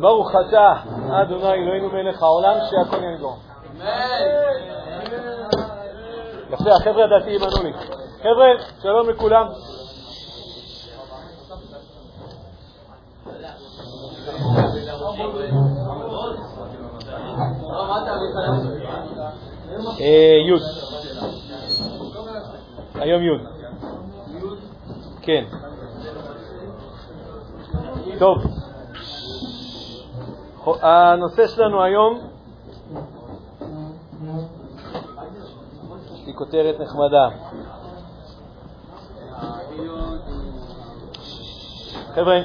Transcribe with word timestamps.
ברוך 0.00 0.30
אתה, 0.48 0.72
אדוני 1.22 1.52
אלוהינו 1.52 1.88
מלך 1.88 2.22
העולם, 2.22 2.56
שהכל 2.70 3.04
ינגור. 3.04 3.36
יפה, 6.50 6.70
החבר'ה 6.80 7.04
הדתיים 7.04 7.40
ענו 7.42 7.62
לי. 7.62 7.72
חבר'ה, 8.22 8.46
שלום 8.82 9.10
לכולם. 9.10 9.46
אה, 20.00 20.36
י' 20.46 20.86
היום 22.94 23.22
י' 23.22 23.56
כן. 25.22 25.44
טוב, 28.18 28.38
הנושא 30.82 31.46
שלנו 31.46 31.82
היום, 31.82 32.18
יש 36.14 36.26
לי 36.26 36.34
כותרת 36.34 36.80
נחמדה. 36.80 37.28
חבר'ה, 42.14 42.36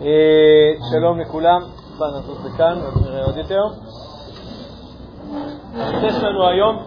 אה, 0.00 0.72
שלום 0.90 1.20
לכולם, 1.20 1.60
בוא 1.98 2.06
נעזור 2.06 2.36
את 2.36 2.42
זה 2.42 2.48
כאן, 2.58 2.78
אז 2.78 3.02
נראה 3.02 3.24
עוד 3.24 3.36
יותר. 3.36 3.62
הנושא 5.74 6.20
שלנו 6.20 6.48
היום 6.48 6.86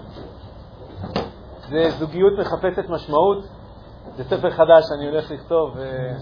זה 1.70 1.90
זוגיות 2.00 2.34
מחפשת 2.40 2.90
משמעות. 2.90 3.46
זה 4.16 4.24
ספר 4.24 4.52
חדש 4.52 4.84
שאני 4.90 5.08
הולך 5.10 5.32
לכתוב, 5.32 5.78
אה, 5.78 6.14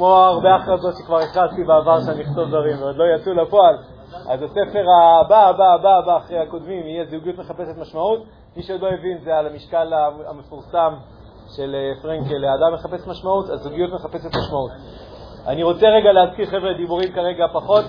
כמו 0.00 0.16
הרבה 0.16 0.54
הכרזות 0.54 0.94
שכבר 0.96 1.18
הכרזתי 1.18 1.64
בעבר 1.64 2.00
שאני 2.00 2.22
אכתוב 2.22 2.48
דברים 2.48 2.82
ועוד 2.82 2.96
לא 2.96 3.04
יצאו 3.04 3.32
לפועל. 3.32 3.76
אז 4.28 4.42
הספר 4.42 4.84
הבא, 5.20 5.48
הבא, 5.48 5.74
הבא, 5.74 5.88
הבא, 5.98 6.16
אחרי 6.16 6.38
הקודמים, 6.38 6.86
יהיה 6.86 7.04
זוגיות 7.04 7.38
מחפשת 7.38 7.76
משמעות. 7.78 8.22
מי 8.56 8.62
שעוד 8.62 8.80
לא 8.80 8.88
הבין, 8.88 9.18
זה 9.24 9.36
על 9.38 9.46
המשקל 9.46 9.92
המפורסם 10.26 10.94
של 11.56 11.74
אה, 11.74 12.02
פרנקל, 12.02 12.44
האדם 12.44 12.74
מחפש 12.74 13.06
משמעות, 13.06 13.50
הזוגיות 13.50 13.92
מחפשת 13.92 14.36
משמעות. 14.36 14.70
אני 15.46 15.62
רוצה 15.62 15.86
רגע 15.86 16.12
להזכיר, 16.12 16.46
חבר'ה, 16.46 16.74
דיבורים 16.76 17.12
כרגע 17.12 17.46
פחות. 17.52 17.84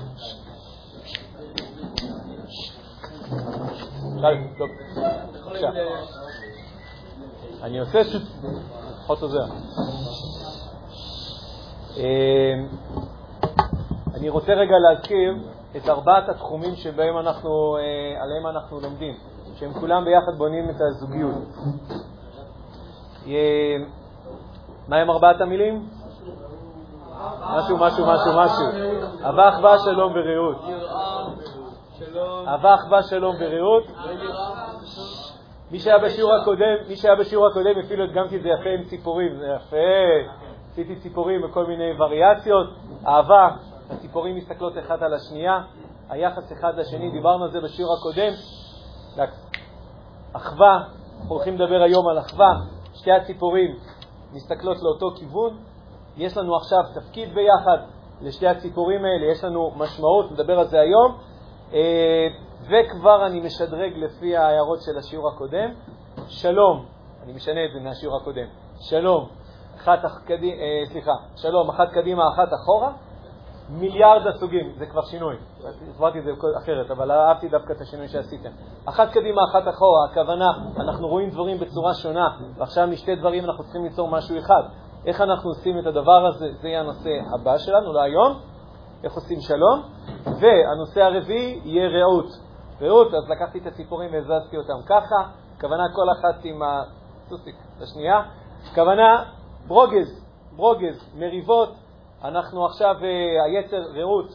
אני 7.63 7.79
עושה 7.79 8.03
ש... 8.03 8.15
פחות 9.03 9.21
עוזר. 9.21 9.45
אמ, 11.97 12.67
אני 14.15 14.29
רוצה 14.29 14.53
רגע 14.53 14.75
להזכיר 14.77 15.35
את 15.77 15.89
ארבעת 15.89 16.29
התחומים 16.29 16.75
שבהם 16.75 17.17
אנחנו, 17.17 17.77
אה, 17.77 18.23
עליהם 18.23 18.47
אנחנו 18.47 18.79
לומדים, 18.81 19.13
שהם 19.55 19.73
כולם 19.73 20.05
ביחד 20.05 20.37
בונים 20.37 20.69
את 20.69 20.75
הזוגיות. 20.81 21.33
מה 24.87 24.97
הם 24.97 25.09
ארבעת 25.09 25.41
המילים? 25.41 25.87
משהו, 27.39 27.77
משהו, 27.77 28.05
משהו, 28.05 28.33
משהו. 28.37 28.65
אהבה, 29.23 29.49
אחווה, 29.49 29.79
שלום 29.79 30.13
ורעות. 30.15 30.57
אהבה, 32.47 32.75
אחווה, 32.75 33.03
שלום 33.03 33.35
ורעות. 33.39 33.83
מי 35.71 35.79
שהיה 35.79 35.97
בשיעור 35.99 36.33
הקודם, 36.33 36.75
מי 36.87 36.95
שהיה 36.95 37.15
בשיעור 37.15 37.47
הקודם 37.47 37.71
הדגמתי 38.03 38.37
את 38.37 38.41
זה 38.41 38.49
יפה 38.49 38.69
עם 38.79 38.83
ציפורים, 38.83 39.37
זה 39.37 39.47
יפה. 39.55 40.41
עשיתי 40.71 40.95
ציפורים 40.95 41.41
בכל 41.41 41.65
מיני 41.65 41.91
וריאציות. 41.99 42.67
אהבה, 43.07 43.49
הציפורים 43.89 44.35
מסתכלות 44.35 44.77
אחת 44.77 45.01
על 45.01 45.13
השנייה, 45.13 45.61
היחס 46.09 46.51
אחד 46.51 46.79
לשני, 46.79 47.11
דיברנו 47.11 47.43
על 47.43 47.51
זה 47.51 47.61
בשיעור 47.61 47.93
הקודם. 47.99 48.33
אחווה, 50.33 50.83
אנחנו 51.19 51.35
הולכים 51.35 51.55
לדבר 51.55 51.81
היום 51.81 52.07
על 52.07 52.19
אחווה, 52.19 52.53
שתי 52.93 53.11
הציפורים 53.11 53.75
מסתכלות 54.33 54.77
לאותו 54.81 55.15
כיוון. 55.19 55.57
יש 56.17 56.37
לנו 56.37 56.55
עכשיו 56.55 56.79
תפקיד 56.93 57.33
ביחד 57.33 57.77
לשתי 58.21 58.47
הציפורים 58.47 59.05
האלה, 59.05 59.31
יש 59.31 59.43
לנו 59.43 59.71
משמעות, 59.77 60.31
נדבר 60.31 60.59
על 60.59 60.67
זה 60.67 60.79
היום. 60.79 61.17
אה, 61.73 62.27
וכבר 62.61 63.25
אני 63.25 63.39
משדרג 63.39 63.93
לפי 63.95 64.37
ההערות 64.37 64.81
של 64.81 64.97
השיעור 64.97 65.29
הקודם. 65.29 65.73
שלום, 66.27 66.85
אני 67.23 67.33
משנה 67.33 67.65
את 67.65 67.71
זה 67.73 67.79
מהשיעור 67.79 68.17
הקודם. 68.17 68.47
שלום, 68.79 69.27
אחת 69.81 69.99
קדימה, 70.25 70.61
אה, 70.61 70.83
סליחה, 70.91 71.11
שלום, 71.35 71.69
אחת 71.69 71.89
קדימה, 71.91 72.23
אחת 72.33 72.49
אחורה. 72.53 72.91
מיליארד 73.69 74.27
הסוגים, 74.27 74.73
זה 74.77 74.85
כבר 74.85 75.01
שינוי. 75.01 75.35
הסברתי 75.89 76.19
את 76.19 76.23
זה 76.23 76.31
אחרת, 76.63 76.91
אבל 76.91 77.11
אהבתי 77.11 77.47
דווקא 77.49 77.73
את 77.73 77.81
השינוי 77.81 78.07
שעשיתם. 78.07 78.49
אחת 78.85 79.09
קדימה, 79.11 79.41
אחת 79.51 79.67
אחורה, 79.67 80.05
הכוונה, 80.11 80.51
אנחנו 80.77 81.07
רואים 81.07 81.29
דברים 81.29 81.57
בצורה 81.59 81.93
שונה, 81.93 82.27
ועכשיו 82.57 82.87
משתי 82.87 83.15
דברים 83.15 83.45
אנחנו 83.45 83.63
צריכים 83.63 83.83
ליצור 83.83 84.07
משהו 84.07 84.37
אחד. 84.39 84.63
איך 85.05 85.21
אנחנו 85.21 85.49
עושים 85.49 85.79
את 85.79 85.85
הדבר 85.85 86.25
הזה, 86.25 86.45
זה 86.61 86.67
יהיה 86.67 86.79
הנושא 86.79 87.09
הבא 87.33 87.57
שלנו 87.57 87.93
להיום, 87.93 88.39
איך 89.03 89.13
עושים 89.13 89.39
שלום, 89.41 89.81
והנושא 90.25 91.01
הרביעי 91.01 91.61
יהיה 91.63 91.89
רעות. 91.89 92.29
רעות, 92.81 93.13
אז 93.13 93.29
לקחתי 93.29 93.59
את 93.59 93.67
הציפורים 93.67 94.09
והזזתי 94.13 94.57
אותם 94.57 94.85
ככה, 94.85 95.29
כוונה 95.61 95.83
כל 95.95 96.07
אחת 96.11 96.45
עם 96.45 96.61
הסוסיק 96.63 97.55
השנייה, 97.81 98.21
כוונה 98.75 99.23
ברוגז, 99.71 100.25
ברוגז, 100.55 101.09
מריבות, 101.19 101.69
אנחנו 102.23 102.65
עכשיו, 102.65 102.95
אה, 103.03 103.43
היצר 103.45 103.81
רעות, 103.95 104.25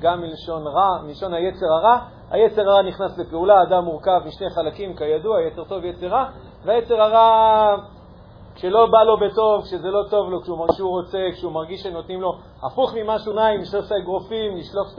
גם 0.00 0.20
מלשון 0.20 0.66
רע, 0.66 1.02
מלשון 1.06 1.34
היצר 1.34 1.66
הרע, 1.66 1.98
היצר 2.30 2.70
הרע 2.70 2.82
נכנס 2.82 3.18
לפעולה, 3.18 3.62
אדם 3.62 3.84
מורכב 3.84 4.20
משני 4.26 4.50
חלקים, 4.50 4.96
כידוע, 4.96 5.40
יצר 5.40 5.64
טוב 5.64 5.82
ויצר 5.82 6.06
רע, 6.06 6.24
והיצר 6.64 7.02
הרע, 7.02 7.76
כשלא 8.54 8.86
בא 8.86 9.02
לו 9.02 9.16
בטוב, 9.16 9.62
כשזה 9.62 9.90
לא 9.90 10.02
טוב 10.10 10.30
לו, 10.30 10.42
כשהוא 10.42 10.88
רוצה, 10.88 11.18
כשהוא 11.32 11.52
מרגיש 11.52 11.82
שנותנים 11.82 12.20
לו 12.20 12.32
הפוך 12.62 12.94
ממשהו 12.94 13.32
נעים, 13.32 13.60
לשלוף 13.60 13.86
את 13.86 13.92
האגרופים, 13.92 14.56
לשלוף 14.56 14.88
את 14.94 14.98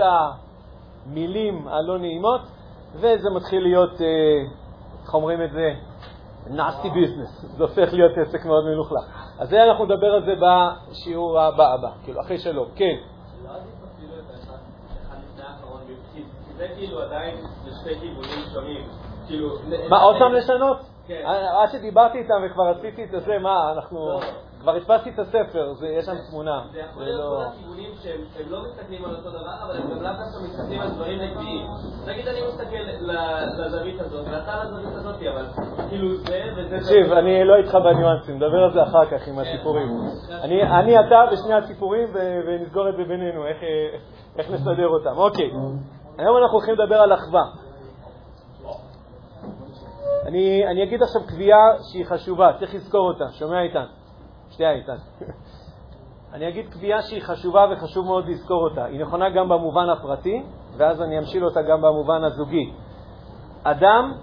המילים 1.05 1.67
הלא 1.67 1.97
נעימות, 1.97 2.41
וזה 2.95 3.29
מתחיל 3.35 3.63
להיות, 3.63 4.01
אה, 4.01 4.07
איך 5.03 5.13
אומרים 5.13 5.43
את 5.43 5.51
זה? 5.51 5.73
Nasty 6.47 6.87
business, 6.87 7.57
זה 7.57 7.63
הופך 7.63 7.93
להיות 7.93 8.11
עסק 8.17 8.45
מאוד 8.45 8.65
מלוכלך. 8.65 9.03
אז 9.39 9.49
זה 9.49 9.63
אנחנו 9.63 9.85
נדבר 9.85 10.07
על 10.07 10.25
זה 10.25 10.33
בשיעור 10.41 11.39
הבא 11.39 11.73
הבא, 11.73 11.89
כאילו, 12.03 12.21
אחרי 12.21 12.37
שלום. 12.37 12.67
כן. 12.75 12.95
זה 16.57 16.67
כאילו 16.75 17.01
עדיין 17.01 17.37
לשתי 17.65 17.99
כיוונים 17.99 18.39
שונים. 18.53 18.87
כאילו... 19.27 19.49
מה, 19.89 20.01
עוד 20.01 20.15
פעם 20.19 20.33
לשנות? 20.33 20.77
כן. 21.07 21.23
עד 21.61 21.69
שדיברתי 21.71 22.17
איתם 22.17 22.33
וכבר 22.45 22.63
עשיתי 22.63 23.03
את 23.03 23.09
זה, 23.25 23.37
מה, 23.37 23.71
אנחנו... 23.71 24.19
כבר 24.65 24.75
הדפסתי 24.75 25.09
את 25.09 25.19
הספר, 25.19 25.73
יש 25.99 26.05
שם 26.05 26.15
תמונה. 26.29 26.61
זה 26.71 26.79
יכול 26.79 27.03
להיות 27.03 27.19
לא- 27.19 27.37
כל 27.37 27.43
הכיוונים 27.43 27.91
שהם 28.03 28.49
לא 28.49 28.63
מסתכלים 28.63 29.05
על 29.05 29.15
אותו 29.15 29.29
דבר, 29.29 29.55
אבל 29.63 29.77
הם 29.77 29.89
גם 29.89 30.01
לאו 30.01 30.11
דווקא 30.11 30.37
מסתכלים 30.43 30.81
על 30.81 30.89
דברים 30.89 31.21
נגדיים. 31.21 31.67
נגיד 32.07 32.27
אני 32.27 32.39
מסתכל 32.47 32.83
לזווית 33.57 34.01
הזאת, 34.01 34.25
ואתה 34.31 34.63
לזווית 34.63 34.95
הזאת, 34.95 35.15
אבל 35.33 35.45
כאילו 35.89 36.17
זה 36.17 36.41
וזה... 36.57 36.77
תקשיב, 36.79 37.11
אני 37.11 37.45
לא 37.45 37.55
איתך 37.55 37.75
בניואנסים, 37.75 38.35
נדבר 38.35 38.63
על 38.63 38.73
זה 38.73 38.83
אחר 38.83 39.05
כך 39.05 39.27
עם 39.27 39.35
כן. 39.35 39.41
הסיפורים. 39.41 39.87
אני, 40.41 40.99
אתה 40.99 41.15
ושני 41.31 41.53
הסיפורים, 41.53 42.07
ונסגור 42.47 42.89
את 42.89 42.95
זה 42.97 43.03
בינינו, 43.03 43.45
איך 44.37 44.51
נסדר 44.51 44.87
אותם. 44.87 45.17
אוקיי, 45.17 45.51
היום 46.17 46.37
אנחנו 46.37 46.57
הולכים 46.57 46.73
לדבר 46.73 46.95
על 46.95 47.13
אחווה. 47.13 47.43
אני, 50.25 50.67
אני 50.67 50.83
אגיד 50.83 51.03
עכשיו 51.03 51.21
קביעה 51.27 51.65
שהיא 51.91 52.05
חשובה, 52.05 52.51
צריך 52.59 52.75
לזכור 52.75 53.07
אותה, 53.07 53.25
שומע 53.31 53.61
איתן? 53.61 53.85
שנייה 54.55 54.71
איתן. 54.71 54.95
אני 56.33 56.49
אגיד 56.49 56.69
קביעה 56.69 57.01
שהיא 57.01 57.21
חשובה 57.21 57.65
וחשוב 57.71 58.05
מאוד 58.05 58.27
לזכור 58.27 58.63
אותה. 58.69 58.85
היא 58.85 58.99
נכונה 58.99 59.29
גם 59.29 59.49
במובן 59.49 59.89
הפרטי, 59.89 60.43
ואז 60.77 61.01
אני 61.01 61.19
אמשיל 61.19 61.45
אותה 61.45 61.61
גם 61.61 61.81
במובן 61.81 62.23
הזוגי. 62.23 62.73
אדם, 63.63 64.13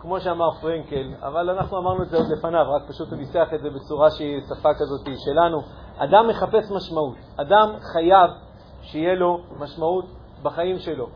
כמו 0.00 0.20
שאמר 0.20 0.50
פרנקל, 0.60 1.14
אבל 1.22 1.50
אנחנו 1.50 1.78
אמרנו 1.78 2.02
את 2.02 2.08
זה 2.08 2.16
עוד 2.16 2.26
לפניו, 2.38 2.66
רק 2.76 2.88
פשוט 2.88 3.08
הוא 3.08 3.18
ניסח 3.18 3.48
את 3.54 3.60
זה 3.60 3.70
בצורה 3.70 4.10
שהיא 4.10 4.40
שפה 4.40 4.68
כזאת 4.74 5.08
שלנו, 5.24 5.60
אדם 5.98 6.28
מחפש 6.28 6.70
משמעות. 6.70 7.16
אדם 7.36 7.72
חייב 7.92 8.30
שיהיה 8.82 9.14
לו 9.14 9.40
משמעות 9.58 10.04
בחיים 10.42 10.78
שלו. 10.78 11.06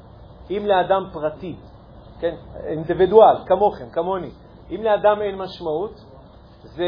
אם 0.51 0.63
לאדם 0.67 1.05
פרטי, 1.13 1.57
כן, 2.21 2.35
אינדיבידואל, 2.67 3.37
כמוכם, 3.47 3.91
כמוני, 3.93 4.31
אם 4.71 4.83
לאדם 4.83 5.23
אין 5.23 5.39
משמעות, 5.39 6.01
זה 6.63 6.85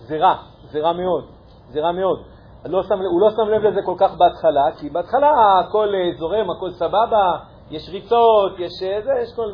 זה 0.00 0.16
רע, 0.16 0.36
זה 0.70 0.80
רע 0.80 0.92
מאוד, 0.92 1.24
זה 1.68 1.80
רע 1.80 1.92
מאוד. 1.92 2.22
לא 2.64 2.82
שם, 2.82 2.98
הוא 3.12 3.20
לא 3.20 3.30
שם 3.30 3.50
לב 3.50 3.62
לזה 3.62 3.80
כל 3.86 3.94
כך 3.98 4.10
בהתחלה, 4.16 4.80
כי 4.80 4.90
בהתחלה 4.90 5.30
הכל 5.60 5.88
אה, 5.94 6.18
זורם, 6.18 6.50
הכל 6.50 6.70
סבבה, 6.70 7.38
יש 7.70 7.88
ריצות, 7.88 8.52
יש 8.58 8.82
אה, 8.82 9.00
זה, 9.04 9.12
יש 9.22 9.34
כל... 9.36 9.48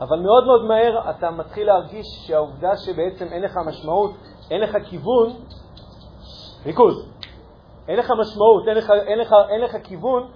אבל 0.00 0.20
מאוד 0.20 0.44
מאוד 0.46 0.64
מהר 0.64 1.10
אתה 1.10 1.30
מתחיל 1.30 1.66
להרגיש 1.66 2.06
שהעובדה 2.26 2.76
שבעצם 2.76 3.26
אין 3.32 3.42
לך 3.42 3.56
משמעות, 3.66 4.10
אין 4.50 4.60
לך 4.60 4.76
כיוון, 4.84 5.32
ריכוז, 6.66 7.08
אין 7.88 7.98
לך 7.98 8.10
משמעות, 8.20 8.68
אין 8.68 8.76
לך, 8.76 8.90
אין 8.90 9.18
לך, 9.18 9.34
אין 9.48 9.60
לך 9.60 9.76
כיוון, 9.84 10.28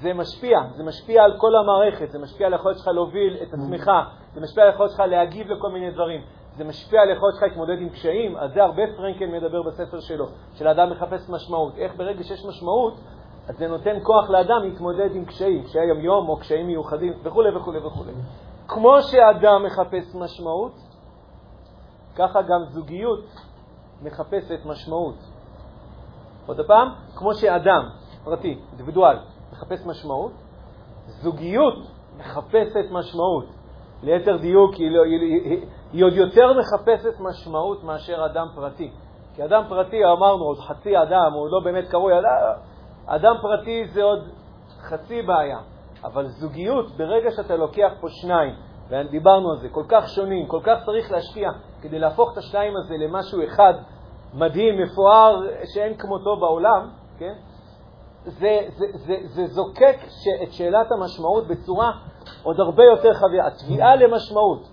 זה 0.00 0.14
משפיע, 0.14 0.58
זה 0.76 0.84
משפיע 0.84 1.24
על 1.24 1.34
כל 1.38 1.56
המערכת, 1.56 2.10
זה 2.10 2.18
משפיע 2.18 2.46
על 2.46 2.52
היכולת 2.52 2.76
שלך 2.78 2.88
להוביל 2.88 3.36
את 3.42 3.54
עצמך, 3.54 3.90
זה 4.34 4.40
משפיע 4.40 4.64
על 4.64 4.70
היכולת 4.70 4.90
שלך 4.90 5.00
להגיב 5.00 5.50
לכל 5.50 5.70
מיני 5.70 5.90
דברים, 5.90 6.20
זה 6.58 6.64
משפיע 6.64 7.02
על 7.02 7.08
היכולת 7.08 7.34
שלך 7.34 7.42
להתמודד 7.42 7.80
עם 7.80 7.88
קשיים, 7.88 8.36
על 8.36 8.48
זה 8.52 8.62
הרבה 8.62 8.82
פרנקל 8.96 9.26
מדבר 9.26 9.62
בספר 9.62 10.00
שלו, 10.00 10.26
שלאדם 10.54 10.90
מחפש 10.90 11.30
משמעות. 11.30 11.72
איך 11.76 11.96
ברגע 11.96 12.24
שיש 12.24 12.44
משמעות, 12.44 12.94
אז 13.48 13.56
זה 13.58 13.68
נותן 13.68 13.96
כוח 14.02 14.30
לאדם 14.30 14.62
להתמודד 14.62 15.16
עם 15.16 15.24
קשיים, 15.24 15.64
קשיי 15.64 15.88
יום-יום 15.88 16.28
או 16.28 16.36
קשיים 16.36 16.66
מיוחדים 16.66 17.12
וכו' 17.22 17.42
וכו' 17.56 17.72
וכו'. 17.86 18.04
כמו 18.68 19.02
שאדם 19.02 19.62
מחפש 19.66 20.14
משמעות, 20.14 20.72
ככה 22.16 22.42
גם 22.42 22.64
זוגיות 22.64 23.24
מחפשת 24.02 24.66
משמעות. 24.66 25.16
עוד 26.46 26.60
פעם, 26.66 26.88
כמו 27.14 27.34
שאדם 27.34 27.88
פרטי, 28.24 28.58
אינדיבידואל, 28.70 29.16
מחפש 29.52 29.86
משמעות, 29.86 30.32
זוגיות 31.06 31.74
מחפשת 32.18 32.90
משמעות. 32.90 33.46
ליתר 34.02 34.36
דיוק, 34.36 34.74
היא, 34.74 34.90
לא, 34.90 35.04
היא, 35.04 35.42
היא 35.44 35.66
עוד 35.92 36.12
יותר 36.12 36.52
מחפשת 36.52 37.20
משמעות 37.20 37.84
מאשר 37.84 38.24
אדם 38.24 38.46
פרטי. 38.54 38.90
כי 39.34 39.44
אדם 39.44 39.62
פרטי, 39.68 40.04
אמרנו, 40.04 40.44
עוד 40.44 40.58
חצי 40.58 41.02
אדם, 41.02 41.32
הוא 41.32 41.48
לא 41.48 41.60
באמת 41.64 41.88
קרוי 41.88 42.18
אדם, 42.18 42.52
אדם 43.06 43.34
פרטי 43.42 43.84
זה 43.88 44.02
עוד 44.02 44.28
חצי 44.80 45.22
בעיה. 45.22 45.58
אבל 46.04 46.26
זוגיות, 46.26 46.90
ברגע 46.90 47.30
שאתה 47.30 47.56
לוקח 47.56 47.92
פה 48.00 48.06
שניים, 48.08 48.54
ודיברנו 48.88 49.50
על 49.50 49.56
זה, 49.56 49.68
כל 49.68 49.84
כך 49.88 50.08
שונים, 50.08 50.46
כל 50.46 50.60
כך 50.62 50.78
צריך 50.86 51.12
להשקיע 51.12 51.50
כדי 51.82 51.98
להפוך 51.98 52.32
את 52.32 52.38
השניים 52.38 52.76
הזה 52.76 52.94
למשהו 52.96 53.44
אחד 53.44 53.74
מדהים, 54.34 54.82
מפואר, 54.82 55.40
שאין 55.74 55.96
כמותו 55.96 56.36
בעולם, 56.36 56.90
כן? 57.18 57.34
זה, 58.24 58.58
זה, 58.76 58.86
זה, 58.94 59.14
זה 59.24 59.46
זוקק 59.46 59.96
את 60.42 60.52
שאלת 60.52 60.92
המשמעות 60.92 61.48
בצורה 61.48 61.92
עוד 62.42 62.60
הרבה 62.60 62.82
יותר 62.84 63.14
חבירה. 63.14 63.46
התביעה 63.46 63.96
למשמעות, 63.96 64.68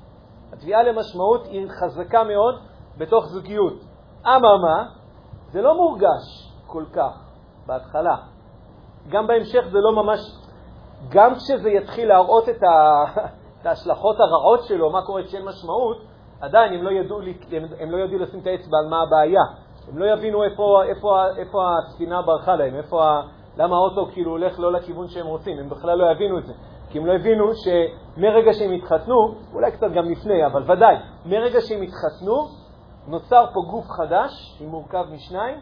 התביעה 0.56 0.84
למשמעות 0.84 1.46
היא 1.46 1.68
חזקה 1.70 2.24
מאוד 2.24 2.56
בתוך 2.98 3.26
זוגיות. 3.26 3.74
אממה, 4.26 4.86
זה 5.52 5.62
לא 5.62 5.76
מורגש 5.76 6.52
כל 6.68 6.84
כך 6.94 7.26
בהתחלה. 7.66 8.16
גם 9.10 9.28
בהמשך 9.28 9.66
זה 9.72 9.78
לא 9.80 10.04
ממש, 10.04 10.20
גם 11.10 11.36
כשזה 11.36 11.70
יתחיל 11.70 12.08
להראות 12.08 12.50
את, 12.50 12.64
ה, 12.64 13.04
את 13.62 13.66
ההשלכות 13.66 14.16
הרעות 14.20 14.64
שלו, 14.64 14.90
מה 14.90 15.02
קורה 15.06 15.24
כשאין 15.24 15.46
משמעות, 15.46 15.98
עדיין 16.42 16.74
הם 16.74 16.84
לא, 16.84 16.92
ידעו, 16.92 17.20
הם, 17.52 17.64
הם 17.80 17.92
לא 17.92 17.98
ידעו 17.98 18.20
לשים 18.20 18.40
את 18.40 18.48
האצבע 18.48 18.78
על 18.84 18.90
מה 18.90 19.02
הבעיה. 19.02 19.42
הם 19.88 19.98
לא 19.98 20.06
יבינו 20.06 20.44
איפה, 20.44 20.84
איפה, 20.84 21.26
איפה 21.38 21.70
הספינה 21.78 22.22
ברחה 22.22 22.56
להם, 22.56 22.76
איפה, 22.76 23.20
למה 23.58 23.76
האוטו 23.76 24.08
כאילו 24.14 24.32
הולך 24.32 24.60
לא 24.60 24.72
לכיוון 24.72 25.08
שהם 25.08 25.26
רוצים. 25.26 25.60
הם 25.60 25.70
בכלל 25.70 25.98
לא 25.98 26.12
יבינו 26.12 26.38
את 26.38 26.46
זה. 26.46 26.54
כי 26.96 27.00
הם 27.00 27.06
לא 27.06 27.14
הבינו 27.14 27.46
שמרגע 27.56 28.54
שהם 28.54 28.72
התחתנו, 28.72 29.36
אולי 29.54 29.72
קצת 29.72 29.88
גם 29.96 30.12
לפני, 30.12 30.46
אבל 30.46 30.72
ודאי, 30.72 30.96
מרגע 31.26 31.62
שהם 31.62 31.82
התחתנו, 31.82 32.48
נוצר 33.08 33.46
פה 33.54 33.62
גוף 33.70 33.86
חדש, 33.90 34.56
שמורכב 34.58 35.06
משניים, 35.12 35.58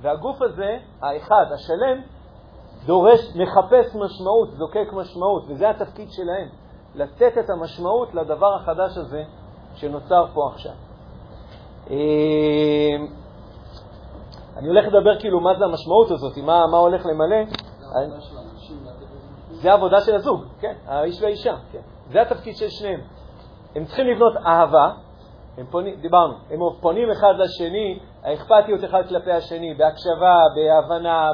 והגוף 0.00 0.42
הזה, 0.42 0.78
האחד, 1.02 1.44
השלם, 1.54 2.00
דורש, 2.84 3.20
מחפש 3.36 3.94
משמעות, 3.94 4.50
זוקק 4.50 4.92
משמעות, 4.92 5.44
וזה 5.48 5.70
התפקיד 5.70 6.08
שלהם, 6.10 6.48
לתת 6.94 7.38
את 7.38 7.50
המשמעות 7.50 8.14
לדבר 8.14 8.54
החדש 8.54 8.96
הזה 8.96 9.22
שנוצר 9.74 10.26
פה 10.34 10.50
עכשיו. 10.52 10.74
אה, 11.90 11.96
אני 14.56 14.68
הולך 14.68 14.86
לדבר 14.86 15.20
כאילו 15.20 15.40
מה 15.40 15.50
זה 15.58 15.64
המשמעות 15.64 16.10
הזאת, 16.10 16.36
מה, 16.36 16.66
מה 16.66 16.78
הולך 16.78 17.06
למלא. 17.06 17.44
זה 19.60 19.70
העבודה 19.70 20.00
של 20.00 20.14
הזוג, 20.14 20.44
כן, 20.60 20.74
האיש 20.86 21.22
והאישה, 21.22 21.54
כן. 21.72 21.80
זה 22.12 22.22
התפקיד 22.22 22.56
של 22.56 22.68
שניהם. 22.68 23.00
הם 23.74 23.84
צריכים 23.84 24.06
לבנות 24.06 24.36
אהבה, 24.46 24.90
הם 25.58 25.66
פונים, 25.70 25.94
דיברנו, 26.00 26.34
הם 26.50 26.58
פונים 26.80 27.10
אחד 27.10 27.34
לשני, 27.38 27.98
האכפתיות 28.22 28.84
אחד 28.84 29.02
כלפי 29.08 29.32
השני, 29.32 29.74
בהקשבה, 29.74 30.38
בהבנה, 30.54 31.30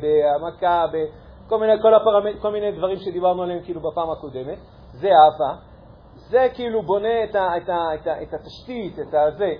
בהעמקה, 0.00 0.84
בכל 0.92 1.58
מיני, 1.58 1.82
כל, 1.82 1.94
הפרמט, 1.94 2.40
כל 2.40 2.52
מיני 2.52 2.72
דברים 2.72 2.96
שדיברנו 2.96 3.42
עליהם 3.42 3.60
כאילו 3.64 3.80
בפעם 3.80 4.10
הקודמת, 4.10 4.58
זה 4.92 5.08
אהבה. 5.08 5.54
זה 6.14 6.46
כאילו 6.54 6.82
בונה 6.82 7.24
את, 7.24 7.34
ה, 7.34 7.56
את, 7.56 7.68
ה, 7.68 7.94
את, 7.94 8.06
ה, 8.06 8.22
את 8.22 8.34
התשתית, 8.34 8.98
את 8.98 9.14
הזה. 9.14 9.52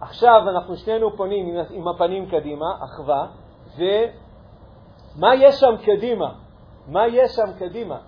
עכשיו 0.00 0.42
אנחנו 0.48 0.76
שנינו 0.76 1.16
פונים 1.16 1.56
עם, 1.70 1.88
הפנים 1.88 2.30
קדימה, 2.30 2.66
אחווה, 2.84 3.26
ומה 3.76 5.34
יש 5.34 5.54
שם 5.54 5.76
קדימה? 5.84 6.47
מה 6.88 7.06
יש 7.06 7.30
שם 7.30 7.52
קדימה? 7.58 7.98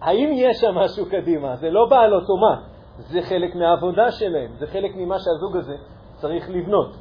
האם 0.00 0.30
יש 0.34 0.56
שם 0.60 0.74
משהו 0.74 1.06
קדימה? 1.06 1.56
זה 1.56 1.70
לא 1.70 1.86
בא 1.90 2.00
על 2.00 2.14
אוטומט, 2.14 2.58
זה 2.98 3.22
חלק 3.22 3.54
מהעבודה 3.54 4.10
שלהם, 4.12 4.52
זה 4.58 4.66
חלק 4.66 4.90
ממה 4.96 5.16
שהזוג 5.18 5.56
הזה 5.56 5.74
צריך 6.14 6.50
לבנות. 6.50 6.96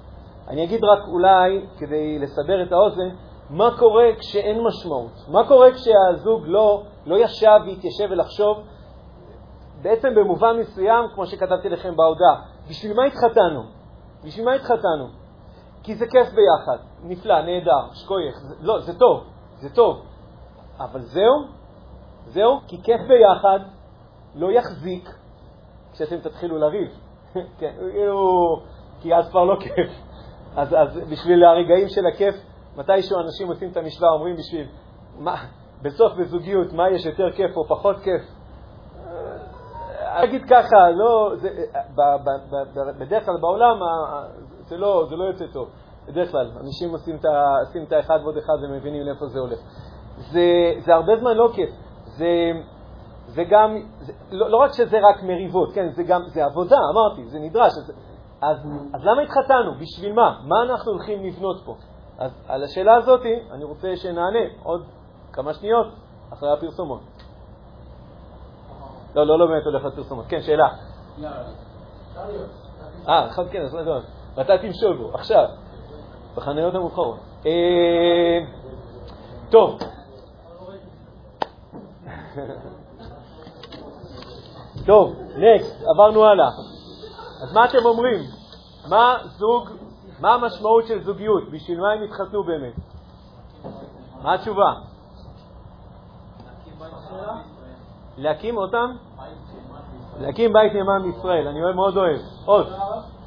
אני 0.48 0.64
אגיד 0.64 0.84
רק 0.84 1.08
אולי, 1.08 1.66
כדי 1.78 2.20
לסבר 2.20 2.64
את 2.64 2.72
האוזן, 2.72 3.10
מה 3.50 3.70
קורה 3.80 4.06
כשאין 4.20 4.64
משמעות? 4.64 5.12
מה 5.28 5.48
קורה 5.48 5.68
כשהזוג 5.72 6.44
לא, 6.46 6.84
לא 7.06 7.16
ישב 7.16 7.60
והתיישב 7.66 8.08
ולחשוב? 8.10 8.58
בעצם 9.82 10.16
במובן 10.16 10.58
מסוים, 10.60 11.06
כמו 11.16 11.26
שכתבתי 11.26 11.70
לכם 11.70 11.96
בהודעה, 11.96 12.42
בשביל 12.70 12.94
מה 12.94 13.06
התחתנו? 13.06 13.64
בשביל 14.26 14.46
מה 14.46 14.54
התחתנו? 14.54 15.08
כי 15.84 15.96
זה 15.96 16.06
כיף 16.06 16.28
ביחד, 16.28 16.78
נפלא, 17.04 17.42
נהדר, 17.42 17.94
שקוייך, 17.94 18.36
לא, 18.62 18.80
זה 18.80 19.00
טוב, 19.00 19.24
זה 19.56 19.76
טוב. 19.76 20.11
אבל 20.84 21.02
זהו, 21.02 21.46
זהו, 22.26 22.60
כי 22.68 22.82
כיף 22.84 23.02
ביחד 23.08 23.60
לא 24.36 24.52
יחזיק 24.52 25.10
כשאתם 25.94 26.18
תתחילו 26.18 26.58
לריב. 26.58 26.90
כן, 27.60 27.74
כי 29.02 29.16
אז 29.16 29.30
כבר 29.30 29.44
לא 29.44 29.56
כיף. 29.60 29.92
אז, 30.56 30.74
אז 30.74 31.10
בשביל 31.12 31.44
הרגעים 31.44 31.88
של 31.90 32.08
הכיף, 32.14 32.36
מתישהו 32.78 33.20
אנשים 33.20 33.48
עושים 33.48 33.72
את 33.72 33.78
המשוואה, 33.78 34.12
אומרים 34.12 34.36
בשביל, 34.36 34.68
מה, 35.20 35.36
בסוף 35.82 36.14
בזוגיות, 36.14 36.74
מה 36.74 36.90
יש 36.90 37.06
יותר 37.06 37.32
כיף 37.32 37.58
או 37.58 37.68
פחות 37.68 37.96
כיף? 38.00 38.22
אגיד 40.02 40.42
ככה, 40.50 40.90
לא, 40.96 41.32
זה, 41.36 41.50
ב, 41.96 42.02
ב, 42.24 42.30
ב, 42.52 43.00
בדרך 43.00 43.26
כלל 43.26 43.38
בעולם 43.42 43.80
זה 44.68 44.78
לא, 44.78 45.06
זה 45.10 45.16
לא 45.16 45.24
יוצא 45.24 45.46
טוב. 45.54 45.70
בדרך 46.08 46.32
כלל, 46.32 46.52
אנשים 46.60 46.92
עושים 46.92 47.84
את 47.88 47.92
האחד 47.92 48.20
ועוד 48.24 48.38
אחד 48.38 48.54
ומבינים 48.64 49.06
לאיפה 49.06 49.26
זה 49.26 49.40
הולך. 49.40 49.60
זה, 50.30 50.74
זה 50.80 50.94
הרבה 50.96 51.18
זמן 51.20 51.38
לא 51.38 51.50
כיף. 51.54 51.70
זה, 52.06 52.52
זה 53.26 53.44
גם, 53.44 53.78
זה, 54.00 54.14
לא, 54.32 54.50
לא 54.50 54.58
רק 54.58 54.72
שזה 54.74 54.98
רק 55.10 55.24
מריבות, 55.24 55.74
כן, 55.74 55.90
זה 55.90 56.04
גם, 56.04 56.22
זה 56.28 56.46
עבודה, 56.46 56.78
אמרתי, 56.94 57.26
זה 57.26 57.40
נדרש. 57.40 57.72
אז, 57.78 57.92
אז, 58.42 58.58
אז 58.94 59.02
למה 59.04 59.22
התחתנו? 59.22 59.76
בשביל 59.80 60.14
מה? 60.14 60.40
מה 60.44 60.56
אנחנו 60.64 60.92
הולכים 60.92 61.24
לבנות 61.24 61.62
פה? 61.66 61.76
אז 62.18 62.32
על 62.48 62.64
השאלה 62.64 62.96
הזאת 62.96 63.22
אני 63.52 63.64
רוצה 63.64 63.96
שנענה 63.96 64.40
עוד 64.64 64.86
כמה 65.34 65.54
שניות 65.54 65.88
אחרי 66.34 66.54
הפרסומות. 66.54 67.02
לא, 69.16 69.28
לא, 69.28 69.40
לא 69.40 69.46
באמת 69.46 69.66
הולך 69.66 69.86
לפרסומות. 69.86 70.26
כן, 70.30 70.42
שאלה. 70.42 70.68
אה, 73.10 73.28
כן, 73.52 73.62
אז 73.62 73.76
לא, 73.76 74.00
מתי 74.38 74.54
תמשול 74.62 74.98
בו? 74.98 75.12
עכשיו, 75.14 75.46
בחניות 76.36 76.76
המאוחרות. 76.76 77.20
אה, 77.46 78.40
טוב. 79.50 79.80
טוב, 84.88 85.16
נקסט, 85.38 85.84
עברנו 85.94 86.26
הלאה. 86.26 86.48
אז 87.44 87.54
מה 87.54 87.66
אתם 87.66 87.86
אומרים? 87.86 88.20
מה 88.90 89.18
זוג, 89.26 89.70
מה 90.20 90.34
המשמעות 90.34 90.88
של 90.88 91.04
זוגיות? 91.04 91.52
בשביל 91.52 91.80
מה 91.80 91.92
הם 91.92 92.04
התחתנו 92.04 92.44
באמת? 92.44 92.74
מה 94.22 94.34
התשובה? 94.34 94.74
להקים 98.18 98.58
אותם? 98.58 98.96
להקים 100.20 100.54
בית 100.54 100.74
נאמן 100.74 101.04
בישראל, 101.04 101.48
אני 101.48 101.60
מאוד 101.76 101.98
אוהב. 101.98 102.22
עוד, 102.46 102.68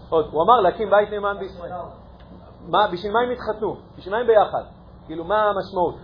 עוד. 0.08 0.28
הוא 0.32 0.42
אמר 0.42 0.61
להקים 0.61 0.90
בית 0.90 1.11
נאמן 1.11 1.37
בישראל. 1.38 1.73
מה, 2.68 2.88
בשביל 2.92 3.12
מה 3.12 3.20
הם 3.20 3.30
התחתנו? 3.30 3.76
בשביל 3.99 4.14
מה 4.14 4.20
הם 4.20 4.26
ביחד? 4.26 4.62
כאילו, 5.06 5.25
מה 5.25 5.42
המשמעות? 5.42 5.94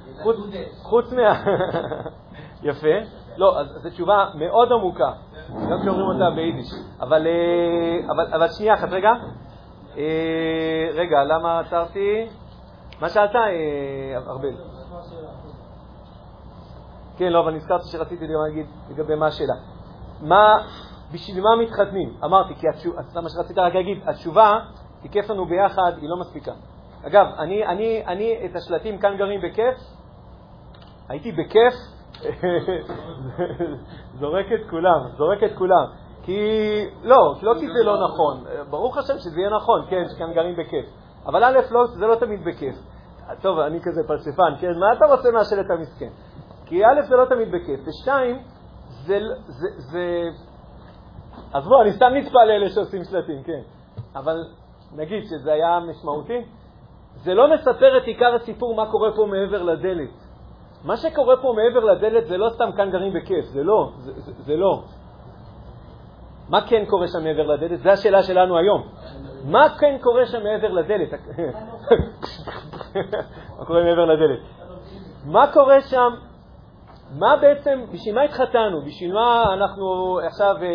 חוץ 0.82 1.12
מה... 1.12 1.32
יפה. 2.62 2.88
לא, 3.36 3.60
אז 3.60 3.66
זו 3.82 3.90
תשובה 3.90 4.26
מאוד 4.34 4.72
עמוקה, 4.72 5.12
גם 5.70 5.80
כשאומרים 5.82 6.06
אותה 6.06 6.30
ביידיש. 6.34 6.66
אבל, 7.00 7.26
אה, 7.26 8.12
אבל, 8.12 8.34
אבל 8.34 8.48
שנייה 8.48 8.74
אחת, 8.74 8.88
רגע. 8.90 9.10
אה, 9.96 10.88
רגע, 10.94 11.24
למה 11.24 11.60
עצרתי? 11.60 12.26
מה 13.00 13.08
שאלת, 13.08 13.36
אה, 13.36 14.18
ארבל? 14.26 14.54
כן, 17.16 17.32
לא, 17.32 17.40
אבל 17.40 17.54
נזכרתי 17.54 17.84
שרציתי 17.88 18.26
להגיד 18.26 18.66
לגבי 18.90 19.14
מה 19.14 19.26
השאלה. 19.26 19.54
מה, 20.20 20.66
בשביל 21.12 21.42
מה 21.42 21.56
מתחתנים? 21.56 22.14
אמרתי, 22.24 22.54
כי 22.54 22.68
התשובה, 22.68 23.02
זה 23.02 23.20
מה 23.20 23.28
שרציתי 23.28 23.60
רק 23.60 23.74
להגיד, 23.74 23.98
התשובה, 24.06 24.60
כי 25.02 25.08
כיף 25.08 25.30
לנו 25.30 25.46
ביחד, 25.46 25.92
היא 26.00 26.08
לא 26.08 26.16
מספיקה. 26.16 26.52
אגב, 27.06 27.26
אני, 27.38 27.66
אני, 27.66 28.06
אני 28.06 28.36
את 28.44 28.56
השלטים 28.56 28.98
כאן 28.98 29.16
גרים 29.16 29.40
בכיף, 29.40 29.74
הייתי 31.08 31.32
בכיף, 31.32 31.74
זורק 34.20 34.46
את 34.52 34.70
כולם, 34.70 35.00
זורק 35.16 35.42
את 35.42 35.58
כולם. 35.58 35.86
כי, 36.22 36.40
לא, 37.02 37.34
לא 37.42 37.54
כי 37.54 37.66
זה 37.66 37.84
לא 37.84 38.04
נכון, 38.04 38.44
ברוך 38.70 38.98
השם 38.98 39.18
שזה 39.18 39.40
יהיה 39.40 39.50
נכון, 39.50 39.86
כן, 39.90 40.02
שכאן 40.14 40.32
גרים 40.32 40.56
בכיף. 40.56 40.86
אבל 41.26 41.44
א', 41.44 41.60
לא, 41.70 41.86
זה 41.86 42.06
לא 42.06 42.14
תמיד 42.14 42.44
בכיף. 42.44 42.74
טוב, 43.42 43.58
אני 43.58 43.78
כזה 43.82 44.00
פלספן, 44.08 44.52
כן, 44.60 44.78
מה 44.78 44.86
אתה 44.92 45.06
רוצה 45.06 45.30
מהשלט 45.30 45.70
המסכן? 45.70 46.10
כי 46.66 46.84
א', 46.84 47.02
זה 47.08 47.16
לא 47.16 47.24
תמיד 47.24 47.48
בכיף, 47.48 47.80
ושתיים, 47.88 48.42
זה, 48.88 49.18
זה, 49.46 49.68
זה... 49.78 50.22
אז 51.54 51.68
בוא, 51.68 51.82
אני 51.82 51.92
סתם 51.92 52.10
נצפה 52.14 52.44
לאלה 52.44 52.68
שעושים 52.68 53.04
שלטים, 53.04 53.42
כן. 53.42 53.60
אבל 54.16 54.36
נגיד 54.96 55.22
שזה 55.24 55.52
היה 55.52 55.80
משמעותי, 55.80 56.44
זה 57.14 57.34
לא 57.34 57.54
מספר 57.54 57.98
את 57.98 58.02
עיקר 58.02 58.34
הסיפור 58.34 58.74
מה 58.74 58.90
קורה 58.90 59.10
פה 59.16 59.26
מעבר 59.26 59.62
לדלת. 59.62 60.29
מה 60.84 60.96
שקורה 60.96 61.36
פה 61.42 61.54
מעבר 61.56 61.84
לדלת 61.84 62.26
זה 62.26 62.36
לא 62.36 62.50
סתם 62.54 62.70
כאן 62.76 62.90
גרים 62.90 63.12
בכיף, 63.12 63.44
זה 63.44 63.62
לא, 63.62 63.90
זה, 63.98 64.12
זה, 64.20 64.32
זה 64.32 64.56
לא. 64.56 64.82
מה 66.48 66.60
כן 66.60 66.84
קורה 66.86 67.08
שם 67.08 67.24
מעבר 67.24 67.46
לדלת? 67.46 67.80
זו 67.80 67.90
השאלה 67.90 68.22
שלנו 68.22 68.58
היום. 68.58 68.82
מה 69.44 69.68
כן 69.80 69.98
קורה 70.00 70.26
שם 70.26 70.42
מעבר 70.42 70.68
לדלת? 70.68 71.10
מה 73.58 73.64
קורה 73.66 73.84
מעבר 73.84 74.04
לדלת? 74.04 74.40
מה 75.24 75.52
קורה 75.52 75.80
שם? 75.80 76.14
מה 77.18 77.36
בעצם, 77.36 77.84
בשביל 77.92 78.14
מה 78.14 78.22
התחתנו? 78.22 78.82
בשביל 78.86 79.12
מה 79.12 79.54
אנחנו 79.54 80.18
עכשיו 80.26 80.56
אה, 80.62 80.66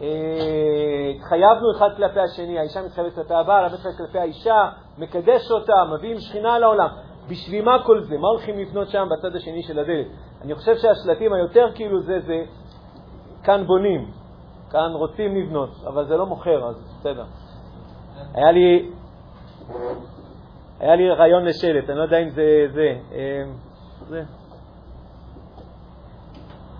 אה, 0.00 1.10
התחייבנו 1.16 1.72
אחד 1.76 1.88
כלפי 1.96 2.20
השני? 2.20 2.58
האישה 2.58 2.82
מתחייבת 2.82 3.14
כלפי 3.14 3.34
הבעל, 3.34 3.64
הבן 3.64 3.74
מתחייבת 3.74 3.98
כלפי 3.98 4.18
האישה, 4.18 4.68
מקדש 4.98 5.50
אותה, 5.50 5.84
מביאים 5.94 6.18
שכינה 6.18 6.58
לעולם. 6.58 6.88
בשביל 7.28 7.64
מה 7.64 7.82
כל 7.86 8.00
זה? 8.00 8.18
מה 8.18 8.28
הולכים 8.28 8.58
לבנות 8.58 8.88
שם 8.88 9.08
בצד 9.10 9.36
השני 9.36 9.62
של 9.62 9.78
הדלת? 9.78 10.06
אני 10.42 10.54
חושב 10.54 10.76
שהשלטים 10.76 11.32
היותר 11.32 11.66
כאילו 11.74 12.00
זה, 12.00 12.20
זה 12.20 12.44
כאן 13.42 13.66
בונים, 13.66 14.10
כאן 14.70 14.90
רוצים 14.92 15.36
לבנות, 15.36 15.70
אבל 15.86 16.04
זה 16.04 16.16
לא 16.16 16.26
מוכר, 16.26 16.68
אז 16.68 16.76
בסדר. 17.00 17.24
היה 18.34 18.52
לי, 18.52 18.90
היה 20.80 20.96
לי 20.96 21.10
רעיון 21.10 21.44
לשלט, 21.44 21.90
אני 21.90 21.98
לא 21.98 22.02
יודע 22.02 22.18
אם 22.18 22.30
זה 22.30 22.66
זה. 22.74 22.94
אה, 23.12 23.42
זה. 24.08 24.22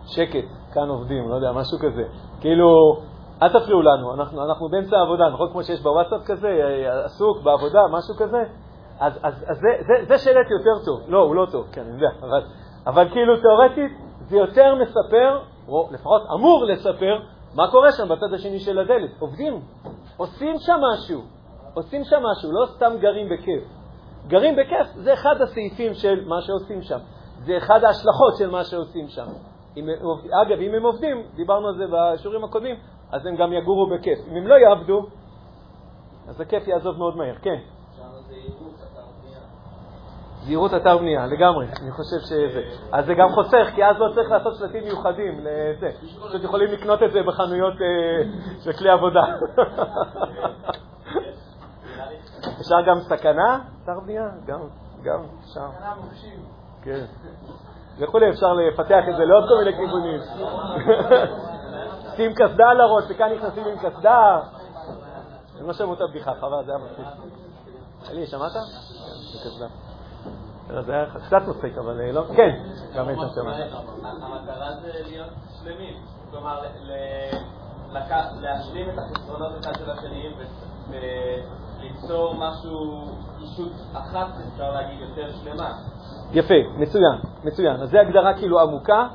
שקט, 0.06 0.48
כאן 0.74 0.88
עובדים, 0.88 1.28
לא 1.28 1.34
יודע, 1.34 1.52
משהו 1.52 1.78
כזה. 1.78 2.02
כאילו, 2.40 2.66
אל 3.42 3.48
תפריעו 3.48 3.82
לנו, 3.82 4.14
אנחנו, 4.14 4.44
אנחנו 4.44 4.68
באמצע 4.68 4.96
העבודה, 4.96 5.28
נכון 5.28 5.48
כמו 5.52 5.62
שיש 5.62 5.82
בוואטסאפ 5.82 6.20
כזה, 6.26 6.48
אה, 6.48 7.04
עסוק 7.04 7.42
בעבודה, 7.42 7.80
משהו 7.90 8.14
כזה? 8.18 8.42
אז, 9.02 9.18
אז, 9.22 9.44
אז 9.48 9.56
זה, 9.56 9.68
זה, 9.86 10.04
זה 10.08 10.18
שלט 10.18 10.46
יותר 10.50 10.84
טוב. 10.84 11.00
לא, 11.08 11.18
הוא 11.18 11.34
לא 11.34 11.46
טוב, 11.52 11.66
כן, 11.72 11.80
אני 11.80 11.94
יודע, 11.94 12.08
אבל, 12.20 12.42
אבל 12.86 13.08
כאילו 13.08 13.40
תיאורטית 13.40 13.98
זה 14.20 14.36
יותר 14.36 14.74
מספר, 14.74 15.38
או 15.68 15.88
לפחות 15.92 16.22
אמור 16.34 16.64
לספר, 16.64 17.18
מה 17.54 17.70
קורה 17.70 17.92
שם 17.92 18.08
בצד 18.08 18.34
השני 18.34 18.60
של 18.60 18.78
הדלת. 18.78 19.10
עובדים, 19.18 19.60
עושים 20.16 20.56
שם 20.58 20.80
משהו, 20.92 21.20
עושים 21.74 22.04
שם 22.04 22.16
משהו, 22.16 22.52
לא 22.52 22.66
סתם 22.66 22.92
גרים 23.00 23.28
בכיף. 23.28 23.62
גרים 24.26 24.56
בכיף 24.56 24.86
זה 24.94 25.12
אחד 25.12 25.40
הסעיפים 25.40 25.94
של 25.94 26.24
מה 26.26 26.40
שעושים 26.42 26.82
שם, 26.82 26.98
זה 27.44 27.56
אחד 27.56 27.84
ההשלכות 27.84 28.36
של 28.38 28.50
מה 28.50 28.64
שעושים 28.64 29.08
שם. 29.08 29.26
אם, 29.76 29.86
אגב, 30.46 30.58
אם 30.60 30.74
הם 30.74 30.82
עובדים, 30.82 31.22
דיברנו 31.34 31.68
על 31.68 31.76
זה 31.76 31.84
בשיעורים 31.92 32.44
הקודמים, 32.44 32.76
אז 33.12 33.26
הם 33.26 33.36
גם 33.36 33.52
יגורו 33.52 33.86
בכיף. 33.90 34.18
אם 34.30 34.36
הם 34.36 34.46
לא 34.46 34.54
יעבדו, 34.54 35.06
אז 36.28 36.40
הכיף 36.40 36.68
יעזוב 36.68 36.98
מאוד 36.98 37.16
מהר. 37.16 37.34
כן. 37.42 37.58
זהירות 40.44 40.74
אתר 40.74 40.98
בנייה, 40.98 41.26
לגמרי, 41.26 41.66
אני 41.82 41.90
חושב 41.90 42.18
שזה. 42.20 42.62
אז 42.92 43.06
זה 43.06 43.14
גם 43.14 43.28
חוסך, 43.34 43.68
כי 43.74 43.84
אז 43.84 43.96
לא 43.98 44.12
צריך 44.14 44.30
לעשות 44.30 44.56
שלטים 44.56 44.84
מיוחדים 44.84 45.40
לזה. 45.40 45.90
פשוט 46.28 46.44
יכולים 46.44 46.72
לקנות 46.72 47.02
את 47.02 47.12
זה 47.12 47.22
בחנויות 47.22 47.74
אה, 47.74 48.22
של 48.64 48.72
כלי 48.72 48.90
עבודה. 48.90 49.22
אפשר 52.60 52.80
גם 52.86 53.00
סכנה, 53.00 53.58
אתר 53.84 54.00
בנייה? 54.00 54.28
גם, 54.46 54.60
גם 55.02 55.20
אפשר. 55.40 55.68
סכנה 55.76 55.94
מוקשים. 56.02 56.44
כן. 56.82 57.04
וכולי, 57.98 58.30
אפשר 58.30 58.52
לפתח 58.52 59.04
את 59.10 59.16
זה 59.16 59.24
לעוד 59.24 59.44
כל 59.48 59.54
מיני 59.64 59.76
כיוונים. 59.76 60.20
שים 62.16 62.34
קסדה 62.34 62.68
על 62.68 62.80
הראש, 62.80 63.04
וכאן 63.08 63.32
נכנסים 63.32 63.64
עם 63.64 63.78
קסדה. 63.78 64.40
אני 65.58 65.66
לא 65.66 65.72
שמעו 65.72 65.94
את 65.94 66.00
הבדיחה, 66.00 66.34
חבל, 66.40 66.64
זה 66.64 66.72
היה 66.72 66.84
מצחיק. 66.84 67.06
אלי, 68.10 68.26
שמעת? 68.26 68.52
כן, 68.52 68.58
קסדה. 69.48 69.91
זה 70.80 70.92
היה 70.92 71.06
קצת 71.26 71.42
מצחיק, 71.48 71.78
אבל 71.78 72.00
אה, 72.00 72.12
לא, 72.12 72.24
כן, 72.36 72.62
גם 72.96 73.08
איתן 73.08 73.28
שמע. 73.34 73.56
המטרה 74.02 74.72
זה 74.82 74.90
להיות 75.04 75.28
שלמים, 75.58 75.94
כלומר, 76.30 76.60
להשלים 78.40 78.90
את 78.90 78.98
החסרונות 78.98 79.52
אחד 79.60 79.72
של 79.78 79.90
השני 79.90 80.34
וליצור 80.90 82.34
משהו, 82.34 83.04
אישות 83.40 83.72
אחת, 83.92 84.28
אפשר 84.52 84.72
להגיד, 84.72 85.00
יותר 85.00 85.32
שלמה. 85.32 85.72
יפה, 86.32 86.54
מצוין, 86.76 87.18
מצוין. 87.44 87.76
אז 87.76 87.90
זו 87.90 87.98
הגדרה 87.98 88.34
כאילו 88.34 88.60
עמוקה. 88.60 89.08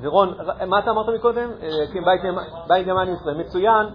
ורון, 0.00 0.34
מה 0.66 0.78
אתה 0.78 0.90
אמרת 0.90 1.06
מקודם? 1.18 1.50
אה, 1.62 1.68
כן, 1.92 2.00
בית 2.68 2.86
נאמן 2.86 3.12
ישראל. 3.12 3.36
מצוין, 3.36 3.86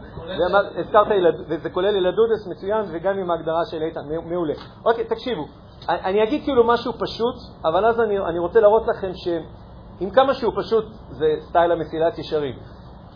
הזכרת, 0.75 1.07
וזה 1.48 1.69
כולל 1.69 1.95
ילדודס, 1.95 2.48
מצוין, 2.48 2.86
וגם 2.91 3.17
עם 3.17 3.31
ההגדרה 3.31 3.65
של 3.72 3.81
איתן, 3.81 4.01
מעולה. 4.25 4.53
אוקיי, 4.86 5.05
תקשיבו, 5.05 5.45
אני 5.89 6.24
אגיד 6.24 6.43
כאילו 6.43 6.63
משהו 6.67 6.93
פשוט, 6.93 7.36
אבל 7.65 7.86
אז 7.86 8.00
אני 8.00 8.39
רוצה 8.39 8.60
להראות 8.60 8.88
לכם 8.88 9.12
שעם 9.13 10.10
כמה 10.10 10.33
שהוא 10.33 10.53
פשוט, 10.55 10.86
זה 11.10 11.36
סטייל 11.39 11.72
המסילת 11.72 12.17
ישרים. 12.17 12.55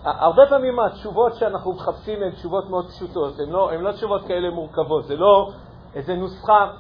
הרבה 0.04 0.42
פעמים 0.50 0.80
התשובות 0.80 1.36
שאנחנו 1.36 1.74
מחפשים 1.74 2.24
הן 2.24 2.32
תשובות 2.32 2.70
מאוד 2.70 2.88
פשוטות, 2.88 3.40
הן 3.40 3.50
לא, 3.50 3.72
לא 3.82 3.92
תשובות 3.92 4.28
כאלה 4.28 4.50
מורכבות, 4.50 5.06
זה 5.06 5.16
לא 5.16 5.50
איזה 5.96 6.16
נוסחה, 6.16 6.72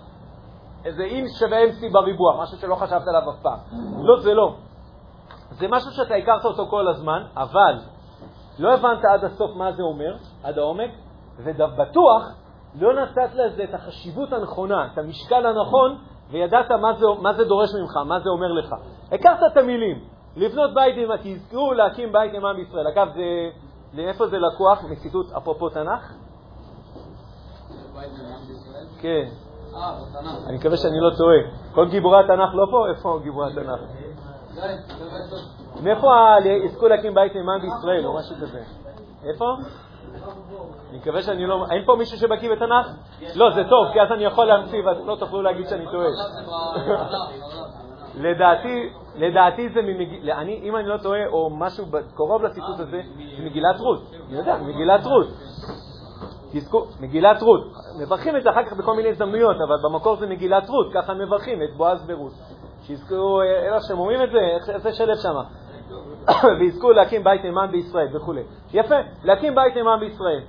איזה 0.85 1.03
אם 1.03 1.25
שווה 1.39 1.57
MC 1.63 1.91
בריבוע, 1.91 2.41
משהו 2.41 2.57
שלא 2.57 2.75
חשבת 2.75 3.07
עליו 3.07 3.21
אף 3.29 3.41
פעם. 3.41 3.59
לא, 4.01 4.19
זה 4.19 4.33
לא. 4.33 4.55
זה 5.59 5.67
משהו 5.69 5.91
שאתה 5.91 6.15
הכרת 6.15 6.45
אותו 6.45 6.65
כל 6.65 6.87
הזמן, 6.87 7.23
אבל 7.35 7.75
לא 8.59 8.73
הבנת 8.73 9.05
עד 9.05 9.23
הסוף 9.23 9.55
מה 9.55 9.71
זה 9.71 9.83
אומר, 9.83 10.15
עד 10.43 10.57
העומק, 10.57 10.91
ובטוח 11.37 12.23
לא 12.79 12.93
נתת 12.93 13.35
לזה 13.35 13.63
את 13.63 13.73
החשיבות 13.73 14.33
הנכונה, 14.33 14.87
את 14.93 14.97
המשקל 14.97 15.45
הנכון, 15.45 15.97
וידעת 16.31 16.71
מה 16.71 16.93
זה, 16.93 17.05
מה 17.21 17.33
זה 17.33 17.43
דורש 17.43 17.69
ממך, 17.81 17.97
מה 18.07 18.19
זה 18.19 18.29
אומר 18.29 18.51
לך. 18.51 18.75
הכרת 19.11 19.39
את 19.51 19.57
המילים, 19.57 19.99
לבנות 20.35 20.73
בית 20.73 20.95
עם 20.97 21.09
תזכרו 21.23 21.73
להקים 21.73 22.11
בית 22.11 22.33
עם 22.33 22.45
עם 22.45 22.59
ישראל. 22.59 22.87
אגב, 22.87 23.07
זה, 23.13 23.49
מאיפה 23.93 24.27
זה 24.27 24.37
לקוח? 24.37 24.83
מציטוט 24.83 25.31
אפרופו 25.31 25.69
תנ"ך? 25.69 26.13
כן. 29.01 29.25
אני 30.47 30.57
מקווה 30.57 30.77
שאני 30.77 30.99
לא 30.99 31.09
טועה. 31.17 31.37
כל 31.75 31.89
גיבורי 31.89 32.19
התנ"ך 32.19 32.49
לא 32.53 32.65
פה? 32.71 32.89
איפה 32.89 33.19
גיבורי 33.23 33.51
התנ"ך? 33.51 34.06
מאיפה 35.83 36.07
יזכו 36.65 36.87
להקים 36.87 37.13
בית 37.13 37.35
נאמן 37.35 37.59
בישראל 37.61 38.05
או 38.05 38.17
משהו 38.17 38.35
כזה? 38.35 38.63
איפה? 39.23 39.45
אני 40.89 40.97
מקווה 40.97 41.21
שאני 41.21 41.47
לא... 41.47 41.65
אין 41.71 41.85
פה 41.85 41.95
מישהו 41.95 42.17
שבקיא 42.17 42.51
בתנ"ך? 42.51 42.87
לא, 43.35 43.55
זה 43.55 43.63
טוב, 43.69 43.87
כי 43.93 44.01
אז 44.01 44.11
אני 44.11 44.23
יכול 44.23 44.45
להמציא 44.45 44.79
ולא 44.79 45.15
תוכלו 45.15 45.41
להגיד 45.41 45.67
שאני 45.67 45.85
טועה. 45.91 46.07
לדעתי, 48.25 48.89
לדעתי 49.15 49.69
זה 49.69 49.81
ממגיל... 49.81 50.31
אם 50.63 50.75
אני 50.75 50.87
לא 50.87 50.97
טועה, 50.97 51.27
או 51.27 51.49
משהו 51.49 51.85
קרוב 52.15 52.43
לציטוט 52.43 52.79
הזה, 52.79 53.01
זה 53.37 53.43
מגילת 53.43 53.79
רות. 53.79 54.11
אני 54.29 54.37
יודע, 54.37 54.57
מגילת 54.57 55.05
רות. 55.05 55.27
תזכו, 56.51 56.85
מגילת 56.99 57.41
רות. 57.41 57.61
מברכים 57.99 58.35
את 58.35 58.43
זה 58.43 58.49
אחר 58.49 58.65
כך 58.65 58.73
בכל 58.73 58.95
מיני 58.95 59.09
הזדמנויות, 59.09 59.55
אבל 59.55 59.75
במקור 59.83 60.15
זה 60.15 60.27
מגילת 60.27 60.69
רות, 60.69 60.93
ככה 60.93 61.13
מברכים 61.13 61.63
את 61.63 61.77
בועז 61.77 62.03
ורות. 62.07 62.33
שיזכו, 62.87 63.41
איך 63.41 63.83
שהם 63.87 63.99
אומרים 63.99 64.23
את 64.23 64.29
זה, 64.31 64.71
איך 64.73 64.83
זה 64.83 64.93
שלב 64.93 65.15
שם? 65.15 65.35
ויזכו 66.59 66.91
להקים 66.91 67.23
בית 67.23 67.43
נאמן 67.43 67.71
בישראל 67.71 68.17
וכו'. 68.17 68.33
יפה, 68.73 68.95
להקים 69.23 69.55
בית 69.55 69.75
נאמן 69.75 69.99
בישראל. 69.99 70.41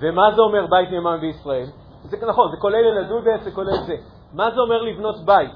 ומה 0.00 0.22
זה 0.34 0.42
אומר 0.42 0.66
בית 0.70 0.90
נאמן 0.90 1.20
בישראל? 1.20 1.66
זה 2.02 2.26
נכון, 2.26 2.50
זה 2.50 2.56
כולל 2.56 2.84
ילדודס, 2.84 3.44
זה 3.44 3.50
כולל 3.50 3.82
זה. 3.86 3.96
מה 4.32 4.50
זה 4.50 4.60
אומר 4.60 4.82
לבנות 4.82 5.16
בית? 5.24 5.54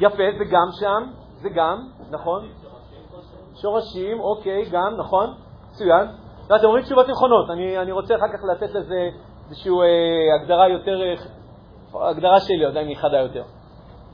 יפה, 0.00 0.22
זה 0.38 0.44
גם 0.50 0.68
שם, 0.80 1.10
זה 1.42 1.48
גם, 1.48 1.88
נכון? 2.10 2.48
שורשים, 3.54 4.20
אוקיי, 4.20 4.64
גם, 4.70 4.96
נכון, 4.96 5.34
מצוין. 5.70 6.06
אתם 6.46 6.64
אומרים 6.64 6.84
תשובות 6.84 7.08
נכונות, 7.08 7.50
אני, 7.50 7.92
רוצה 7.92 8.16
אחר 8.16 8.28
כך 8.28 8.44
לתת 8.52 8.74
לזה 8.74 9.08
איזושהי 9.44 9.70
אה, 9.70 10.40
הגדרה 10.40 10.68
יותר, 10.68 10.98
אה, 11.94 12.08
הגדרה 12.08 12.40
שלי, 12.40 12.64
עדיין 12.64 12.88
היא 12.88 12.96
חדה 12.96 13.18
יותר. 13.18 13.42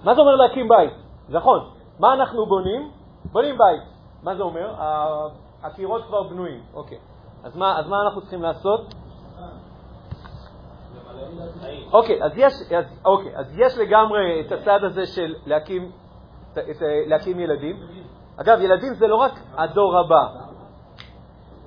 מה 0.05 0.15
זה 0.15 0.21
אומר 0.21 0.35
להקים 0.35 0.69
בית? 0.69 0.93
נכון, 1.29 1.71
מה 1.99 2.15
אנחנו 2.15 2.47
בונים? 2.47 2.91
בונים 3.33 3.59
בית. 3.59 3.83
מה 4.23 4.35
זה 4.35 4.43
אומר? 4.43 4.75
הקירות 5.63 6.05
כבר 6.05 6.23
בנויים. 6.23 6.63
אוקיי. 6.75 6.99
אז 7.45 7.57
מה, 7.57 7.79
אז 7.79 7.89
מה 7.89 8.03
אנחנו 8.03 8.21
צריכים 8.21 8.43
לעשות? 8.43 8.95
אוקיי, 11.93 12.25
אז 12.25 12.33
יש, 12.37 12.53
אז, 12.79 12.85
אוקיי, 13.05 13.37
אז 13.37 13.59
יש 13.59 13.79
לגמרי 13.79 14.41
את 14.41 14.53
הצד 14.53 14.85
הזה 14.85 15.07
של 15.07 15.35
להקים, 15.47 15.91
את, 16.53 16.59
את, 16.59 16.77
להקים 17.07 17.41
ילדים. 17.41 17.77
אגב, 18.37 18.61
ילדים 18.61 18.95
זה 18.95 19.07
לא 19.07 19.17
רק 19.17 19.33
הדור 19.55 19.99
הבא. 19.99 20.29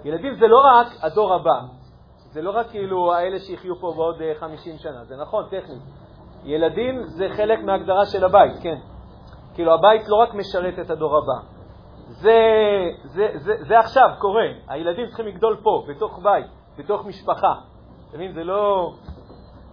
ילדים 0.05 0.33
זה 0.33 0.47
לא 0.47 0.57
רק 0.57 0.87
הדור 1.01 1.33
הבא. 1.33 1.59
זה 2.35 2.41
לא 2.41 2.51
רק 2.51 2.67
כאילו 2.69 3.13
האלה 3.13 3.39
שיחיו 3.39 3.75
פה 3.75 3.93
בעוד 3.95 4.21
50 4.39 4.73
אה, 4.73 4.77
שנה. 4.79 5.03
זה 5.03 5.15
נכון, 5.21 5.45
טכנית. 5.45 5.81
ילדים 6.43 7.03
זה 7.03 7.27
חלק 7.37 7.59
מההגדרה 7.63 8.05
של 8.05 8.23
הבית, 8.23 8.51
כן. 8.61 8.77
כאילו, 9.53 9.73
הבית 9.73 10.01
לא 10.07 10.15
רק 10.15 10.33
משרת 10.33 10.79
את 10.79 10.89
הדור 10.89 11.17
הבא. 11.17 11.47
זה, 12.07 12.39
זה, 13.03 13.27
זה, 13.35 13.53
זה 13.59 13.79
עכשיו 13.79 14.09
קורה. 14.19 14.47
הילדים 14.67 15.07
צריכים 15.07 15.27
לגדול 15.27 15.57
פה, 15.63 15.83
בתוך 15.87 16.19
בית, 16.23 16.45
בתוך 16.77 17.05
משפחה. 17.05 17.53
אתה 18.09 18.17
מבין? 18.17 18.33
זה 18.33 18.43
לא... 18.43 18.91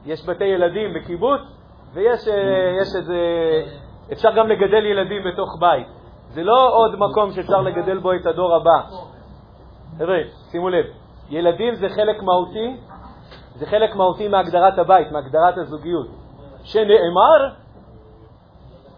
יש 0.05 0.27
בתי 0.27 0.45
ילדים 0.45 0.95
בקיבוץ, 0.95 1.41
ויש 1.93 2.29
אה, 2.29 2.79
איזה... 2.79 3.19
אפשר 4.13 4.29
גם 4.37 4.49
לגדל 4.49 4.87
ילדים 4.87 5.23
בתוך 5.33 5.57
בית. 5.61 5.87
זה 6.29 6.43
לא 6.43 6.77
עוד 6.77 6.97
מקום 6.99 7.31
שאפשר 7.33 7.61
לגדל 7.61 7.99
בו 7.99 8.13
את 8.13 8.27
הדור 8.27 8.55
הבא. 8.55 8.89
חבר'ה, 9.99 10.19
שימו 10.51 10.69
לב, 10.69 11.02
ילדים 11.33 11.75
זה 11.75 11.89
חלק 11.89 12.23
מהותי, 12.23 12.77
זה 13.55 13.67
חלק 13.67 13.95
מהותי 13.95 14.29
מהגדרת 14.29 14.79
הבית, 14.79 15.13
מהגדרת 15.13 15.59
הזוגיות. 15.59 16.07
שנאמר, 16.63 17.55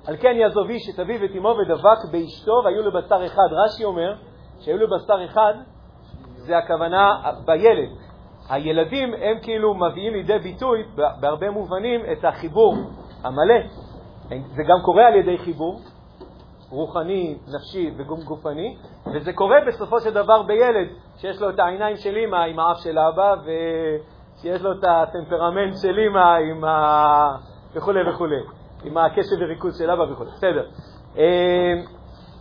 על 0.07 0.17
כן 0.17 0.37
יעזוב 0.37 0.69
איש 0.69 0.83
את 0.95 1.01
אביו 1.01 1.21
ואת 1.21 1.31
אמו 1.39 1.49
ודבק 1.49 1.99
באשתו 2.13 2.61
והיו 2.65 2.83
לו 2.83 2.93
בשר 2.93 3.27
אחד. 3.27 3.49
רש"י 3.53 3.85
אומר 3.85 4.15
שהיו 4.61 4.77
לו 4.79 4.87
בשר 4.87 5.25
אחד, 5.25 5.55
זה 6.35 6.59
הכוונה 6.59 7.21
בילד. 7.45 7.91
הילדים 8.51 9.15
הם 9.15 9.39
כאילו 9.43 9.75
מביאים 9.75 10.13
לידי 10.13 10.39
ביטוי 10.39 10.85
בהרבה 11.21 11.51
מובנים 11.51 12.01
את 12.13 12.25
החיבור 12.25 12.75
המלא. 13.25 13.61
זה 14.29 14.63
גם 14.63 14.79
קורה 14.85 15.07
על 15.07 15.15
ידי 15.15 15.39
חיבור 15.39 15.81
רוחני, 16.71 17.39
נפשי 17.55 17.95
וגם 17.97 18.23
גופני, 18.25 18.77
וזה 19.15 19.33
קורה 19.33 19.57
בסופו 19.69 20.01
של 20.01 20.11
דבר 20.11 20.43
בילד 20.43 20.89
שיש 21.17 21.41
לו 21.41 21.51
את 21.51 21.59
העיניים 21.59 21.97
של 21.97 22.17
אמא 22.17 22.37
עם 22.37 22.59
האף 22.59 22.77
של 22.79 22.99
אבא, 22.99 23.35
ושיש 23.43 24.63
לו 24.63 24.73
את 24.73 24.85
הטמפרמנט 24.85 25.75
של 25.83 25.99
אמא 25.99 26.37
עם 26.51 26.65
ה... 26.65 27.37
וכו' 27.75 27.93
וכו', 28.09 28.27
עם 28.85 28.97
הקשב 28.97 29.37
וריכוז 29.41 29.79
של 29.79 29.91
אבא 29.91 30.03
וכו'. 30.03 30.25
בסדר. 30.25 30.67
אה, 31.19 31.75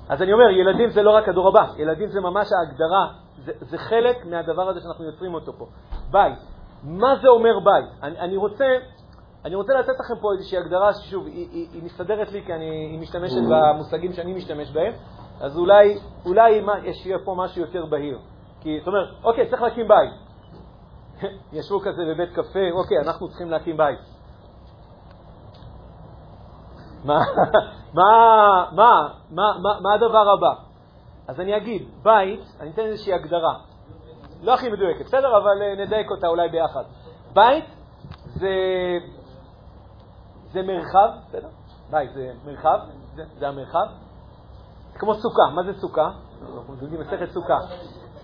אז 0.10 0.22
אני 0.22 0.34
אומר, 0.34 0.50
ילדים 0.50 0.90
זה 0.90 1.02
לא 1.02 1.12
רק 1.12 1.30
הדור 1.30 1.48
הבא, 1.48 1.66
ילדים 1.78 2.08
זה 2.08 2.22
ממש 2.22 2.48
ההגדרה, 2.52 3.08
זה, 3.46 3.52
זה 3.60 3.78
חלק 3.78 4.26
מהדבר 4.26 4.70
הזה 4.70 4.80
שאנחנו 4.82 5.06
יוצרים 5.06 5.34
אותו 5.34 5.54
פה. 5.58 5.66
בית. 6.12 6.40
מה 6.84 7.16
זה 7.22 7.28
אומר 7.28 7.60
בית? 7.60 7.86
אני, 8.04 8.20
אני, 8.20 8.38
רוצה, 8.38 8.66
אני 9.46 9.56
רוצה 9.56 9.74
לתת 9.74 10.00
לכם 10.00 10.14
פה 10.22 10.34
איזושהי 10.34 10.58
הגדרה 10.58 10.94
ששוב, 10.94 11.26
היא, 11.26 11.48
היא, 11.52 11.68
היא 11.74 11.84
מסתדרת 11.84 12.32
לי 12.32 12.46
כי 12.46 12.54
אני, 12.54 12.66
היא 12.92 13.00
משתמשת 13.00 13.42
במושגים 13.50 14.14
שאני 14.14 14.34
משתמש 14.34 14.72
בהם, 14.72 14.94
אז 15.42 15.58
אולי, 15.58 16.00
אולי 16.26 16.62
מה, 16.62 16.74
יש 16.84 17.08
פה 17.26 17.36
משהו 17.38 17.62
יותר 17.62 17.86
בהיר. 17.86 18.20
כי, 18.62 18.80
זאת 18.80 18.88
אומרת, 18.88 19.08
אוקיי, 19.24 19.50
צריך 19.50 19.62
להקים 19.62 19.88
בית. 19.88 20.14
ישבו 21.54 21.80
כזה 21.80 22.02
בבית 22.14 22.30
קפה, 22.30 22.72
אוקיי, 22.72 22.98
אנחנו 23.06 23.28
צריכים 23.28 23.50
להקים 23.50 23.78
בית. 23.78 24.00
מה, 27.06 27.20
מה, 27.98 28.66
מה, 28.72 29.10
מה, 29.32 29.54
מה, 29.62 29.80
מה 29.82 29.94
הדבר 29.94 30.30
הבא? 30.30 30.54
אז 31.28 31.40
אני 31.40 31.58
אגיד, 31.58 31.88
בית, 32.04 32.42
אני 32.60 32.70
אתן 32.70 32.82
איזושהי 32.82 33.14
הגדרה. 33.14 33.54
לא 34.44 34.54
הכי 34.54 34.70
מדויקת, 34.70 35.06
בסדר? 35.06 35.38
אבל 35.38 35.62
אה, 35.62 35.86
נדייק 35.86 36.12
אותה 36.12 36.28
אולי 36.28 36.50
ביחד. 36.50 36.84
בית 37.34 37.66
זה, 38.26 38.50
זה 40.54 40.62
מרחב, 40.62 41.10
בסדר? 41.28 41.48
בית 41.92 42.14
זה 42.14 42.32
מרחב, 42.46 42.80
זה, 43.16 43.24
זה 43.40 43.48
המרחב. 43.48 43.86
זה 44.94 45.00
כמו 45.00 45.14
סוכה, 45.14 45.44
מה 45.54 45.64
זה 45.64 45.74
סוכה? 45.80 46.12
אנחנו 46.58 46.74
יודעים 46.82 47.02
מסכת 47.02 47.30
סוכה. 47.32 47.58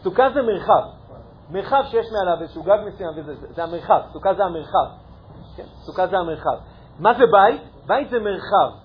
סוכה 0.04 0.30
זה 0.34 0.42
מרחב. 0.42 0.84
מרחב 1.50 1.84
שיש 1.86 2.06
מעליו 2.12 2.42
איזשהו 2.42 2.63
גג 2.63 2.78
מסוים, 2.88 3.10
וזה, 3.15 3.36
זה, 3.36 3.48
זה 3.54 3.63
המרחב. 3.63 4.02
סוכה 4.13 4.34
זה 4.34 4.44
המרחב. 4.44 4.88
כן? 5.56 5.63
סוכה 5.86 6.08
זה 6.08 6.18
המרחב. 6.18 6.58
מה 7.00 7.13
זה 7.13 7.24
בית? 7.32 7.62
בית 7.88 8.10
זה 8.10 8.20
מרחב. 8.20 8.78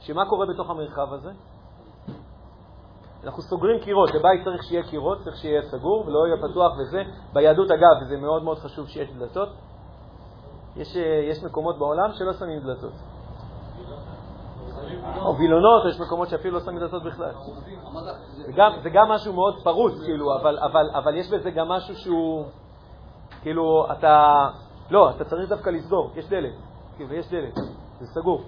שמה 0.00 0.24
קורה 0.24 0.46
בתוך 0.46 0.70
המרחב 0.70 1.12
הזה? 1.12 1.30
אנחנו 3.24 3.42
סוגרים 3.42 3.80
קירות, 3.80 4.10
לבית 4.14 4.44
צריך 4.44 4.62
שיהיה 4.62 4.82
קירות, 4.82 5.18
צריך 5.24 5.36
שיהיה 5.36 5.62
סגור 5.62 6.04
ולא 6.06 6.26
יהיה 6.26 6.36
פתוח 6.36 6.72
וזה. 6.78 7.02
ביהדות, 7.32 7.70
אגב, 7.70 8.02
וזה 8.02 8.16
מאוד 8.16 8.42
מאוד 8.42 8.58
חשוב 8.58 8.88
שיש 8.88 9.10
דלתות, 9.10 9.48
יש, 10.76 10.96
אה, 10.96 11.02
יש 11.30 11.44
מקומות 11.44 11.78
בעולם 11.78 12.12
שלא 12.12 12.32
שמים 12.32 12.60
דלתות. 12.60 12.92
או 15.22 15.36
וילונות, 15.38 15.82
יש 15.88 16.00
מקומות 16.00 16.28
שאפילו 16.28 16.58
לא 16.58 16.64
שמים 16.64 16.78
דלתות 16.78 17.02
בכלל. 17.02 17.32
זה 18.82 18.90
גם, 18.90 19.08
משהו 19.08 19.32
מאוד 19.32 19.62
פרוץ, 19.62 19.92
כאילו, 20.04 20.36
אבל, 20.40 20.58
אבל, 20.58 20.90
אבל 20.94 21.16
יש 21.16 21.30
בזה 21.30 21.50
גם 21.50 21.68
משהו 21.68 21.96
שהוא, 21.96 22.44
כאילו, 23.42 23.86
אתה, 23.92 24.46
לא, 24.90 25.10
אתה 25.10 25.24
צריך 25.24 25.48
דווקא 25.48 25.70
לסגור, 25.70 26.10
יש 26.16 26.28
דלת, 26.28 26.54
כאילו, 26.96 27.14
יש 27.14 27.30
דלת, 27.30 27.54
זה 28.00 28.06
סגור. 28.06 28.42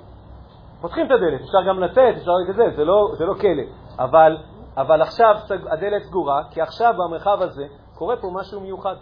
פותחים 0.81 1.07
את 1.07 1.11
הדלת, 1.11 1.41
אפשר 1.41 1.69
גם 1.69 1.81
לצאת, 1.81 2.17
אפשר 2.17 2.33
לגזל, 2.45 2.77
זה 2.77 2.85
לא, 2.85 3.09
זה 3.19 3.25
לא 3.25 3.35
כלא, 3.35 3.63
אבל 3.99 4.37
אבל 4.77 5.03
עכשיו 5.03 5.35
הדלת 5.71 6.03
סגורה, 6.03 6.43
כי 6.51 6.61
עכשיו 6.61 6.95
במרחב 6.97 7.43
הזה 7.43 7.67
קורה 7.95 8.17
פה 8.17 8.31
משהו 8.35 8.61
מיוחד. 8.61 8.95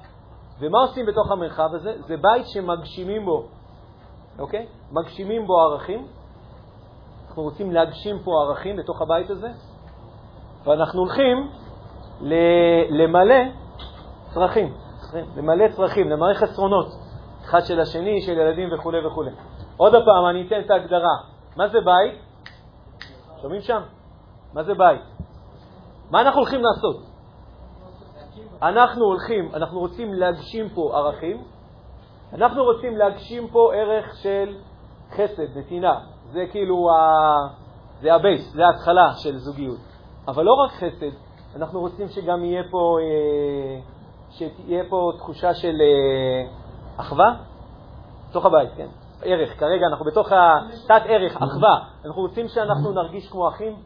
ומה 0.63 0.79
עושים 0.79 1.07
בתוך 1.07 1.31
המרחב 1.31 1.75
הזה? 1.75 1.95
זה 2.07 2.17
בית 2.17 2.47
שמגשימים 2.47 3.25
בו, 3.25 3.47
אוקיי? 4.39 4.67
מגשימים 4.93 5.47
בו 5.47 5.61
ערכים. 5.61 6.07
אנחנו 7.29 7.43
רוצים 7.43 7.73
להגשים 7.73 8.19
פה 8.25 8.31
ערכים 8.43 8.77
בתוך 8.77 9.03
הבית 9.03 9.31
הזה, 9.31 9.49
ואנחנו 10.65 11.01
הולכים 11.01 11.51
למלא 12.91 13.35
צרכים, 14.35 14.75
למלא 15.37 15.69
צרכים, 15.69 16.11
למלא 16.11 16.35
חסרונות, 16.35 16.87
אחד 17.45 17.61
של 17.61 17.81
השני, 17.81 18.21
של 18.21 18.33
ילדים 18.33 18.69
וכו' 18.75 18.93
וכו'. 19.07 19.25
עוד 19.77 19.93
פעם, 19.93 20.27
אני 20.31 20.47
אתן 20.47 20.61
את 20.61 20.71
ההגדרה. 20.71 21.17
מה 21.57 21.69
זה 21.69 21.79
בית? 21.81 22.21
שומעים 23.43 23.61
שם? 23.61 23.81
מה 24.55 24.63
זה 24.63 24.75
בית? 24.75 25.01
מה 26.11 26.21
אנחנו 26.21 26.41
הולכים 26.41 26.61
לעשות? 26.63 27.12
אנחנו 28.63 29.05
הולכים, 29.05 29.51
אנחנו 29.55 29.81
רוצים 29.81 30.15
להגשים 30.15 30.69
פה 30.69 30.91
ערכים, 30.95 31.43
אנחנו 32.33 32.65
רוצים 32.65 32.97
להגשים 32.97 33.49
פה 33.49 33.75
ערך 33.75 34.17
של 34.17 34.57
חסד, 35.11 35.59
נתינה. 35.59 36.01
זה 36.33 36.45
כאילו, 36.51 36.91
ה... 36.91 37.63
זה 38.01 38.15
הבייס, 38.15 38.53
זה 38.53 38.67
ההתחלה 38.67 39.13
של 39.13 39.37
זוגיות. 39.37 39.79
אבל 40.29 40.45
לא 40.45 40.53
רק 40.53 40.71
חסד, 40.71 41.17
אנחנו 41.57 41.81
רוצים 41.81 42.09
שגם 42.09 42.45
יהיה 42.45 42.63
פה, 42.71 42.97
אה, 43.01 43.81
שתהיה 44.31 44.85
פה 44.89 45.13
תחושה 45.19 45.55
של 45.55 45.75
אה, 45.81 46.51
אחווה 46.97 47.35
בתוך 48.31 48.47
הבית, 48.47 48.71
כן. 48.77 48.87
ערך, 49.23 49.61
כרגע 49.61 49.87
אנחנו 49.91 50.05
בתוך 50.05 50.29
התת-ערך, 50.33 51.37
אחווה. 51.37 51.79
אנחנו 52.05 52.23
רוצים 52.23 52.49
שאנחנו 52.49 52.93
נרגיש 52.93 53.29
כמו 53.29 53.49
אחים, 53.49 53.77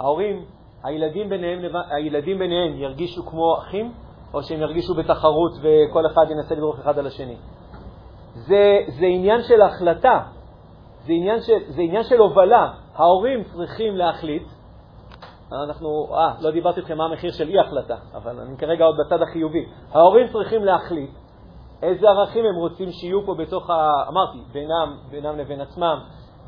ההורים, 0.00 0.44
הילדים 0.84 1.28
ביניהם, 1.28 1.58
הילדים 1.90 2.38
ביניהם 2.38 2.76
ירגישו 2.76 3.26
כמו 3.26 3.58
אחים, 3.58 3.92
או 4.34 4.42
שהם 4.42 4.60
ירגישו 4.60 4.94
בתחרות 4.94 5.52
וכל 5.62 6.06
אחד 6.06 6.30
ינסה 6.30 6.54
לדרוך 6.54 6.78
אחד 6.78 6.98
על 6.98 7.06
השני. 7.06 7.36
זה, 8.34 8.78
זה 8.88 9.06
עניין 9.06 9.42
של 9.42 9.62
החלטה, 9.62 10.20
זה 11.06 11.12
עניין 11.12 11.40
של, 11.40 11.58
זה 11.68 11.82
עניין 11.82 12.04
של 12.04 12.18
הובלה. 12.18 12.72
ההורים 12.94 13.44
צריכים 13.44 13.96
להחליט. 13.96 14.42
אנחנו, 15.52 16.08
אה, 16.14 16.32
לא 16.40 16.50
דיברתי 16.50 16.80
איתכם 16.80 16.98
מה 16.98 17.04
המחיר 17.04 17.30
של 17.32 17.48
אי-החלטה, 17.48 17.96
אבל 18.14 18.40
אני 18.40 18.56
כרגע 18.56 18.84
עוד 18.84 18.96
בצד 19.06 19.22
החיובי. 19.22 19.66
ההורים 19.92 20.26
צריכים 20.32 20.64
להחליט 20.64 21.10
איזה 21.82 22.08
ערכים 22.08 22.44
הם 22.44 22.54
רוצים 22.54 22.92
שיהיו 22.92 23.26
פה 23.26 23.34
בתוך 23.34 23.70
ה... 23.70 23.90
אמרתי, 24.08 24.38
בינם, 24.52 24.96
בינם 25.10 25.38
לבין 25.38 25.60
עצמם, 25.60 25.98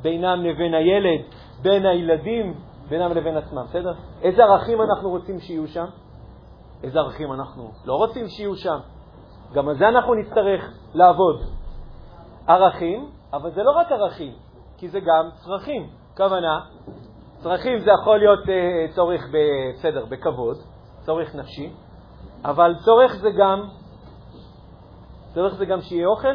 בינם 0.02 0.44
לבין 0.44 0.74
הילד, 0.74 1.20
בין 1.62 1.86
הילדים 1.86 2.54
בינם 2.90 3.12
לבין 3.12 3.36
עצמם, 3.36 3.64
בסדר? 3.68 3.92
איזה 4.22 4.42
ערכים 4.44 4.82
אנחנו 4.82 5.10
רוצים 5.10 5.40
שיהיו 5.40 5.68
שם? 5.68 5.86
איזה 6.82 6.98
ערכים 6.98 7.32
אנחנו 7.32 7.70
לא 7.84 7.94
רוצים 7.94 8.28
שיהיו 8.28 8.56
שם? 8.56 8.78
גם 9.54 9.68
על 9.68 9.78
זה 9.78 9.88
אנחנו 9.88 10.14
נצטרך 10.14 10.72
לעבוד. 10.94 11.42
ערכים, 12.46 13.10
אבל 13.32 13.50
זה 13.50 13.62
לא 13.62 13.70
רק 13.70 13.92
ערכים, 13.92 14.32
כי 14.76 14.88
זה 14.88 15.00
גם 15.00 15.28
צרכים. 15.44 15.86
כוונה, 16.16 16.60
צרכים 17.42 17.78
זה 17.78 17.90
יכול 18.02 18.18
להיות 18.18 18.44
uh, 18.44 18.94
צורך 18.94 19.20
בסדר, 19.32 20.04
בכבוד, 20.04 20.56
צורך 21.00 21.34
נפשי, 21.34 21.72
אבל 22.44 22.74
צורך 22.84 23.12
זה 23.12 23.30
גם, 23.38 23.68
צורך 25.34 25.54
זה 25.54 25.64
גם 25.64 25.80
שיהיה 25.80 26.06
אוכל? 26.06 26.34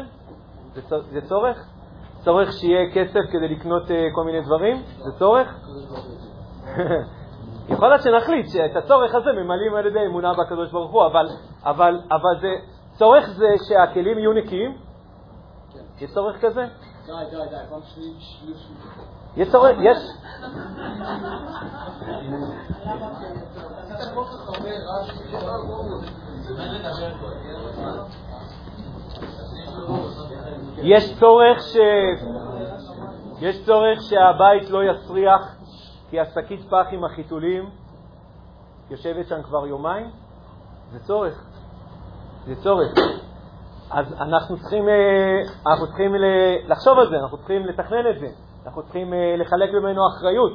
זה, 0.74 0.80
זה 1.00 1.20
צורך? 1.28 1.56
צורך 2.18 2.52
שיהיה 2.52 2.94
כסף 2.94 3.20
כדי 3.32 3.48
לקנות 3.48 3.82
uh, 3.82 3.92
כל 4.14 4.24
מיני 4.24 4.40
דברים? 4.40 4.82
זה 4.98 5.18
צורך? 5.18 5.48
יכול 7.68 7.88
להיות 7.88 8.02
שנחליט 8.02 8.46
שאת 8.48 8.76
הצורך 8.76 9.14
הזה 9.14 9.32
ממלאים 9.32 9.74
על 9.74 9.86
ידי 9.86 10.06
אמונה 10.06 10.32
בקדוש 10.34 10.70
ברוך 10.72 10.92
הוא, 10.92 11.06
אבל, 11.06 11.26
אבל, 11.64 12.00
אבל 12.10 12.40
זה, 12.40 12.54
צורך 12.92 13.28
זה 13.28 13.46
שהכלים 13.68 14.18
יהיו 14.18 14.32
נקיים? 14.32 14.76
כן. 15.72 16.04
יש 16.04 16.14
צורך 16.14 16.40
כזה? 16.40 16.66
די, 17.06 17.12
די, 17.30 17.36
די, 17.50 17.56
פעם. 17.70 17.80
יש 19.36 19.50
צורך, 19.50 19.76
יש... 19.80 19.98
יש 30.82 31.18
צורך 31.18 31.62
ש... 31.62 31.76
יש 33.40 33.66
צורך 33.66 34.02
שהבית 34.02 34.70
לא 34.70 34.80
יסריח 34.84 35.55
כי 36.10 36.20
השקית 36.20 36.60
פח 36.70 36.86
עם 36.90 37.04
החיתולים 37.04 37.70
יושבת 38.90 39.26
שם 39.26 39.42
כבר 39.42 39.66
יומיים? 39.66 40.10
זה 40.92 40.98
צורך. 40.98 41.44
זה 42.46 42.54
צורך. 42.62 42.92
אז 43.90 44.06
אנחנו 44.20 44.56
צריכים, 44.56 44.88
אה, 44.88 45.40
אנחנו 45.66 45.86
צריכים 45.86 46.14
לחשוב 46.68 46.98
על 46.98 47.08
זה, 47.10 47.16
אנחנו 47.16 47.38
צריכים 47.38 47.66
לתכנן 47.66 48.10
את 48.10 48.18
זה, 48.20 48.26
אנחנו 48.66 48.82
צריכים 48.82 49.14
אה, 49.14 49.36
לחלק 49.38 49.70
ממנו 49.72 50.02
אחריות, 50.08 50.52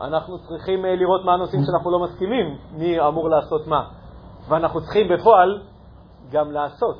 אנחנו 0.00 0.38
צריכים 0.38 0.84
אה, 0.84 0.96
לראות 0.96 1.24
מה 1.24 1.34
הנושאים 1.34 1.60
שאנחנו 1.66 1.90
לא 1.90 1.98
מסכימים, 1.98 2.58
מי 2.72 3.00
אמור 3.00 3.28
לעשות 3.28 3.66
מה, 3.66 3.88
ואנחנו 4.48 4.80
צריכים 4.80 5.08
בפועל 5.08 5.62
גם 6.30 6.52
לעשות, 6.52 6.96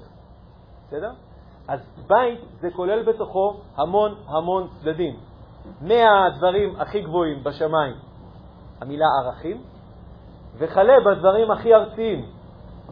בסדר? 0.87 1.11
אז 1.69 1.81
בית 2.07 2.41
זה 2.61 2.69
כולל 2.77 3.03
בתוכו 3.03 3.57
המון 3.77 4.15
המון 4.27 4.69
צדדים. 4.81 5.17
מהדברים 5.81 6.77
הכי 6.79 7.01
גבוהים 7.01 7.45
בשמיים, 7.45 7.95
המילה 8.81 9.07
ערכים, 9.23 9.63
וכלה 10.59 10.95
בדברים 11.07 11.51
הכי 11.51 11.75
ארציים, 11.75 12.27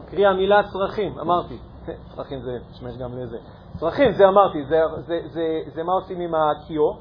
קרי 0.05 0.25
המילה 0.25 0.61
צרכים, 0.63 1.19
אמרתי. 1.19 1.57
צרכים 2.15 2.41
זה 2.41 2.57
משמש 2.71 2.97
גם 2.97 3.17
לזה. 3.17 3.37
צרכים, 3.77 4.11
זה 4.11 4.27
אמרתי, 4.27 4.65
זה, 4.65 4.79
זה, 5.05 5.19
זה, 5.25 5.41
זה 5.73 5.83
מה 5.83 5.93
עושים 5.93 6.19
עם 6.19 6.35
הקיו, 6.35 6.91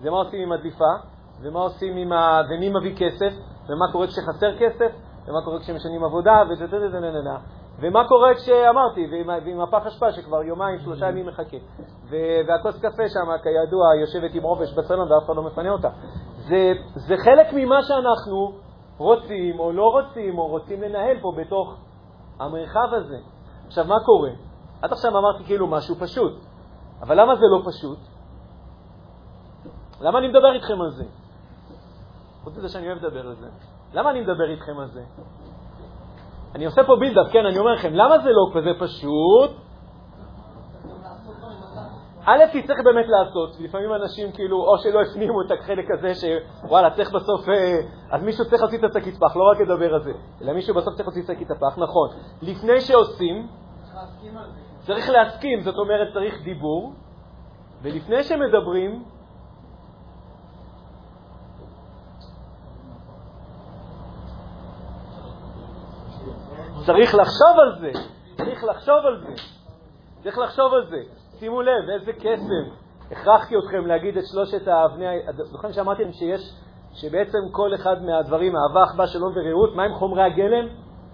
זה 0.00 0.10
מה 0.10 0.16
עושים 0.16 0.42
עם 0.42 0.52
הדליפה, 0.52 0.94
ומה 1.40 1.60
עושים 1.60 1.96
עם 1.96 2.12
ה... 2.12 2.42
ומי 2.50 2.70
מביא 2.70 2.96
כסף, 2.96 3.32
ומה 3.68 3.92
קורה 3.92 4.06
כשחסר 4.06 4.58
כסף, 4.58 4.92
ומה 5.28 5.42
קורה 5.44 5.60
כשמשנים 5.60 6.04
עבודה, 6.04 6.42
ודדדדדדדד. 6.50 7.38
ומה 7.80 8.08
קורה 8.08 8.34
כשאמרתי, 8.34 9.06
ועם, 9.10 9.28
ועם 9.46 9.60
הפח 9.60 9.86
אשפה 9.86 10.12
שכבר 10.12 10.42
יומיים, 10.42 10.78
שלושה 10.80 11.08
ימים 11.08 11.26
מחכה. 11.26 11.56
והכוס 12.46 12.78
קפה 12.78 13.08
שם, 13.08 13.42
כידוע, 13.42 13.84
יושבת 14.00 14.34
עם 14.34 14.42
עובש 14.42 14.72
בסלון 14.72 15.12
ואף 15.12 15.24
אחד 15.24 15.36
לא 15.36 15.42
מפנה 15.42 15.70
אותה. 15.70 15.88
זה, 16.36 16.72
זה 16.94 17.14
חלק 17.24 17.46
ממה 17.52 17.82
שאנחנו 17.82 18.52
רוצים 18.98 19.60
או 19.60 19.72
לא 19.72 19.88
רוצים, 19.90 20.38
או 20.38 20.46
רוצים 20.46 20.82
לנהל 20.82 21.20
פה 21.20 21.32
בתוך 21.36 21.76
המרחב 22.38 22.94
הזה. 22.94 23.18
עכשיו, 23.66 23.84
מה 23.84 23.96
קורה? 24.04 24.30
עד 24.82 24.92
עכשיו 24.92 25.18
אמרתי 25.18 25.44
כאילו 25.44 25.66
משהו 25.66 25.94
פשוט, 25.94 26.32
אבל 27.02 27.20
למה 27.20 27.34
זה 27.34 27.44
לא 27.52 27.62
פשוט? 27.70 27.98
למה 30.00 30.18
אני 30.18 30.28
מדבר 30.28 30.52
איתכם 30.54 30.80
על 30.80 30.90
זה? 30.90 31.04
חוץ 32.44 32.56
מזה 32.56 32.68
שאני 32.68 32.86
אוהב 32.86 32.98
לדבר 32.98 33.26
על 33.26 33.34
זה. 33.34 33.48
למה 33.92 34.10
אני 34.10 34.20
מדבר 34.20 34.50
איתכם 34.50 34.78
על 34.78 34.88
זה? 34.88 35.02
אני 36.54 36.64
עושה 36.64 36.84
פה 36.84 36.96
בילדאפ, 37.00 37.32
כן, 37.32 37.46
אני 37.46 37.58
אומר 37.58 37.72
לכם, 37.72 37.94
למה 37.94 38.18
זה 38.18 38.30
לא 38.30 38.50
כזה 38.54 38.70
פשוט? 38.78 39.50
א', 42.24 42.44
כי 42.52 42.62
צריך 42.62 42.80
באמת 42.84 43.06
לעשות, 43.08 43.60
לפעמים 43.60 43.94
אנשים 43.94 44.32
כאילו, 44.32 44.56
או 44.56 44.78
שלא 44.78 45.00
הפנימו 45.00 45.42
את 45.42 45.50
החלק 45.50 45.86
הזה, 45.90 46.12
שוואלה, 46.14 46.90
צריך 46.90 47.12
בסוף, 47.12 47.48
אה, 47.48 47.80
אז 48.10 48.22
מישהו 48.22 48.44
צריך 48.44 48.62
להוציא 48.62 48.78
את 48.78 48.84
השקית 48.84 49.14
פח, 49.20 49.36
לא 49.36 49.50
רק 49.50 49.60
לדבר 49.60 49.94
על 49.94 50.02
זה, 50.02 50.12
אלא 50.42 50.52
מישהו 50.52 50.74
בסוף 50.74 50.94
צריך 50.94 51.08
להוציא 51.08 51.22
את 51.22 51.30
השקית 51.30 51.50
הפח, 51.50 51.78
נכון. 51.78 52.08
לפני 52.42 52.80
שעושים, 52.80 53.48
צריך 54.86 55.10
להסכים, 55.10 55.60
זאת 55.60 55.74
אומרת, 55.78 56.12
צריך 56.12 56.42
דיבור, 56.44 56.92
ולפני 57.82 58.22
שמדברים, 58.22 59.04
צריך 66.92 67.14
לחשוב 67.14 67.54
על 67.62 67.80
זה, 67.80 67.92
צריך 68.36 68.64
לחשוב 68.64 69.06
על 69.06 69.20
זה, 69.20 69.42
צריך 70.22 70.38
לחשוב 70.38 70.74
על 70.74 70.86
זה. 70.90 70.96
שימו 71.38 71.62
לב, 71.62 71.90
איזה 71.94 72.12
קסם. 72.12 72.64
הכרחתי 73.10 73.54
אתכם 73.58 73.86
להגיד 73.86 74.16
את 74.16 74.24
שלושת 74.32 74.68
האבני... 74.68 75.06
זוכרים 75.32 75.72
שאמרתי 75.72 76.02
לכם 76.02 76.12
שיש, 76.12 76.40
שבעצם 76.92 77.38
כל 77.52 77.74
אחד 77.74 78.02
מהדברים, 78.02 78.52
אהבה, 78.56 78.84
אחווה, 78.84 79.06
שלום 79.06 79.32
ורעות, 79.36 79.76
מהם 79.76 79.94
חומרי 79.94 80.22
הגלם? 80.22 80.68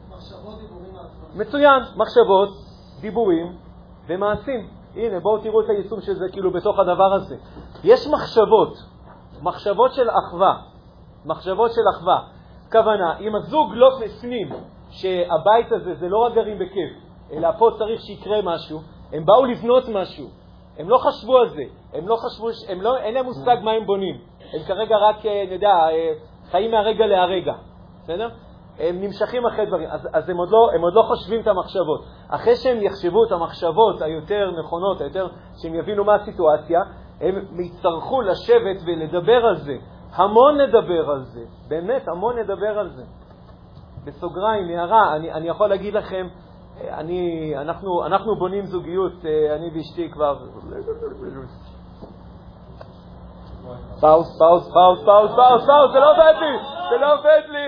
מחשבות, 0.08 0.58
דיבורים, 0.60 0.94
מצוין, 1.34 1.82
מחשבות, 1.96 2.48
דיבורים 3.00 3.56
ומעשים. 4.06 4.68
הנה, 4.94 5.20
בואו 5.20 5.38
תראו 5.38 5.60
את 5.60 5.68
היישום 5.68 6.00
של 6.00 6.14
זה 6.14 6.24
כאילו 6.32 6.52
בתוך 6.52 6.78
הדבר 6.78 7.14
הזה. 7.14 7.36
יש 7.84 8.06
מחשבות, 8.06 8.78
מחשבות 9.42 9.92
של 9.92 10.08
אחווה, 10.10 10.56
מחשבות 11.24 11.70
של 11.72 11.82
אחווה. 11.96 12.20
כוונה, 12.72 13.18
אם 13.18 13.36
הזוג 13.36 13.72
לא 13.74 13.88
הפנים 14.04 14.75
שהבית 14.96 15.72
הזה 15.72 15.94
זה 15.94 16.08
לא 16.08 16.18
רק 16.18 16.34
גרים 16.34 16.58
בכיף, 16.58 16.90
אלא 17.32 17.48
פה 17.58 17.70
צריך 17.78 18.00
שיקרה 18.00 18.42
משהו, 18.42 18.78
הם 19.12 19.24
באו 19.24 19.44
לבנות 19.44 19.88
משהו, 19.88 20.26
הם 20.78 20.88
לא 20.88 20.98
חשבו 20.98 21.38
על 21.38 21.48
זה, 21.48 21.62
הם 21.92 22.08
לא 22.08 22.16
חשבו, 22.16 22.48
הם 22.68 22.82
לא, 22.82 22.96
אין 22.96 23.14
להם 23.14 23.24
מושג 23.24 23.56
מה 23.62 23.70
הם 23.70 23.86
בונים, 23.86 24.16
הם 24.52 24.60
כרגע 24.66 24.96
רק, 24.96 25.26
אה, 25.26 25.42
אני 25.42 25.54
יודע, 25.54 25.68
אה, 25.68 26.12
חיים 26.50 26.70
מהרגע 26.70 27.06
להרגע, 27.06 27.52
בסדר? 28.02 28.28
הם 28.78 29.00
נמשכים 29.00 29.46
אחרי 29.46 29.66
דברים, 29.66 29.88
אז, 29.90 30.08
אז 30.12 30.28
הם, 30.28 30.36
עוד 30.36 30.48
לא, 30.50 30.70
הם 30.74 30.82
עוד 30.82 30.94
לא 30.94 31.02
חושבים 31.02 31.40
את 31.40 31.46
המחשבות. 31.46 32.04
אחרי 32.28 32.56
שהם 32.56 32.82
יחשבו 32.82 33.24
את 33.24 33.32
המחשבות 33.32 34.02
היותר 34.02 34.50
נכונות, 34.58 35.00
היותר, 35.00 35.28
שהם 35.62 35.74
יבינו 35.74 36.04
מה 36.04 36.14
הסיטואציה, 36.14 36.80
הם 37.20 37.60
יצטרכו 37.60 38.22
לשבת 38.22 38.76
ולדבר 38.86 39.46
על 39.46 39.56
זה. 39.56 39.76
המון 40.12 40.60
נדבר 40.60 41.10
על 41.10 41.24
זה, 41.24 41.44
באמת, 41.68 42.08
המון 42.08 42.38
נדבר 42.38 42.78
על 42.78 42.88
זה. 42.90 43.02
בסוגריים, 44.06 44.68
הערה, 44.68 45.16
אני, 45.16 45.32
אני 45.32 45.48
יכול 45.48 45.68
להגיד 45.68 45.94
לכם, 45.94 46.28
אני, 46.80 47.52
אנחנו, 47.56 48.06
אנחנו 48.06 48.36
בונים 48.36 48.66
זוגיות, 48.66 49.12
אה, 49.24 49.56
אני 49.56 49.70
ואשתי 49.74 50.10
כבר... 50.12 50.38
פאוס, 54.00 54.38
פאוס, 54.38 54.72
פאוס, 54.72 55.04
פאוס, 55.04 55.30
פאוס, 55.36 55.66
פאוס, 55.66 55.92
זה 55.92 55.98
לא 56.00 56.10
עובד 56.10 56.34
לי, 56.40 56.58
זה 56.90 56.96
לא 57.00 57.12
עובד 57.12 57.42
לי. 57.48 57.66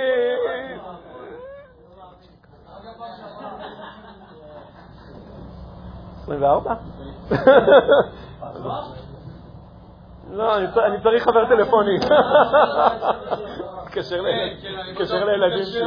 עשרים 6.29 6.43
וארבע? 6.43 6.75
לא, 10.31 10.57
אני 10.59 11.03
צריך 11.03 11.25
חבר 11.25 11.49
טלפוני. 11.49 11.99
תתקשר 14.93 15.25
לילדים 15.25 15.65
שלי. 15.65 15.83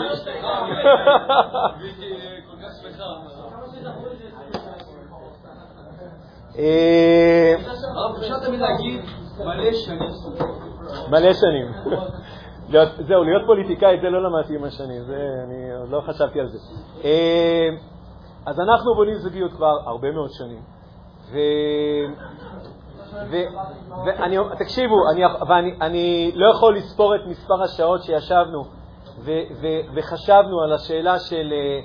מלא 11.10 11.34
שנים. 11.34 11.72
זהו, 13.08 13.24
להיות 13.24 13.44
פוליטיקאי, 13.46 13.98
זה 14.02 14.10
לא 14.10 14.24
למדתי 14.24 14.56
עם 14.56 14.64
השנים, 14.64 15.02
אני 15.44 15.74
עוד 15.80 15.90
לא 15.90 16.02
חשבתי 16.08 16.40
על 16.40 16.48
זה. 16.48 16.58
אה, 17.04 17.70
אז 18.46 18.60
אנחנו 18.60 18.96
בונים 18.96 19.16
זוגיות 19.18 19.52
כבר 19.54 19.78
הרבה 19.86 20.12
מאוד 20.12 20.30
שנים, 20.32 20.62
ואני, 24.06 24.38
תקשיבו, 24.60 24.96
אני, 25.12 25.22
ואני 25.48 25.76
אני 25.82 26.32
לא 26.36 26.52
יכול 26.52 26.76
לספור 26.76 27.16
את 27.16 27.22
מספר 27.28 27.64
השעות 27.64 28.04
שישבנו 28.04 28.64
ו, 29.20 29.32
ו, 29.62 29.68
וחשבנו 29.96 30.62
על 30.62 30.74
השאלה 30.74 31.20
של 31.20 31.54
אה, 31.54 31.80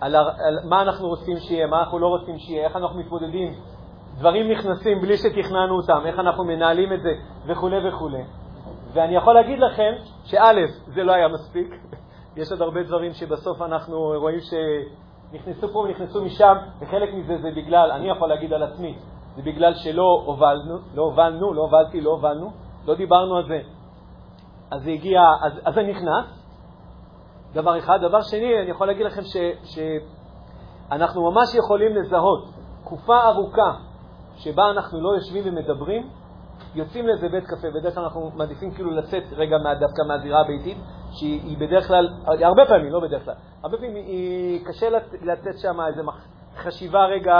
על, 0.00 0.16
על 0.16 0.58
מה 0.64 0.82
אנחנו 0.82 1.08
רוצים 1.08 1.36
שיהיה, 1.36 1.66
מה 1.66 1.80
אנחנו 1.80 1.98
לא 1.98 2.06
רוצים 2.06 2.38
שיהיה, 2.38 2.64
איך 2.64 2.76
אנחנו 2.76 2.98
מתמודדים. 2.98 3.54
דברים 4.18 4.50
נכנסים 4.50 5.00
בלי 5.00 5.16
שתכננו 5.16 5.76
אותם, 5.76 6.02
איך 6.06 6.18
אנחנו 6.18 6.44
מנהלים 6.44 6.92
את 6.92 7.02
זה 7.02 7.12
וכו' 7.46 7.70
וכו'. 7.88 8.10
ואני 8.92 9.16
יכול 9.16 9.34
להגיד 9.34 9.58
לכם 9.58 9.92
שא', 10.24 10.66
זה 10.94 11.02
לא 11.02 11.12
היה 11.12 11.28
מספיק. 11.28 11.74
יש 12.36 12.52
עוד 12.52 12.62
הרבה 12.62 12.82
דברים 12.82 13.12
שבסוף 13.12 13.62
אנחנו 13.62 14.12
רואים 14.16 14.38
שנכנסו 14.40 15.68
פה 15.68 15.78
ונכנסו 15.78 16.24
משם, 16.24 16.54
וחלק 16.80 17.14
מזה 17.14 17.38
זה 17.42 17.50
בגלל, 17.56 17.90
אני 17.90 18.10
יכול 18.10 18.28
להגיד 18.28 18.52
על 18.52 18.62
עצמי, 18.62 18.98
זה 19.36 19.42
בגלל 19.42 19.74
שלא 19.74 20.22
הובלנו, 20.26 20.78
לא 20.94 21.02
הובלנו, 21.02 21.54
לא 21.54 21.62
הובלתי, 21.62 22.00
לא 22.00 22.10
הובלנו, 22.10 22.50
לא 22.86 22.94
דיברנו 22.94 23.36
על 23.36 23.48
זה. 23.48 23.60
אז 24.70 24.82
זה 24.82 24.90
הגיע, 24.90 25.20
אז, 25.42 25.52
אז 25.64 25.74
זה 25.74 25.82
נכנס, 25.82 26.46
דבר 27.52 27.78
אחד. 27.78 27.98
דבר 28.02 28.20
שני, 28.20 28.60
אני 28.62 28.70
יכול 28.70 28.86
להגיד 28.86 29.06
לכם 29.06 29.22
ש, 29.22 29.36
שאנחנו 29.74 31.30
ממש 31.30 31.54
יכולים 31.54 31.96
לזהות 31.96 32.44
תקופה 32.82 33.24
ארוכה 33.28 33.72
שבה 34.36 34.70
אנחנו 34.70 35.00
לא 35.00 35.14
יושבים 35.14 35.42
ומדברים, 35.46 36.08
יוצאים 36.74 37.06
לאיזה 37.06 37.28
בית 37.28 37.44
קפה, 37.44 37.68
בדרך 37.80 37.94
כלל 37.94 38.04
אנחנו 38.04 38.30
מעדיפים 38.34 38.70
כאילו 38.74 38.90
לצאת 38.90 39.22
רגע 39.32 39.56
דווקא 39.80 40.02
מהזירה 40.08 40.40
הביתית, 40.40 40.78
שהיא 41.12 41.58
בדרך 41.58 41.88
כלל, 41.88 42.08
הרבה 42.26 42.62
פעמים, 42.68 42.92
לא 42.92 43.00
בדרך 43.00 43.24
כלל, 43.24 43.34
הרבה 43.62 43.76
פעמים 43.76 43.94
היא 43.94 44.66
קשה 44.66 44.88
לצאת 45.22 45.58
שם 45.58 45.80
איזה 45.80 46.02
חשיבה 46.56 47.04
רגע 47.04 47.34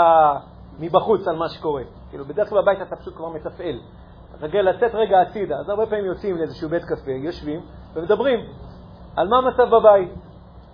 מבחוץ 0.79 1.27
על 1.27 1.35
מה 1.35 1.49
שקורה. 1.49 1.83
כאילו, 2.09 2.25
בדרך 2.25 2.49
כלל 2.49 2.61
בבית 2.61 2.81
אתה 2.81 2.95
פשוט 2.95 3.15
כבר 3.15 3.29
מתפעל. 3.29 3.79
רגע 4.41 4.61
לצאת 4.61 4.95
רגע 4.95 5.21
הצידה. 5.21 5.55
אז 5.59 5.69
הרבה 5.69 5.85
פעמים 5.85 6.05
יוצאים 6.05 6.37
לאיזשהו 6.37 6.69
בית 6.69 6.83
קפה, 6.83 7.11
יושבים 7.11 7.61
ומדברים 7.93 8.39
על 9.15 9.27
מה 9.27 9.37
המצב 9.37 9.75
בבית, 9.75 10.09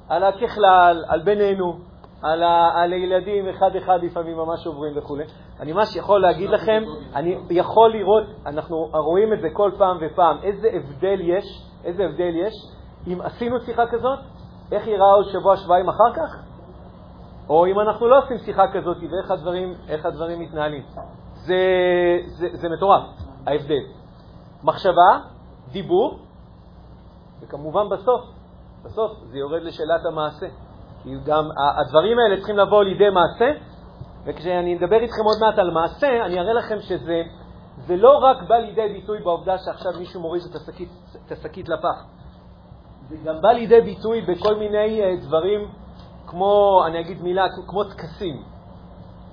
על 0.09 0.23
הככלל, 0.23 1.03
על 1.07 1.21
בינינו, 1.21 1.77
על, 2.21 2.43
ה, 2.43 2.71
על 2.75 2.93
הילדים 2.93 3.49
אחד-אחד 3.49 3.99
לפעמים 4.03 4.37
ממש 4.37 4.67
עוברים 4.67 4.93
וכו'. 4.97 5.17
אני 5.59 5.73
ממש 5.73 5.95
יכול 5.95 6.21
להגיד 6.21 6.49
לכם, 6.49 6.83
אני 7.15 7.37
יכול 7.49 7.91
לראות, 7.91 8.23
אנחנו 8.45 8.89
רואים 8.93 9.33
את 9.33 9.41
זה 9.41 9.47
כל 9.53 9.71
פעם 9.77 9.97
ופעם, 10.01 10.37
איזה 10.43 10.67
הבדל 10.73 11.21
יש, 11.21 11.45
איזה 11.83 12.03
הבדל 12.03 12.35
יש, 12.35 12.53
אם 13.07 13.21
עשינו 13.21 13.59
שיחה 13.59 13.87
כזאת, 13.87 14.19
איך 14.71 14.87
ייראה 14.87 15.13
עוד 15.13 15.25
שבוע, 15.31 15.57
שבועיים 15.57 15.89
אחר 15.89 16.13
כך, 16.15 16.52
או 17.49 17.65
אם 17.65 17.79
אנחנו 17.79 18.07
לא 18.07 18.17
עושים 18.17 18.37
שיחה 18.37 18.67
כזאת 18.73 18.97
ואיך 18.97 19.31
הדברים, 19.31 19.73
הדברים 20.03 20.39
מתנהלים. 20.39 20.83
זה, 21.33 21.55
זה, 22.25 22.47
זה 22.53 22.69
מטורף, 22.69 23.03
ההבדל. 23.47 23.83
מחשבה, 24.63 25.19
דיבור, 25.71 26.19
וכמובן 27.41 27.89
בסוף, 27.89 28.21
בסוף 28.83 29.11
זה 29.31 29.37
יורד 29.37 29.61
לשאלת 29.61 30.05
המעשה. 30.05 30.47
כי 31.03 31.09
גם 31.25 31.49
הדברים 31.79 32.19
האלה 32.19 32.37
צריכים 32.37 32.57
לבוא 32.57 32.83
לידי 32.83 33.09
מעשה, 33.09 33.51
וכשאני 34.25 34.77
אדבר 34.77 34.99
איתכם 34.99 35.23
עוד 35.23 35.37
מעט 35.41 35.59
על 35.59 35.71
מעשה, 35.71 36.25
אני 36.25 36.39
אראה 36.39 36.53
לכם 36.53 36.79
שזה 36.79 37.21
זה 37.77 37.95
לא 37.95 38.17
רק 38.17 38.43
בא 38.47 38.55
לידי 38.55 38.93
ביטוי 38.93 39.19
בעובדה 39.19 39.57
שעכשיו 39.57 39.91
מישהו 39.99 40.21
מוריד 40.21 40.41
את 41.25 41.31
השקית 41.31 41.69
לפח, 41.69 42.05
זה 43.09 43.15
גם 43.23 43.41
בא 43.41 43.49
לידי 43.49 43.81
ביטוי 43.81 44.21
בכל 44.21 44.55
מיני 44.55 45.01
אה, 45.01 45.15
דברים 45.21 45.67
כמו, 46.33 46.83
אני 46.87 46.99
אגיד 46.99 47.21
מילה, 47.21 47.45
כמו 47.67 47.83
טקסים. 47.83 48.43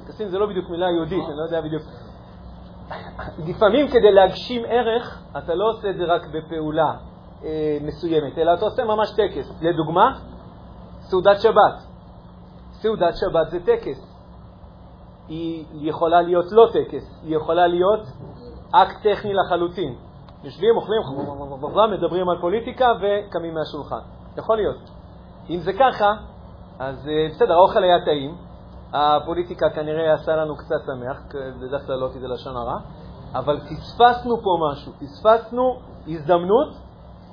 טקסים 0.04 0.28
זה 0.28 0.38
לא 0.38 0.46
בדיוק 0.46 0.70
מילה 0.70 0.86
יהודית, 0.90 1.24
אני 1.28 1.36
לא 1.36 1.42
יודע 1.42 1.60
בדיוק. 1.60 1.82
לפעמים 3.38 3.88
כדי 3.88 4.12
להגשים 4.12 4.62
ערך, 4.68 5.22
אתה 5.38 5.54
לא 5.54 5.70
עושה 5.70 5.90
את 5.90 5.96
זה 5.96 6.04
רק 6.04 6.22
בפעולה 6.26 6.94
אה, 7.44 7.78
מסוימת, 7.82 8.38
אלא 8.38 8.54
אתה 8.54 8.64
עושה 8.64 8.84
ממש 8.84 9.10
טקס. 9.10 9.52
לדוגמה, 9.60 10.18
סעודת 11.00 11.40
שבת. 11.40 11.76
סעודת 12.72 13.14
שבת 13.16 13.50
זה 13.50 13.60
טקס. 13.60 14.06
היא 15.28 15.64
יכולה 15.72 16.22
להיות 16.22 16.44
לא 16.52 16.68
טקס, 16.72 17.20
היא 17.22 17.36
יכולה 17.36 17.66
להיות 17.66 18.00
אקט 18.72 19.02
טכני 19.02 19.34
לחלוטין. 19.34 19.94
יושבים, 20.44 20.76
אוכלים, 20.76 21.02
מדברים 21.90 22.28
על 22.28 22.40
פוליטיקה 22.40 22.86
וקמים 23.00 23.54
מהשולחן. 23.54 24.00
יכול 24.36 24.56
להיות. 24.56 24.90
אם 25.50 25.58
זה 25.60 25.72
ככה, 25.72 26.12
אז 26.80 27.08
אה, 27.08 27.28
בסדר, 27.30 27.52
האוכל 27.52 27.82
היה 27.84 28.04
טעים, 28.04 28.36
הפוליטיקה 28.92 29.70
כנראה 29.70 30.14
עשה 30.14 30.36
לנו 30.36 30.56
קצת 30.56 30.80
שמח, 30.86 31.22
בדרך 31.60 31.86
כלל 31.86 31.96
לא 31.96 32.08
זה 32.08 32.28
לשון 32.28 32.56
הרע, 32.56 32.78
אבל 33.34 33.60
פספסנו 33.60 34.36
פה 34.36 34.58
משהו, 34.70 34.92
פספסנו 34.92 35.76
הזדמנות. 36.08 36.68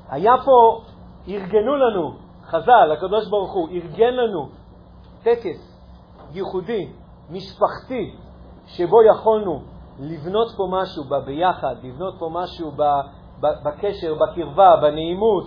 היה 0.09 0.33
פה, 0.45 0.81
ארגנו 1.27 1.75
לנו, 1.75 2.11
חז"ל, 2.45 2.91
הקדוש 2.91 3.29
ברוך 3.29 3.53
הוא, 3.53 3.69
ארגן 3.69 4.13
לנו 4.13 4.49
טקס 5.23 5.79
ייחודי, 6.31 6.89
משפחתי, 7.29 8.15
שבו 8.65 9.03
יכולנו 9.03 9.61
לבנות 9.99 10.47
פה 10.57 10.67
משהו 10.71 11.03
ביחד, 11.25 11.75
לבנות 11.83 12.15
פה 12.19 12.29
משהו 12.31 12.71
בקשר, 13.39 14.15
בקרבה, 14.15 14.75
בנעימות, 14.81 15.45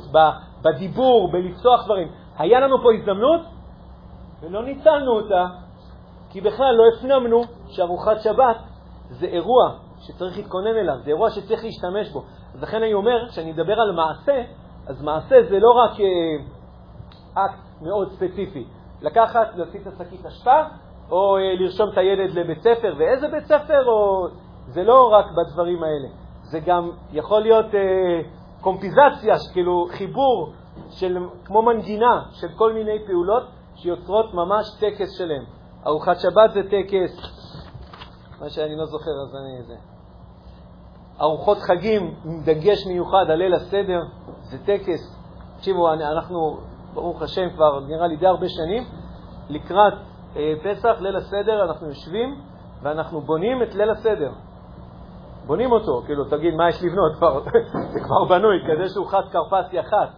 בדיבור, 0.63 1.33
בלפתוח 1.33 1.85
דברים. 1.85 2.09
היה 2.39 2.61
לנו 2.61 2.83
פה 2.83 2.89
הזדמנות 2.95 3.60
ולא 4.42 4.64
ניצלנו 4.64 5.12
אותה, 5.12 5.46
כי 6.31 6.40
בכלל 6.40 6.74
לא 6.74 6.85
הפנמנו 6.94 7.42
שארוחת 7.68 8.20
שבת 8.20 8.57
זה 9.11 9.26
אירוע 9.26 9.79
שצריך 9.98 10.37
להתכונן 10.37 10.76
אליו, 10.76 10.94
זה 11.05 11.11
אירוע 11.11 11.31
שצריך 11.31 11.64
להשתמש 11.64 12.09
בו. 12.12 12.22
אז 12.55 12.62
לכן 12.62 12.76
אני 12.76 12.94
אומר, 12.94 13.29
כשאני 13.29 13.53
אדבר 13.53 13.81
על 13.81 13.92
מעשה, 13.92 14.42
אז 14.87 15.03
מעשה 15.03 15.37
זה 15.48 15.59
לא 15.59 15.70
רק 15.85 16.00
אה, 16.00 17.44
אקט 17.44 17.83
מאוד 17.83 18.11
ספציפי. 18.12 18.64
לקחת, 19.03 19.48
להוציא 19.55 19.81
את 19.81 19.87
השקית 19.87 20.26
אשפה, 20.26 20.62
או 21.11 21.37
אה, 21.37 21.55
לרשום 21.61 21.88
את 21.92 21.98
הילד 21.98 22.35
לבית 22.35 22.61
ספר, 22.61 22.94
ואיזה 22.98 23.29
בית 23.29 23.44
ספר, 23.44 23.87
או... 23.87 24.26
זה 24.66 24.83
לא 24.85 25.12
רק 25.12 25.26
בדברים 25.31 25.83
האלה. 25.83 26.09
זה 26.42 26.61
גם 26.61 26.90
יכול 27.12 27.42
להיות 27.42 27.74
אה, 27.74 27.81
קומפיזציה, 28.61 29.35
כאילו 29.53 29.87
חיבור 29.90 30.53
של, 30.90 31.18
כמו 31.44 31.62
מנגינה 31.62 32.22
של 32.33 32.48
כל 32.57 32.72
מיני 32.72 33.07
פעולות 33.07 33.42
שיוצרות 33.83 34.35
ממש 34.35 34.66
טקס 34.81 35.19
שלם. 35.19 35.45
ארוחת 35.87 36.16
שבת 36.21 36.51
זה 36.53 36.62
טקס, 36.62 37.12
מה 38.40 38.51
שאני 38.51 38.77
לא 38.77 38.85
זוכר 38.85 39.11
אז 39.11 39.37
אני... 39.37 39.62
זה. 39.62 39.75
ארוחות 41.21 41.59
חגים 41.59 42.14
עם 42.25 42.43
דגש 42.45 42.87
מיוחד 42.87 43.25
על 43.31 43.38
ליל 43.38 43.55
הסדר, 43.55 44.01
זה 44.43 44.59
טקס. 44.64 45.16
תקשיבו, 45.57 45.93
אנחנו, 45.93 46.59
ברוך 46.95 47.23
השם, 47.23 47.51
כבר 47.55 47.81
נראה 47.81 48.07
לי 48.07 48.16
די 48.16 48.27
הרבה 48.27 48.47
שנים, 48.49 48.85
לקראת 49.49 49.93
אה, 50.37 50.53
פסח, 50.64 50.97
ליל 51.01 51.16
הסדר, 51.16 51.64
אנחנו 51.64 51.88
יושבים 51.88 52.40
ואנחנו 52.83 53.21
בונים 53.21 53.62
את 53.62 53.75
ליל 53.75 53.90
הסדר. 53.90 54.33
בונים 55.47 55.73
אותו, 55.73 56.03
כאילו, 56.07 56.25
תגיד, 56.25 56.55
מה 56.55 56.69
יש 56.69 56.83
לבנות? 56.83 57.16
כבר, 57.16 57.40
זה 57.93 58.01
כבר 58.01 58.25
בנוי, 58.29 58.57
כזה 58.69 58.93
שהוא 58.95 59.07
חד 59.07 59.23
כרפסי 59.33 59.81
אחת. 59.81 60.09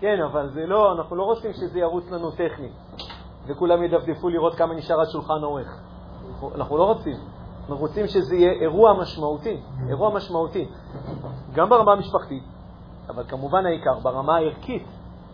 כן, 0.00 0.20
אבל 0.32 0.48
זה 0.48 0.66
לא, 0.66 0.92
אנחנו 0.92 1.16
לא 1.16 1.22
רוצים 1.22 1.52
שזה 1.52 1.78
ירוץ 1.78 2.10
לנו 2.10 2.30
טכני, 2.30 2.68
וכולם 3.46 3.82
ידפדפו 3.82 4.28
לראות 4.28 4.54
כמה 4.54 4.74
נשאר 4.74 5.00
עד 5.00 5.06
שולחן 5.12 5.42
עורך. 5.42 5.80
אנחנו 6.54 6.76
לא 6.76 6.84
רוצים. 6.84 7.16
אנחנו 7.60 7.76
רוצים 7.76 8.06
שזה 8.06 8.36
יהיה 8.36 8.52
אירוע 8.52 8.92
משמעותי, 9.00 9.60
אירוע 9.88 10.10
משמעותי, 10.14 10.68
גם 11.54 11.68
ברמה 11.68 11.92
המשפחתית, 11.92 12.42
אבל 13.08 13.24
כמובן 13.28 13.66
העיקר, 13.66 13.98
ברמה 14.02 14.36
הערכית, 14.36 14.86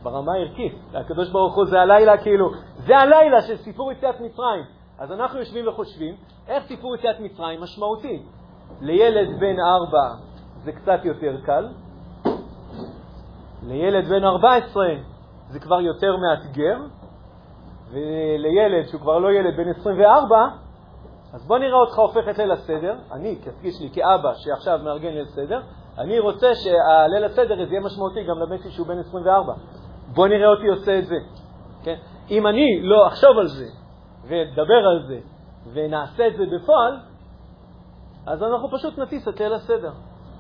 ברמה 0.02 0.32
הערכית. 0.32 0.72
הקדוש 0.94 1.30
ברוך 1.30 1.56
הוא 1.56 1.64
זה 1.64 1.80
הלילה, 1.80 2.18
כאילו, 2.18 2.50
זה 2.76 2.98
הלילה 2.98 3.42
של 3.42 3.56
סיפור 3.56 3.92
יציאת 3.92 4.20
מצרים. 4.20 4.64
אז 4.98 5.12
אנחנו 5.12 5.38
יושבים 5.38 5.68
וחושבים 5.68 6.14
איך 6.48 6.64
סיפור 6.66 6.94
יציאת 6.94 7.20
מצרים 7.20 7.60
משמעותי. 7.62 8.22
לילד 8.80 9.40
בן 9.40 9.60
ארבע 9.60 10.14
זה 10.64 10.72
קצת 10.72 11.04
יותר 11.04 11.40
קל, 11.44 11.68
לילד 13.68 14.08
בן 14.08 14.24
14 14.24 14.86
זה 15.48 15.60
כבר 15.60 15.80
יותר 15.80 16.16
מאתגר, 16.16 16.78
ולילד 17.90 18.88
שהוא 18.88 19.00
כבר 19.00 19.18
לא 19.18 19.32
ילד 19.32 19.56
בן 19.56 19.68
24, 19.68 20.36
אז 21.32 21.46
בוא 21.46 21.58
נראה 21.58 21.78
אותך 21.78 21.98
הופך 21.98 22.28
את 22.30 22.38
ליל 22.38 22.52
הסדר, 22.52 22.96
אני, 23.12 23.38
כפגיש 23.44 23.80
לי, 23.80 23.90
כאבא 23.92 24.34
שעכשיו 24.34 24.78
מארגן 24.84 25.08
ליל 25.08 25.26
סדר, 25.26 25.60
אני 25.98 26.18
רוצה 26.18 26.46
שהליל 26.54 27.24
הסדר 27.24 27.60
יהיה 27.60 27.80
משמעותי 27.80 28.24
גם 28.24 28.38
לבן 28.38 28.58
שלי 28.58 28.70
שהוא 28.70 28.86
בן 28.86 28.98
24. 28.98 29.52
בוא 30.14 30.28
נראה 30.28 30.48
אותי 30.48 30.68
עושה 30.68 30.98
את 30.98 31.06
זה. 31.06 31.16
כן? 31.82 31.96
אם 32.30 32.46
אני 32.46 32.82
לא 32.82 33.06
אחשוב 33.06 33.38
על 33.38 33.48
זה 33.48 33.66
ואדבר 34.28 34.86
על 34.90 35.06
זה 35.08 35.18
ונעשה 35.72 36.26
את 36.26 36.36
זה 36.36 36.44
בפועל, 36.46 36.98
אז 38.26 38.42
אנחנו 38.42 38.68
פשוט 38.78 38.98
נטיס 38.98 39.28
את 39.28 39.40
ליל 39.40 39.52
הסדר. 39.52 39.92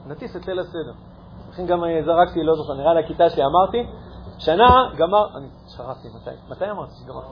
נטיס 0.06 0.36
את 0.36 0.46
ליל 0.46 0.58
הסדר. 0.58 0.92
לכן 1.54 1.66
גם 1.66 1.84
אה, 1.84 2.02
זרקתי, 2.04 2.42
לא 2.42 2.54
זוכר, 2.56 2.74
נראה 2.74 2.94
לי 2.94 3.00
הכיתה 3.00 3.30
שלי, 3.30 3.42
אמרתי, 3.44 3.86
שנה 4.38 4.90
גמר, 4.96 5.36
אני 5.36 5.46
שכחתי, 5.68 6.08
מתי? 6.08 6.30
מתי 6.48 6.70
אמרתי 6.70 6.92
שגמרתי? 6.94 7.28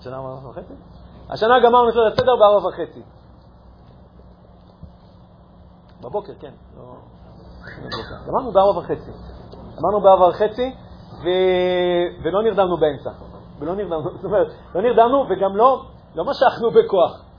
שנה 0.00 0.16
ארבע 0.16 0.48
וחצי? 0.48 0.74
השנה 1.30 1.60
גמרנו 1.60 1.88
את 1.88 1.94
הסדר 2.12 2.36
בארבע 2.36 2.68
וחצי. 2.68 3.02
בבוקר, 6.00 6.32
כן. 6.40 6.52
לא... 6.76 6.94
גמרנו 8.26 8.52
בארבע 8.52 8.78
וחצי. 8.78 9.10
גמרנו 9.78 10.00
בארבע 10.00 10.28
וחצי, 10.28 10.74
ו... 11.24 11.26
ולא 12.24 12.42
נרדמנו 12.42 12.76
באמצע. 12.76 13.10
ולא 13.58 13.74
נרדמנו, 13.74 14.10
זאת 14.16 14.24
אומרת, 14.24 14.46
לא 14.74 14.82
נרדמנו 14.82 15.24
וגם 15.30 15.56
לא, 15.56 15.82
לא 16.14 16.24
משכנו 16.24 16.70
בכוח. 16.70 17.31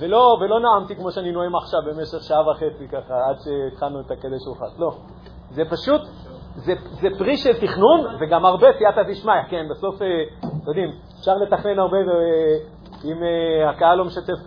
ולא, 0.00 0.38
ולא 0.40 0.60
נאמתי 0.60 0.96
כמו 0.96 1.10
שאני 1.10 1.32
נואם 1.32 1.56
עכשיו 1.56 1.80
במשך 1.86 2.22
שעה 2.22 2.50
וחצי 2.50 2.88
ככה, 2.88 3.14
עד 3.28 3.36
שהתחלנו 3.44 4.00
את 4.00 4.10
הקדש 4.10 4.46
רוחת. 4.46 4.78
לא. 4.78 4.90
זה 5.50 5.62
פשוט, 5.70 6.00
זה, 6.54 6.72
זה 7.00 7.08
פרי 7.18 7.36
של 7.36 7.52
תכנון, 7.52 8.16
וגם 8.20 8.44
הרבה 8.44 8.66
סייעתא 8.78 9.02
דשמיא, 9.02 9.42
כן, 9.50 9.66
בסוף, 9.70 10.02
אה, 10.02 10.06
אתם 10.38 10.68
יודעים, 10.68 10.90
אפשר 11.20 11.34
לתכנן 11.34 11.78
הרבה 11.78 11.96
אה, 11.96 12.76
אם 13.04 13.22
אה, 13.22 13.70
הקהל 13.70 13.98
לא 13.98 14.04
משתף. 14.04 14.38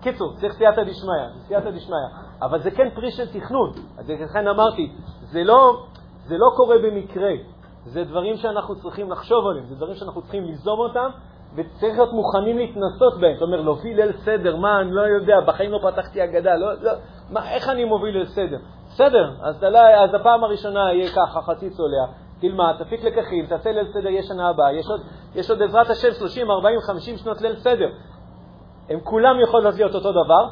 קיצור, 0.00 0.34
צריך 0.40 0.52
סייעתא 0.52 0.82
דשמיא, 0.82 1.46
סייעתא 1.46 1.70
דשמיא. 1.70 1.96
אבל 2.42 2.62
זה 2.62 2.70
כן 2.70 2.88
פרי 2.94 3.10
של 3.10 3.26
תכנון. 3.26 3.70
אז 3.98 4.10
לכן 4.10 4.48
אמרתי, 4.48 4.92
זה 5.22 5.44
לא, 5.44 5.84
זה 6.26 6.34
לא 6.38 6.46
קורה 6.56 6.76
במקרה. 6.78 7.30
זה 7.84 8.04
דברים 8.04 8.36
שאנחנו 8.36 8.76
צריכים 8.76 9.10
לחשוב 9.10 9.46
עליהם, 9.46 9.66
זה 9.66 9.74
דברים 9.74 9.94
שאנחנו 9.94 10.22
צריכים 10.22 10.44
ליזום 10.44 10.78
אותם, 10.78 11.10
וצריך 11.54 11.98
להיות 11.98 12.12
מוכנים 12.12 12.58
להתנסות 12.58 13.20
בהם. 13.20 13.34
זאת 13.34 13.42
אומרת, 13.42 13.64
להוביל 13.64 13.96
ליל 13.96 14.12
סדר, 14.12 14.56
מה, 14.56 14.80
אני 14.80 14.92
לא 14.92 15.02
יודע, 15.02 15.34
בחיים 15.46 15.72
לא 15.72 15.78
פתחתי 15.90 16.24
אגדה, 16.24 16.56
לא, 16.56 16.72
לא, 16.82 16.92
מה, 17.30 17.50
איך 17.52 17.68
אני 17.68 17.84
מוביל 17.84 18.22
לסדר? 18.22 18.58
בסדר, 18.88 19.30
אז, 19.42 19.62
עלי, 19.62 19.94
אז 20.04 20.14
הפעם 20.14 20.44
הראשונה 20.44 20.92
יהיה 20.92 21.08
ככה, 21.08 21.42
חצי 21.42 21.70
צולע, 21.70 22.06
תלמד, 22.40 22.74
תפיק 22.78 23.04
לקחים, 23.04 23.46
תעשה 23.46 23.72
ליל 23.72 23.86
סדר, 23.92 24.08
יהיה 24.08 24.22
שנה 24.22 24.48
הבאה, 24.48 24.72
יש 24.72 24.86
עוד, 24.86 25.00
יש 25.34 25.50
עוד 25.50 25.58
בעזרת 25.58 25.90
השם 25.90 26.12
30, 26.18 26.50
40, 26.50 26.80
50 26.80 27.16
שנות 27.16 27.40
ליל 27.40 27.56
סדר. 27.56 27.88
הם 28.88 29.00
כולם 29.00 29.40
יכולות 29.40 29.74
להיות 29.74 29.94
אותו 29.94 30.12
דבר, 30.12 30.48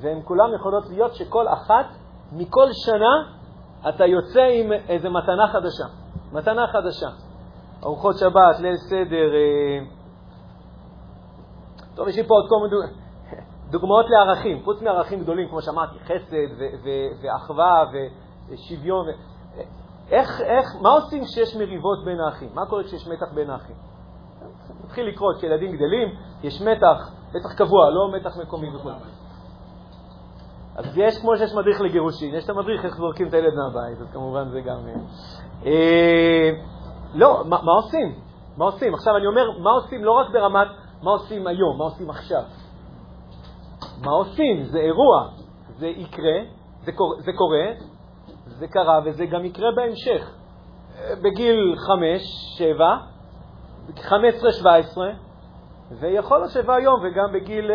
והם 0.00 0.22
כולם 0.22 0.54
יכולות 0.54 0.84
להיות 0.90 1.14
שכל 1.14 1.48
אחת, 1.48 1.86
מכל 2.32 2.66
שנה, 2.72 3.22
אתה 3.88 4.06
יוצא 4.06 4.42
עם 4.42 4.72
איזו 4.88 5.10
מתנה 5.10 5.48
חדשה. 5.48 5.84
מתנה 6.32 6.66
חדשה. 6.66 7.31
ארוחות 7.84 8.18
שבת, 8.18 8.60
ליל 8.60 8.76
סדר. 8.76 9.34
אה... 9.34 9.78
טוב, 11.94 12.08
יש 12.08 12.16
לי 12.16 12.22
פה 12.26 12.34
עוד 12.34 12.46
כל 12.48 12.56
מיני 12.62 12.92
דוגמאות 13.70 14.06
לערכים, 14.10 14.64
חוץ 14.64 14.82
מערכים 14.82 15.20
גדולים, 15.20 15.48
כמו 15.48 15.62
שאמרתי, 15.62 15.98
חסד 15.98 16.62
ואחווה 17.22 17.84
ושוויון. 18.48 19.06
איך, 20.10 20.40
איך, 20.40 20.66
מה 20.80 20.90
עושים 20.90 21.24
כשיש 21.24 21.56
מריבות 21.56 22.04
בין 22.04 22.20
האחים? 22.20 22.48
מה 22.54 22.66
קורה 22.66 22.84
כשיש 22.84 23.08
מתח 23.08 23.32
בין 23.34 23.50
האחים? 23.50 23.76
מתחיל 24.84 25.08
לקרות, 25.08 25.36
כשילדים 25.36 25.72
גדלים, 25.72 26.08
יש 26.42 26.62
מתח, 26.62 27.10
מתח 27.28 27.52
קבוע, 27.56 27.90
לא 27.90 28.12
מתח 28.16 28.36
מקומי 28.36 28.76
וכו'. 28.76 28.90
אז 30.76 30.84
יש 30.96 31.18
כמו 31.20 31.36
שיש 31.36 31.54
מדריך 31.54 31.80
לגירושין, 31.80 32.34
יש 32.34 32.44
את 32.44 32.50
המדריך 32.50 32.84
איך 32.84 32.96
זורקים 32.96 33.28
את 33.28 33.34
הילד 33.34 33.54
מהבית, 33.54 34.00
אז 34.00 34.12
כמובן 34.12 34.48
זה 34.48 34.60
גם... 34.60 34.78
אה, 34.86 34.92
אה 35.66 36.50
לא, 37.14 37.42
מה, 37.48 37.62
מה 37.62 37.72
עושים? 37.72 38.14
מה 38.56 38.64
עושים? 38.64 38.94
עכשיו 38.94 39.16
אני 39.16 39.26
אומר, 39.26 39.58
מה 39.58 39.70
עושים 39.70 40.04
לא 40.04 40.12
רק 40.12 40.30
ברמת 40.32 40.68
מה 41.02 41.10
עושים 41.10 41.46
היום, 41.46 41.78
מה 41.78 41.84
עושים 41.84 42.10
עכשיו. 42.10 42.42
מה 44.04 44.12
עושים? 44.12 44.64
זה 44.64 44.78
אירוע, 44.78 45.28
זה 45.68 45.86
יקרה, 45.86 46.38
זה, 46.82 46.92
קור, 46.92 47.14
זה 47.18 47.32
קורה, 47.32 47.66
זה 48.46 48.66
קרה 48.66 49.00
וזה 49.04 49.26
גם 49.26 49.44
יקרה 49.44 49.68
בהמשך. 49.76 50.34
בגיל 51.22 51.74
5, 51.76 52.22
7, 52.58 52.96
15, 53.96 54.52
17, 54.52 55.04
ויכול 56.00 56.38
להיות 56.38 56.50
שבא 56.50 56.74
היום 56.74 57.00
וגם 57.02 57.32
בגיל 57.32 57.70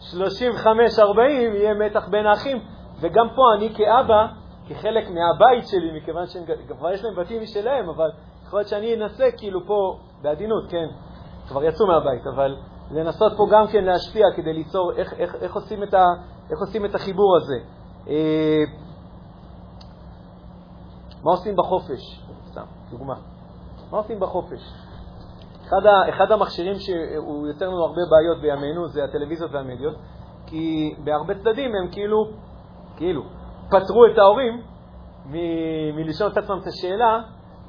35, 0.00 0.98
40 0.98 1.54
יהיה 1.54 1.74
מתח 1.74 2.08
בין 2.08 2.26
האחים, 2.26 2.58
וגם 3.00 3.28
פה 3.36 3.42
אני 3.56 3.74
כאבא, 3.74 4.26
כחלק 4.68 5.04
מהבית 5.08 5.66
שלי, 5.66 6.00
מכיוון 6.00 6.26
שכבר 6.26 6.92
יש 6.92 7.04
להם 7.04 7.14
בתים 7.16 7.42
משלהם, 7.42 7.88
אבל 7.88 8.10
יכול 8.46 8.58
להיות 8.58 8.68
שאני 8.68 8.94
אנסה 8.94 9.24
כאילו 9.36 9.66
פה, 9.66 9.98
בעדינות, 10.22 10.70
כן, 10.70 10.86
כבר 11.48 11.64
יצאו 11.64 11.86
מהבית, 11.86 12.26
אבל 12.34 12.56
לנסות 12.90 13.32
פה 13.36 13.46
גם 13.52 13.66
כן 13.66 13.84
להשפיע 13.84 14.26
כדי 14.36 14.52
ליצור, 14.52 14.92
איך, 14.96 15.12
איך, 15.12 15.34
איך, 15.34 15.54
עושים, 15.54 15.82
את 15.82 15.94
ה, 15.94 16.04
איך 16.50 16.60
עושים 16.60 16.84
את 16.84 16.94
החיבור 16.94 17.36
הזה. 17.36 17.58
אה, 18.08 18.64
מה 21.24 21.30
עושים 21.30 21.56
בחופש? 21.56 22.20
סתם, 22.50 22.64
דוגמה. 22.90 23.14
מה 23.90 23.98
עושים 23.98 24.20
בחופש? 24.20 24.60
אחד, 25.68 25.86
ה, 25.86 26.08
אחד 26.08 26.32
המכשירים 26.32 26.74
שהוא 26.78 27.46
יוצר 27.46 27.68
לנו 27.68 27.84
הרבה 27.84 28.00
בעיות 28.10 28.40
בימינו 28.40 28.88
זה 28.88 29.04
הטלוויזיות 29.04 29.50
והמדיות, 29.52 29.96
כי 30.46 30.94
בהרבה 31.04 31.34
צדדים 31.34 31.70
הם 31.74 31.92
כאילו, 31.92 32.30
כאילו, 32.96 33.22
פטרו 33.68 34.06
את 34.06 34.18
ההורים 34.18 34.62
מלשאול 35.94 36.30
את 36.30 36.36
עצמם 36.36 36.58
את 36.62 36.66
השאלה 36.66 37.20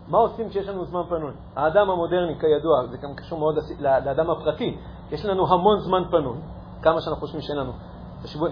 מה 0.07 0.17
עושים 0.17 0.49
כשיש 0.49 0.67
לנו 0.67 0.85
זמן 0.85 1.01
פנוי? 1.09 1.31
האדם 1.55 1.89
המודרני, 1.89 2.39
כידוע, 2.39 2.85
זה 2.91 2.97
גם 2.97 3.15
קשור 3.15 3.39
מאוד 3.39 3.55
לאדם 3.79 4.29
הפרטי, 4.29 4.77
יש 5.11 5.25
לנו 5.25 5.53
המון 5.53 5.79
זמן 5.79 6.03
פנוי, 6.11 6.37
כמה 6.81 7.01
שאנחנו 7.01 7.21
חושבים 7.21 7.41
שאין 7.41 7.57
לנו. 7.57 7.71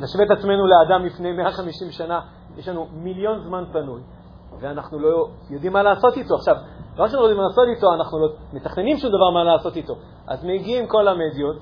נשווה 0.01 0.25
את 0.25 0.31
עצמנו 0.31 0.67
לאדם 0.67 1.05
לפני 1.05 1.31
150 1.31 1.91
שנה, 1.91 2.19
יש 2.58 2.67
לנו 2.67 2.88
מיליון 2.93 3.39
זמן 3.39 3.63
פנוי, 3.71 4.01
ואנחנו 4.60 4.99
לא 4.99 5.27
יודעים 5.49 5.73
מה 5.73 5.84
לעשות 5.84 6.17
איתו. 6.17 6.36
עכשיו, 6.36 6.55
לא 6.97 7.08
שאנחנו 7.08 7.21
יודעים 7.21 7.38
מה 7.38 7.43
לעשות 7.43 7.65
איתו, 7.75 7.93
אנחנו 7.93 8.19
לא 8.19 8.27
מתכננים 8.53 8.97
שום 8.97 9.10
דבר 9.10 9.29
מה 9.34 9.43
לעשות 9.43 9.75
איתו. 9.75 9.95
אז 10.27 10.45
מגיעים 10.45 10.88
כל 10.88 11.08
המדיות, 11.08 11.58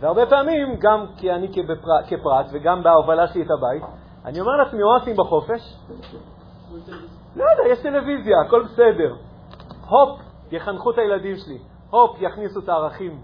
והרבה 0.00 0.26
פעמים, 0.26 0.76
גם 0.78 1.06
כי 1.16 1.32
אני 1.32 1.48
כבפר... 1.48 2.02
כפרט 2.06 2.46
וגם 2.52 2.82
בהובלה 2.82 3.26
שלי 3.26 3.42
את 3.42 3.50
הבית, 3.50 3.82
אני 4.26 4.40
אומר 4.40 4.56
לעצמי, 4.56 4.82
מה 4.82 4.94
עושים 4.98 5.16
בחופש? 5.16 5.76
לא 7.36 7.44
יודע, 7.44 7.72
יש 7.72 7.78
טלוויזיה, 7.78 8.36
הכל 8.46 8.62
בסדר. 8.62 9.14
הופ, 9.88 10.20
יחנכו 10.52 10.90
את 10.90 10.98
הילדים 10.98 11.36
שלי, 11.36 11.58
הופ, 11.90 12.16
יכניסו 12.20 12.60
את 12.60 12.68
הערכים 12.68 13.20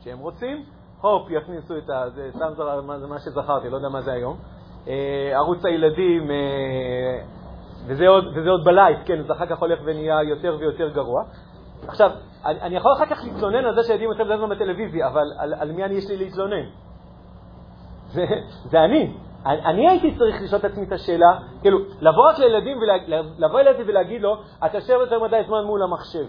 שהם 0.00 0.18
רוצים, 0.18 0.64
הופ, 1.00 1.30
יכניסו 1.30 1.78
את 1.78 1.90
ה... 1.90 2.10
זה 2.14 2.30
סתם 2.36 2.52
זה 2.56 2.62
מה, 2.86 2.98
מה 2.98 3.18
שזכרתי, 3.18 3.70
לא 3.70 3.76
יודע 3.76 3.88
מה 3.88 4.00
זה 4.00 4.12
היום. 4.12 4.36
אה, 4.88 5.32
ערוץ 5.34 5.64
הילדים, 5.64 6.30
אה, 6.30 7.22
וזה 7.86 8.08
עוד, 8.08 8.24
וזה 8.34 8.50
עוד 8.50 8.64
בלייב, 8.64 8.98
כן, 9.04 9.22
זה 9.22 9.32
אחר 9.32 9.46
כך 9.46 9.58
הולך 9.58 9.78
ונהיה 9.84 10.22
יותר 10.22 10.56
ויותר 10.60 10.88
גרוע. 10.88 11.22
עכשיו, 11.88 12.10
אני, 12.44 12.60
אני 12.60 12.76
יכול 12.76 12.92
אחר 12.92 13.06
כך 13.06 13.24
להתלונן 13.24 13.64
על 13.64 13.74
זה 13.74 13.82
שהילדים 13.82 14.10
יותר 14.10 14.36
זמן 14.38 14.48
בטלוויזיה, 14.48 15.08
אבל 15.08 15.26
על, 15.38 15.54
על 15.54 15.72
מי 15.72 15.84
אני 15.84 15.94
יש 15.94 16.08
לי 16.08 16.16
להתלונן? 16.16 16.66
זה, 18.08 18.26
זה 18.70 18.84
אני. 18.84 19.12
אני 19.46 19.88
הייתי 19.88 20.18
צריך 20.18 20.42
לשאול 20.42 20.60
את 20.60 20.64
עצמי 20.64 20.86
את 20.86 20.92
השאלה, 20.92 21.38
כאילו, 21.60 21.78
לבוא 22.00 22.30
רק 22.30 22.38
לילדים, 22.38 22.78
לבוא 23.38 23.60
לילדים 23.60 23.88
ולהגיד 23.88 24.22
לו, 24.22 24.36
אתה 24.66 24.76
יושב 24.76 24.98
יותר 25.00 25.22
מדי 25.22 25.42
זמן 25.46 25.64
מול 25.64 25.82
המחשב. 25.82 26.26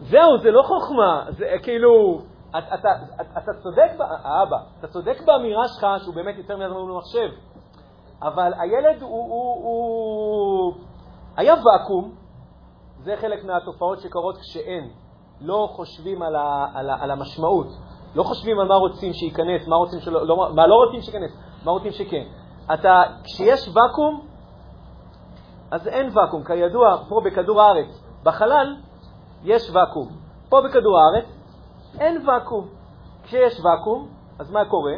זהו, 0.00 0.38
זה 0.38 0.50
לא 0.50 0.62
חוכמה, 0.62 1.24
זה 1.28 1.46
כאילו, 1.62 2.20
אתה, 2.50 2.74
אתה, 2.74 2.88
אתה 3.38 3.52
צודק, 3.62 3.90
האבא, 3.98 4.56
אתה 4.78 4.88
צודק 4.88 5.16
באמירה 5.26 5.68
שלך 5.68 5.86
שהוא 6.02 6.14
באמת 6.14 6.38
יותר 6.38 6.56
מדי 6.56 6.68
זמן 6.68 6.80
מול 6.80 6.92
המחשב, 6.92 7.28
אבל 8.22 8.52
הילד 8.58 9.02
הוא, 9.02 9.10
הוא, 9.10 9.64
הוא... 9.64 10.74
היה 11.36 11.54
ואקום, 11.54 12.14
זה 13.02 13.14
חלק 13.16 13.44
מהתופעות 13.44 14.00
שקורות 14.00 14.36
כשאין, 14.38 14.90
לא 15.40 15.68
חושבים 15.72 16.22
על, 16.22 16.36
ה, 16.36 16.66
על, 16.74 16.90
ה, 16.90 16.96
על 17.00 17.10
המשמעות. 17.10 17.66
לא 18.14 18.22
חושבים 18.22 18.60
על 18.60 18.68
מה 18.68 18.74
רוצים 18.74 19.12
שייכנס, 19.12 19.68
מה, 19.68 19.76
רוצים 19.76 20.00
שלא, 20.00 20.26
לא, 20.26 20.50
מה 20.54 20.66
לא 20.66 20.74
רוצים 20.74 21.02
שייכנס, 21.02 21.30
מה 21.64 21.70
רוצים 21.70 21.92
שכן. 21.92 22.24
אתה, 22.74 23.02
כשיש 23.24 23.68
ואקום, 23.68 24.26
אז 25.70 25.88
אין 25.88 26.18
ואקום. 26.18 26.44
כידוע, 26.44 26.96
פה 27.08 27.20
בכדור 27.24 27.62
הארץ, 27.62 28.02
בחלל 28.22 28.76
יש 29.44 29.70
ואקום. 29.72 30.08
פה 30.48 30.60
בכדור 30.60 30.98
הארץ 30.98 31.26
אין 31.98 32.28
ואקום. 32.28 32.68
כשיש 33.24 33.60
ואקום, 33.60 34.08
אז 34.38 34.50
מה 34.50 34.64
קורה? 34.64 34.94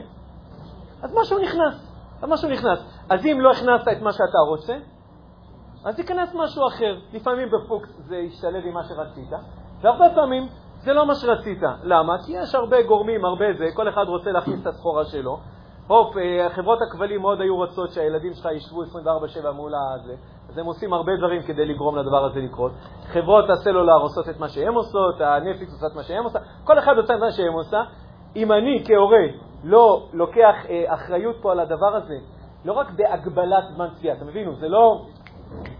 אז 1.02 1.14
משהו 1.14 1.38
נכנס. 1.38 1.92
אז 2.22 2.28
משהו 2.28 2.48
נכנס. 2.48 2.78
אז 3.08 3.26
אם 3.26 3.40
לא 3.40 3.50
הכנסת 3.50 3.88
את 3.92 4.02
מה 4.02 4.12
שאתה 4.12 4.38
רוצה, 4.48 4.74
אז 5.84 5.98
ייכנס 5.98 6.34
משהו 6.34 6.66
אחר. 6.68 6.98
לפעמים 7.12 7.48
בפוקס 7.50 7.88
זה 7.98 8.16
ישתלב 8.16 8.66
עם 8.66 8.74
מה 8.74 8.84
שרצית, 8.84 9.30
והרבה 9.80 10.06
פעמים 10.14 10.48
זה 10.84 10.92
לא 10.92 11.06
מה 11.06 11.14
שרצית. 11.14 11.62
למה? 11.82 12.16
כי 12.26 12.32
יש 12.32 12.54
הרבה 12.54 12.82
גורמים, 12.82 13.24
הרבה 13.24 13.44
זה, 13.58 13.64
כל 13.74 13.88
אחד 13.88 14.04
רוצה 14.08 14.30
להכניס 14.32 14.62
את 14.62 14.66
הסחורה 14.66 15.04
שלו. 15.04 15.38
הופ, 15.86 16.16
אה, 16.16 16.48
חברות 16.50 16.78
הכבלים 16.88 17.20
מאוד 17.20 17.40
היו 17.40 17.56
רוצות 17.56 17.92
שהילדים 17.92 18.34
שלך 18.34 18.48
ישבו 18.52 18.82
24/7 18.82 19.52
מול 19.52 19.72
הזה, 19.74 20.14
אז 20.48 20.58
הם 20.58 20.66
עושים 20.66 20.92
הרבה 20.92 21.12
דברים 21.18 21.42
כדי 21.42 21.66
לגרום 21.66 21.96
לדבר 21.96 22.24
הזה 22.24 22.40
לקרות. 22.40 22.72
חברות 23.06 23.50
הסלולר 23.50 23.96
עושות 24.02 24.28
את 24.28 24.40
מה 24.40 24.48
שהן 24.48 24.74
עושות, 24.74 25.20
הנטפליקס 25.20 25.72
עושה 25.72 25.86
את 25.86 25.96
מה 25.96 26.02
שהן 26.02 26.24
עושה, 26.24 26.38
כל 26.64 26.78
אחד 26.78 26.96
עושה 26.96 27.14
את 27.14 27.20
מה 27.20 27.30
שהן 27.30 27.52
עושה. 27.52 27.82
אם 28.36 28.52
אני 28.52 28.84
כהורה 28.86 29.26
לא 29.64 30.06
לוקח 30.12 30.54
אה, 30.68 30.94
אחריות 30.94 31.36
פה 31.42 31.52
על 31.52 31.60
הדבר 31.60 31.96
הזה, 31.96 32.16
לא 32.64 32.72
רק 32.72 32.90
בהגבלת 32.90 33.64
זמן 33.74 33.88
צפייה, 33.94 34.14
אתם 34.14 34.26
מבינו, 34.26 34.54
זה 34.54 34.68
לא... 34.68 35.02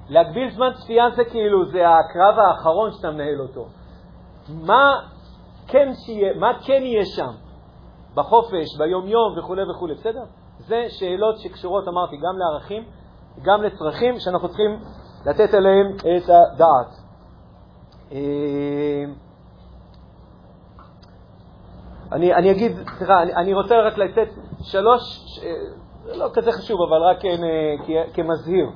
להגביל 0.09 0.51
זמן 0.51 0.71
צפייה 0.73 1.11
זה 1.11 1.25
כאילו, 1.25 1.65
זה 1.65 1.83
הקרב 1.89 2.39
האחרון 2.39 2.91
שאתה 2.93 3.11
מנהל 3.11 3.41
אותו. 3.41 3.67
מה 4.49 5.01
כן, 5.67 5.93
שיה, 5.95 6.35
מה 6.35 6.53
כן 6.67 6.83
יהיה 6.83 7.05
שם 7.05 7.31
בחופש, 8.15 8.77
ביום-יום 8.79 9.39
וכו' 9.39 9.55
וכו', 9.71 9.87
בסדר? 9.99 10.25
זה 10.59 10.85
שאלות 10.89 11.39
שקשורות, 11.39 11.89
אמרתי, 11.89 12.17
גם 12.17 12.39
לערכים, 12.39 12.85
גם 13.43 13.63
לצרכים, 13.63 14.21
שאנחנו 14.21 14.49
צריכים 14.49 14.79
לתת 15.27 15.55
עליהם 15.55 15.97
את 15.97 16.29
הדעת. 16.29 16.97
אה, 18.13 19.05
אני, 22.13 22.35
אני 22.35 22.51
אגיד, 22.51 22.73
סליחה, 22.99 23.23
אני, 23.23 23.35
אני 23.35 23.55
רוצה 23.55 23.81
רק 23.81 23.99
לתת 23.99 24.29
שלוש, 24.63 25.03
זה 26.05 26.17
לא 26.17 26.29
כזה 26.35 26.53
חשוב, 26.53 26.81
אבל 26.89 27.03
רק 27.03 27.21
כן, 27.21 27.41
כמזהיר. 28.15 28.67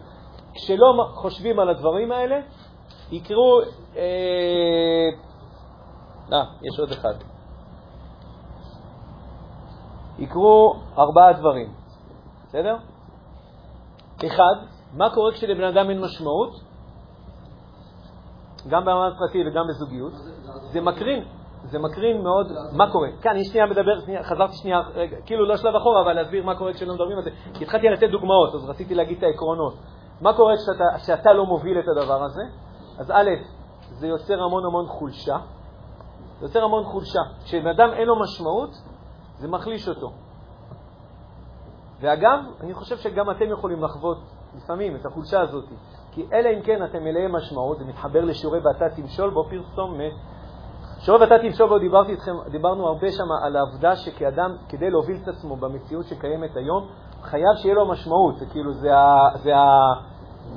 כשלא 0.55 1.07
חושבים 1.15 1.59
על 1.59 1.69
הדברים 1.69 2.13
האלה, 2.13 2.37
יקרו 3.11 3.61
אה, 3.97 5.09
אה, 6.33 6.45
יש 6.63 6.81
עוד 6.81 6.91
אחד. 6.91 7.15
יקרו 10.19 10.75
ארבעה 10.99 11.33
דברים, 11.33 11.73
בסדר? 12.45 12.77
אחד, 14.27 14.55
מה 14.93 15.11
קורה 15.15 15.33
כשלבן 15.33 15.65
אדם 15.65 15.91
אין 15.91 16.01
משמעות? 16.01 16.61
גם 18.69 18.85
במעמד 18.85 19.17
פרטי 19.19 19.49
וגם 19.49 19.65
בזוגיות. 19.69 20.13
זה 20.73 20.81
מקרין, 20.81 21.25
זה 21.65 21.79
מקרין 21.79 22.23
מאוד, 22.23 22.53
מה 22.73 22.93
קורה? 22.93 23.09
כאן, 23.23 23.31
אני 23.31 23.45
שנייה 23.45 23.67
מדבר, 23.67 24.01
שנייה, 24.05 24.23
חזרתי 24.23 24.57
שנייה, 24.57 24.81
רגע, 24.95 25.17
כאילו 25.27 25.47
לא 25.47 25.57
שלב 25.57 25.77
אחורה, 25.77 26.03
אבל 26.03 26.13
להסביר 26.13 26.45
מה 26.45 26.55
קורה 26.55 26.73
כשלא 26.73 26.95
מדברים 26.95 27.19
על 27.19 27.25
זה. 27.25 27.31
כי 27.55 27.65
התחלתי 27.65 27.89
לתת 27.89 28.11
דוגמאות, 28.11 28.55
אז 28.55 28.69
רציתי 28.69 28.95
להגיד 28.95 29.19
את 29.19 29.23
העקרונות. 29.23 29.75
מה 30.21 30.33
קורה 30.33 30.55
כשאתה, 30.57 30.99
כשאתה 30.99 31.33
לא 31.33 31.47
מוביל 31.47 31.79
את 31.79 31.85
הדבר 31.89 32.23
הזה? 32.23 32.43
אז 32.99 33.11
א', 33.11 33.31
זה 33.91 34.07
יוצר 34.07 34.43
המון 34.43 34.65
המון 34.67 34.87
חולשה. 34.87 35.37
זה 36.41 36.47
יוצר 36.47 36.65
המון 36.65 36.85
חולשה. 36.85 37.21
כשבן 37.45 37.67
אדם 37.67 37.89
אין 37.93 38.07
לו 38.07 38.21
משמעות, 38.21 38.71
זה 39.39 39.49
מחליש 39.49 39.89
אותו. 39.89 40.13
ואגב, 42.01 42.39
אני 42.61 42.75
חושב 42.75 42.97
שגם 42.97 43.31
אתם 43.31 43.51
יכולים 43.51 43.83
לחוות 43.83 44.19
לפעמים 44.57 44.97
את 44.97 45.07
החולשה 45.07 45.41
הזאת. 45.41 45.65
כי 46.13 46.27
אלא 46.33 46.49
אם 46.49 46.63
כן 46.63 46.85
אתם 46.85 47.05
מלאי 47.05 47.27
משמעות, 47.31 47.79
זה 47.79 47.85
מתחבר 47.85 48.25
לשיעורי 48.25 48.59
ואתה 48.59 48.85
תמשול 48.97 49.31
בו 49.31 49.45
פרסום 49.45 49.99
שיעורי 50.99 51.25
ואתה 51.25 51.39
תמשול 51.39 51.69
בו 51.69 51.79
דיברתי 51.79 52.13
איתכם, 52.13 52.33
דיברנו 52.51 52.87
הרבה 52.87 53.11
שם 53.11 53.33
על 53.43 53.57
העובדה 53.57 53.97
שכאדם, 53.97 54.57
כדי 54.69 54.91
להוביל 54.91 55.17
את 55.23 55.29
עצמו 55.29 55.57
במציאות 55.57 56.07
שקיימת 56.07 56.57
היום, 56.57 56.89
חייב 57.23 57.57
שיהיה 57.57 57.75
לו 57.75 57.89
משמעות. 57.89 58.39
זה 58.39 58.47
כאילו, 58.47 58.73
זה, 58.73 58.97
ה, 58.97 59.29
זה, 59.43 59.57
ה, 59.57 59.93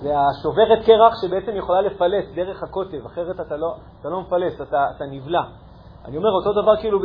זה 0.02 0.14
השוברת 0.20 0.86
קרח 0.86 1.14
שבעצם 1.22 1.56
יכולה 1.56 1.82
לפלס 1.82 2.26
דרך 2.36 2.64
הקוטב, 2.64 3.06
אחרת 3.06 3.40
אתה 3.40 3.58
לא, 3.58 3.76
אתה 4.02 4.10
לא 4.10 4.22
מפלס, 4.22 4.62
אתה, 4.62 4.86
אתה 4.96 5.06
נבלע. 5.06 5.42
אני 6.06 6.18
אומר, 6.18 6.30
אותו 6.30 6.62
דבר 6.62 6.76
כאילו, 6.82 7.00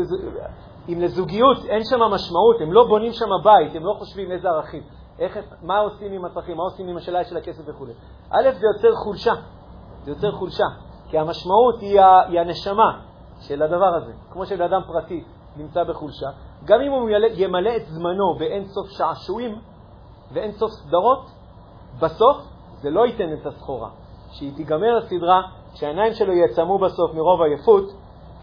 אם 0.88 1.00
לזוגיות 1.00 1.64
אין 1.64 1.84
שם 1.84 2.00
משמעות, 2.00 2.60
הם 2.60 2.72
לא 2.72 2.84
בונים 2.88 3.12
שם 3.12 3.28
בית, 3.44 3.74
הם 3.74 3.84
לא 3.86 3.94
חושבים 3.98 4.32
איזה 4.32 4.48
ערכים. 4.48 4.82
איך, 5.18 5.38
מה 5.62 5.78
עושים 5.78 6.12
עם 6.12 6.24
הצרכים, 6.24 6.56
מה 6.56 6.62
עושים 6.62 6.88
עם 6.88 6.96
השאלה 6.96 7.24
של 7.24 7.36
הכסף 7.36 7.62
וכו'. 7.66 7.86
א', 8.30 8.50
זה 8.52 8.66
יוצר 8.66 8.94
חולשה, 9.04 9.32
זה 10.04 10.10
יוצר 10.10 10.32
חולשה, 10.32 10.64
כי 11.08 11.18
המשמעות 11.18 11.80
היא, 11.80 12.00
ה, 12.00 12.22
היא 12.28 12.40
הנשמה 12.40 13.00
של 13.40 13.62
הדבר 13.62 13.94
הזה. 13.94 14.12
כמו 14.30 14.46
שבן 14.46 14.82
פרטי 14.86 15.24
נמצא 15.56 15.84
בחולשה, 15.84 16.26
גם 16.64 16.80
אם 16.80 16.92
הוא 16.92 17.10
ימלא 17.34 17.76
את 17.76 17.86
זמנו 17.86 18.34
באין 18.38 18.64
סוף 18.64 18.88
שעשועים 18.88 19.58
ואין 20.32 20.52
סוף 20.52 20.70
סדרות, 20.70 21.30
בסוף 22.00 22.36
זה 22.80 22.90
לא 22.90 23.06
ייתן 23.06 23.32
את 23.32 23.46
הסחורה. 23.46 23.88
כשהיא 24.30 24.56
תיגמר 24.56 24.96
הסדרה, 24.96 25.42
כשהעיניים 25.74 26.12
שלו 26.12 26.32
יעצמו 26.32 26.78
בסוף 26.78 27.14
מרוב 27.14 27.42
עייפות, 27.42 27.84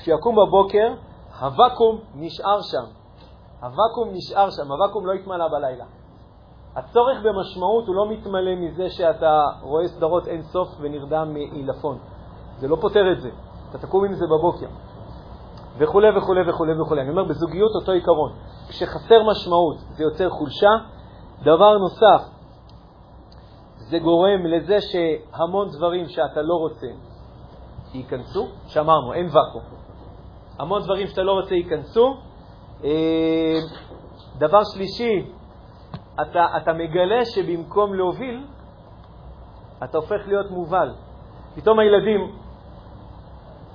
כשיקום 0.02 0.36
בבוקר, 0.36 0.94
הוואקום 1.40 2.00
נשאר 2.16 2.62
שם. 2.62 2.86
הוואקום 3.62 4.10
נשאר 4.14 4.50
שם, 4.50 4.72
הוואקום 4.72 5.06
לא 5.06 5.14
יתמלא 5.14 5.48
בלילה. 5.48 5.86
הצורך 6.76 7.18
במשמעות 7.24 7.88
הוא 7.88 7.96
לא 7.96 8.10
מתמלא 8.10 8.56
מזה 8.56 8.90
שאתה 8.90 9.44
רואה 9.62 9.88
סדרות 9.88 10.28
אין 10.28 10.42
סוף 10.42 10.70
ונרדם 10.80 11.34
מעילפון. 11.34 11.98
זה 12.58 12.68
לא 12.68 12.78
פותר 12.82 13.12
את 13.12 13.22
זה. 13.22 13.30
אתה 13.70 13.78
תקום 13.78 14.06
עם 14.06 14.14
זה 14.14 14.26
בבוקר. 14.26 14.68
וכו' 15.78 16.02
וכו' 16.18 16.34
וכו' 16.48 16.66
וכו'. 16.82 16.96
אני 16.96 17.10
אומר, 17.10 17.24
בזוגיות 17.24 17.72
אותו 17.76 17.92
עיקרון. 17.92 18.32
כשחסר 18.70 19.24
משמעות 19.32 19.78
זה 19.78 20.04
יוצר 20.04 20.30
חולשה. 20.30 20.72
דבר 21.44 21.78
נוסף, 21.78 22.30
זה 23.76 24.00
גורם 24.00 24.46
לזה 24.46 24.78
שהמון 24.82 25.70
דברים 25.70 26.08
שאתה 26.08 26.42
לא 26.42 26.54
רוצה 26.54 26.88
ייכנסו, 27.94 28.48
שאמרנו, 28.68 29.14
אין 29.14 29.26
ואקום. 29.26 29.81
המון 30.62 30.82
דברים 30.84 31.08
שאתה 31.08 31.24
לא 31.24 31.32
רוצה 31.32 31.56
ייכנסו. 31.56 32.18
אה, 32.84 33.60
דבר 34.38 34.62
שלישי, 34.74 35.32
אתה, 36.22 36.46
אתה 36.58 36.74
מגלה 36.74 37.26
שבמקום 37.26 37.94
להוביל, 37.94 38.46
אתה 39.84 39.98
הופך 39.98 40.28
להיות 40.28 40.52
מובל. 40.52 40.94
פתאום 41.56 41.80
הילדים, 41.80 42.32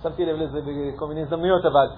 שמתי 0.03 0.24
לב 0.24 0.37
לזה 0.37 0.59
בכל 0.61 1.07
מיני 1.07 1.22
הזדמנויות, 1.22 1.64
אבל 1.64 1.89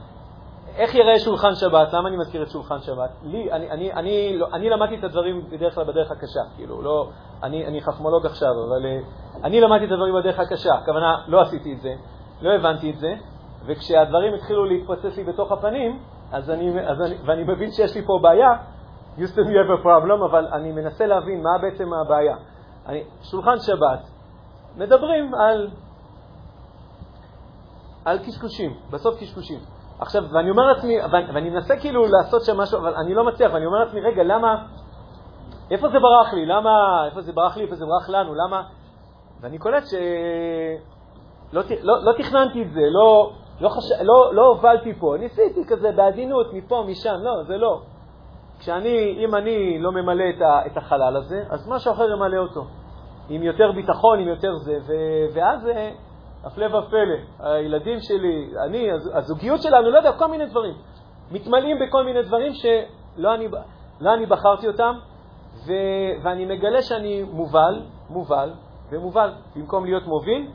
איך 0.77 0.95
ייראה 0.95 1.19
שולחן 1.19 1.55
שבת? 1.55 1.93
למה 1.93 2.09
אני 2.09 2.17
מזכיר 2.17 2.43
את 2.43 2.51
שולחן 2.51 2.79
שבת? 2.81 3.11
לי, 3.23 3.53
אני, 3.53 3.71
אני, 3.71 3.93
אני, 3.93 4.39
לא, 4.39 4.47
אני 4.53 4.71
למדתי 4.71 4.99
את 4.99 5.05
הדברים 5.05 5.45
בדרך 5.51 5.75
כלל 5.75 5.85
בדרך 5.85 6.11
הקשה, 6.11 6.41
כאילו, 6.57 6.83
לא, 6.83 7.09
אני, 7.43 7.67
אני 7.67 7.81
חכמולוג 7.81 8.27
עכשיו, 8.27 8.49
אבל 8.69 8.83
uh, 8.85 9.47
אני 9.47 9.61
למדתי 9.61 9.85
את 9.85 9.91
הדברים 9.93 10.15
בדרך 10.15 10.39
הקשה, 10.39 10.75
הכוונה, 10.75 11.17
לא 11.27 11.41
עשיתי 11.41 11.73
את 11.73 11.81
זה, 11.81 11.95
לא 12.43 12.51
הבנתי 12.51 12.91
את 12.91 12.99
זה, 12.99 13.15
וכשהדברים 13.67 14.35
התחילו 14.35 14.65
להתפוצץ 14.65 15.17
לי 15.17 15.25
בתוך 15.25 15.53
הפנים, 15.53 15.99
אז 16.33 16.51
אני, 16.51 16.91
אז 16.91 17.01
אני, 17.01 17.15
ואני 17.27 17.45
מבין 17.45 17.71
שיש 17.71 17.95
לי 17.95 18.03
פה 18.03 18.19
בעיה, 18.23 18.51
used 19.19 19.35
to 19.35 19.41
have 19.41 19.81
a 19.81 19.85
problem, 19.85 20.25
אבל 20.31 20.47
אני 20.53 20.73
מנסה 20.73 21.07
להבין 21.07 21.43
מה 21.43 21.59
בעצם 21.63 21.93
הבעיה. 21.95 22.37
אני, 22.87 23.05
שולחן 23.23 23.59
שבת, 23.59 24.01
מדברים 24.77 25.35
על, 25.35 25.69
על 28.05 28.19
קשקושים, 28.19 28.75
בסוף 28.91 29.21
קשקושים. 29.21 29.59
עכשיו, 29.99 30.25
ואני 30.33 30.51
אומר 30.51 30.63
לעצמי, 30.67 30.97
ואני 31.13 31.51
מנסה 31.51 31.77
כאילו 31.77 32.07
לעשות 32.07 32.45
שם 32.45 32.57
משהו, 32.57 32.79
אבל 32.79 32.95
אני 32.95 33.15
לא 33.15 33.25
מצליח, 33.25 33.53
ואני 33.53 33.67
אומר 33.67 33.79
לעצמי, 33.79 34.01
רגע, 34.01 34.23
למה, 34.23 34.67
איפה 35.71 35.89
זה 35.89 35.99
ברח 35.99 36.33
לי? 36.33 36.47
למה, 36.47 37.05
איפה 37.07 37.21
זה 37.21 37.33
ברח 37.33 37.57
לי, 37.57 37.63
איפה 37.63 37.75
זה 37.75 37.85
ברח 37.87 38.09
לנו, 38.09 38.35
למה? 38.35 38.63
ואני 39.41 39.59
קולט 39.59 39.83
שלא 39.87 41.63
לא, 41.83 42.05
לא 42.05 42.13
תכננתי 42.19 42.63
את 42.63 42.71
זה, 42.71 42.81
לא, 42.91 43.33
לא, 43.61 43.69
חש... 43.69 43.93
לא, 44.03 44.35
לא 44.35 44.47
הובלתי 44.47 44.95
פה, 44.95 45.15
ניסיתי 45.19 45.65
כזה 45.69 45.93
בעדינות, 45.93 46.53
מפה, 46.53 46.85
משם, 46.87 47.15
לא, 47.23 47.43
זה 47.43 47.57
לא. 47.57 47.81
כשאני, 48.59 49.25
אם 49.25 49.35
אני 49.35 49.79
לא 49.79 49.93
ממלא 49.93 50.25
את, 50.37 50.43
ה, 50.43 50.67
את 50.67 50.77
החלל 50.77 51.17
הזה, 51.17 51.43
אז 51.51 51.69
משהו 51.69 51.93
אחר 51.93 52.11
ימלא 52.11 52.39
אותו. 52.39 52.65
עם 53.29 53.43
יותר 53.43 53.73
ביטחון, 53.73 54.19
עם 54.19 54.29
יותר 54.29 54.57
זה, 54.57 54.79
ו, 54.87 54.93
ואז 55.35 55.69
אה, 55.69 55.91
הפלא 56.45 56.77
ופלא, 56.77 57.17
הילדים 57.39 58.01
שלי, 58.01 58.51
אני, 58.65 58.89
הזוגיות 59.13 59.63
שלנו, 59.63 59.91
לא 59.91 59.99
יודע, 59.99 60.13
כל 60.13 60.27
מיני 60.27 60.47
דברים. 60.47 60.75
מתמלאים 61.31 61.77
בכל 61.79 62.05
מיני 62.05 62.23
דברים 62.23 62.53
שלא 62.55 63.35
אני, 63.35 63.49
לא 64.01 64.15
אני 64.15 64.27
בחרתי 64.27 64.69
אותם, 64.69 64.95
ו, 65.67 65.73
ואני 66.23 66.45
מגלה 66.45 66.83
שאני 66.83 67.23
מובל, 67.23 67.83
מובל 68.11 68.53
ומובל, 68.91 69.31
במקום 69.57 69.85
להיות 69.85 70.07
מוביל. 70.07 70.51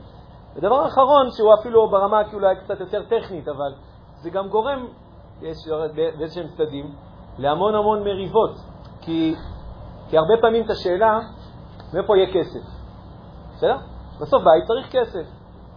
ודבר 0.55 0.87
אחרון, 0.87 1.31
שהוא 1.31 1.53
אפילו 1.59 1.89
ברמה 1.89 2.21
אולי 2.33 2.55
קצת 2.55 2.79
יותר 2.79 3.03
טכנית, 3.03 3.47
אבל 3.47 3.73
זה 4.21 4.29
גם 4.29 4.47
גורם, 4.49 4.87
יש 5.41 5.57
באיזשהם 5.95 6.47
צדדים, 6.47 6.95
להמון 7.37 7.75
המון 7.75 8.03
מריבות. 8.03 8.55
כי, 9.01 9.35
כי 10.09 10.17
הרבה 10.17 10.33
פעמים 10.41 10.65
את 10.65 10.69
השאלה, 10.69 11.19
מאיפה 11.93 12.17
יהיה 12.17 12.33
כסף? 12.33 12.65
בסדר? 13.53 13.77
בסוף 14.21 14.43
בית 14.43 14.63
צריך 14.67 14.91
כסף. 14.91 15.25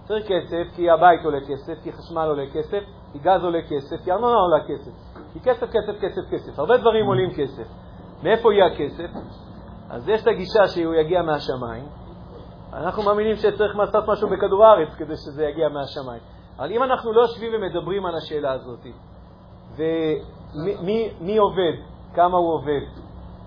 צריך 0.04 0.26
כסף 0.26 0.76
כי 0.76 0.90
הבית 0.90 1.24
עולה 1.24 1.40
כסף, 1.40 1.82
כי 1.82 1.92
חשמל 1.92 2.28
עולה 2.28 2.44
כסף, 2.54 2.82
כי 3.12 3.18
גז 3.18 3.44
עולה 3.44 3.62
כסף, 3.62 4.04
כי 4.04 4.12
ארנונה 4.12 4.36
עולה 4.36 4.64
כסף. 4.64 4.90
כי 5.32 5.40
כסף, 5.40 5.66
כסף, 5.66 6.00
כסף, 6.00 6.22
כסף. 6.30 6.58
הרבה 6.58 6.76
דברים 6.76 7.06
עולים 7.06 7.30
כסף. 7.30 7.68
מאיפה 8.22 8.52
יהיה 8.52 8.66
הכסף? 8.66 9.10
אז 9.90 10.08
יש 10.08 10.22
את 10.22 10.26
הגישה 10.26 10.66
שהוא 10.66 10.94
יגיע 10.94 11.22
מהשמיים. 11.22 11.84
אנחנו 12.76 13.02
מאמינים 13.02 13.36
שצריך 13.36 13.76
לעשות 13.76 14.04
משהו 14.08 14.28
בכדור 14.28 14.64
הארץ 14.64 14.88
כדי 14.98 15.16
שזה 15.16 15.44
יגיע 15.44 15.68
מהשמיים. 15.68 16.20
אבל 16.58 16.72
אם 16.72 16.82
אנחנו 16.82 17.12
לא 17.12 17.20
יושבים 17.20 17.52
ומדברים 17.54 18.06
על 18.06 18.14
השאלה 18.16 18.52
הזאת, 18.52 18.86
ומי 19.76 21.36
עובד, 21.38 21.72
כמה 22.14 22.36
הוא 22.36 22.54
עובד, 22.54 22.80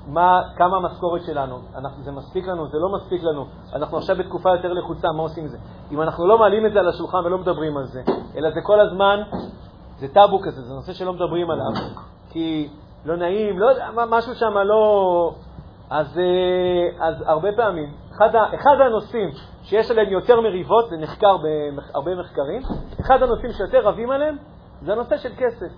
מה, 0.07 0.41
כמה 0.55 0.77
המשכורת 0.77 1.21
שלנו, 1.25 1.59
אנחנו, 1.75 2.03
זה 2.03 2.11
מספיק 2.11 2.47
לנו, 2.47 2.67
זה 2.67 2.77
לא 2.77 2.89
מספיק 2.89 3.23
לנו, 3.23 3.45
אנחנו 3.73 3.97
עכשיו 3.97 4.15
בתקופה 4.15 4.49
יותר 4.49 4.73
לחוצה, 4.73 5.07
מה 5.11 5.23
עושים 5.23 5.43
עם 5.43 5.49
זה? 5.49 5.57
אם 5.91 6.01
אנחנו 6.01 6.27
לא 6.27 6.37
מעלים 6.37 6.65
את 6.65 6.73
זה 6.73 6.79
על 6.79 6.87
השולחן 6.87 7.17
ולא 7.17 7.37
מדברים 7.37 7.77
על 7.77 7.85
זה, 7.85 8.01
אלא 8.37 8.49
זה 8.51 8.59
כל 8.63 8.79
הזמן, 8.79 9.19
זה 9.99 10.07
טאבו 10.13 10.39
כזה, 10.39 10.61
זה 10.61 10.73
נושא 10.73 10.93
שלא 10.93 11.13
מדברים 11.13 11.51
עליו, 11.51 11.71
כי 12.29 12.69
לא 13.05 13.15
נעים, 13.15 13.59
לא 13.59 13.67
משהו 14.09 14.35
שם 14.35 14.57
לא... 14.57 15.33
אז, 15.89 16.17
אה, 16.17 17.07
אז 17.07 17.23
הרבה 17.25 17.49
פעמים, 17.55 17.93
אחד, 18.19 18.35
אחד 18.55 18.75
הנושאים 18.85 19.29
שיש 19.63 19.91
עליהם 19.91 20.09
יותר 20.09 20.41
מריבות, 20.41 20.89
זה 20.89 20.97
נחקר 20.97 21.37
בהרבה 21.37 22.15
מחקרים, 22.15 22.61
אחד 23.01 23.23
הנושאים 23.23 23.51
שיותר 23.51 23.87
רבים 23.87 24.11
עליהם 24.11 24.37
זה 24.81 24.91
הנושא 24.91 25.17
של 25.17 25.29
כסף. 25.37 25.71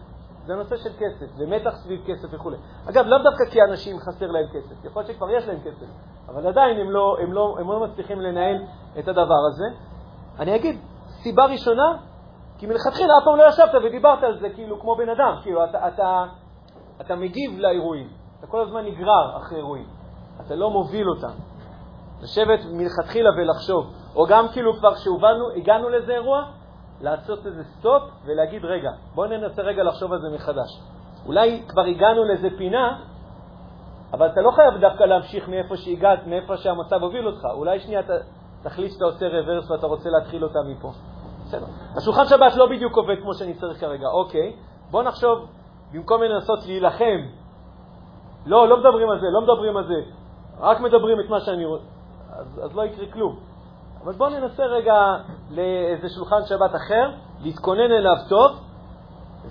זה 0.45 0.55
נושא 0.55 0.77
של 0.77 0.89
כסף, 0.89 1.25
ומתח 1.37 1.75
סביב 1.75 2.01
כסף 2.05 2.27
וכו'. 2.31 2.51
אגב, 2.89 3.05
לאו 3.05 3.17
דווקא 3.17 3.45
כי 3.51 3.61
אנשים 3.61 3.99
חסר 3.99 4.31
להם 4.31 4.45
כסף, 4.53 4.85
יכול 4.85 5.01
להיות 5.01 5.15
שכבר 5.15 5.29
יש 5.29 5.47
להם 5.47 5.59
כסף, 5.59 5.85
אבל 6.27 6.47
עדיין 6.47 6.77
הם 6.77 6.91
לא, 6.91 7.17
הם 7.19 7.33
לא, 7.33 7.55
הם 7.59 7.71
לא 7.71 7.79
מצליחים 7.79 8.21
לנהל 8.21 8.63
את 8.99 9.07
הדבר 9.07 9.41
הזה. 9.49 9.65
אני 10.39 10.55
אגיד, 10.55 10.79
סיבה 11.07 11.45
ראשונה, 11.45 11.97
כי 12.57 12.67
מלכתחילה 12.67 13.13
אף 13.17 13.25
פעם 13.25 13.37
לא 13.37 13.47
ישבת 13.47 13.83
ודיברת 13.83 14.23
על 14.23 14.39
זה 14.39 14.49
כאילו 14.49 14.79
כמו 14.79 14.95
בן 14.95 15.09
אדם, 15.09 15.35
כאילו 15.43 15.63
אתה, 15.63 15.87
אתה, 15.87 16.25
אתה 17.01 17.15
מגיב 17.15 17.59
לאירועים, 17.59 18.09
אתה 18.39 18.47
כל 18.47 18.61
הזמן 18.61 18.85
נגרר 18.85 19.37
אחרי 19.37 19.57
אירועים, 19.57 19.87
אתה 20.45 20.55
לא 20.55 20.69
מוביל 20.69 21.09
אותם. 21.09 21.50
לשבת 22.21 22.59
מלכתחילה 22.71 23.29
ולחשוב, 23.37 23.93
או 24.15 24.25
גם 24.25 24.47
כאילו 24.47 24.73
כבר 24.73 24.93
כשהגענו 24.95 25.89
לאיזה 25.89 26.11
אירוע, 26.11 26.43
לעשות 27.01 27.45
איזה 27.45 27.63
סטופ 27.63 28.03
ולהגיד, 28.25 28.65
רגע, 28.65 28.91
בואו 29.15 29.27
ננסה 29.27 29.61
רגע 29.61 29.83
לחשוב 29.83 30.13
על 30.13 30.21
זה 30.21 30.29
מחדש. 30.29 30.81
אולי 31.25 31.63
כבר 31.67 31.81
הגענו 31.81 32.23
לאיזה 32.23 32.47
פינה, 32.57 32.99
אבל 34.13 34.27
אתה 34.27 34.41
לא 34.41 34.51
חייב 34.51 34.77
דווקא 34.81 35.03
להמשיך 35.03 35.49
מאיפה 35.49 35.77
שהגעת, 35.77 36.27
מאיפה 36.27 36.57
שהמצב 36.57 37.03
הוביל 37.03 37.27
אותך. 37.27 37.45
אולי 37.53 37.79
שנייה 37.79 37.99
אתה 37.99 38.13
תחליט 38.63 38.91
שאתה 38.91 39.05
עושה 39.05 39.27
רוורס 39.27 39.71
ואתה 39.71 39.87
רוצה 39.87 40.09
להתחיל 40.09 40.43
אותה 40.43 40.59
מפה. 40.67 40.91
בסדר. 41.45 41.65
השולחן 41.97 42.25
שבת 42.25 42.55
לא 42.55 42.65
בדיוק 42.69 42.97
עובד 42.97 43.15
כמו 43.21 43.33
שאני 43.33 43.53
צריך 43.53 43.79
כרגע, 43.79 44.07
אוקיי. 44.07 44.55
בואו 44.91 45.03
נחשוב, 45.03 45.47
במקום 45.93 46.23
לנסות 46.23 46.65
להילחם, 46.65 47.19
לא, 48.45 48.67
לא 48.67 48.77
מדברים 48.77 49.09
על 49.09 49.19
זה, 49.19 49.27
לא 49.33 49.41
מדברים 49.41 49.77
על 49.77 49.87
זה, 49.87 50.01
רק 50.59 50.79
מדברים 50.79 51.19
את 51.19 51.29
מה 51.29 51.39
שאני 51.39 51.65
רוצה, 51.65 51.85
אז, 52.41 52.61
אז 52.63 52.75
לא 52.75 52.85
יקרה 52.85 53.05
כלום. 53.11 53.39
אבל 54.03 54.13
בואו 54.13 54.29
ננסה 54.29 54.63
רגע 54.63 54.93
לאיזה 55.49 56.09
שולחן 56.09 56.45
שבת 56.45 56.75
אחר, 56.75 57.11
להתכונן 57.39 57.91
אליו 57.91 58.15
טוב 58.29 58.51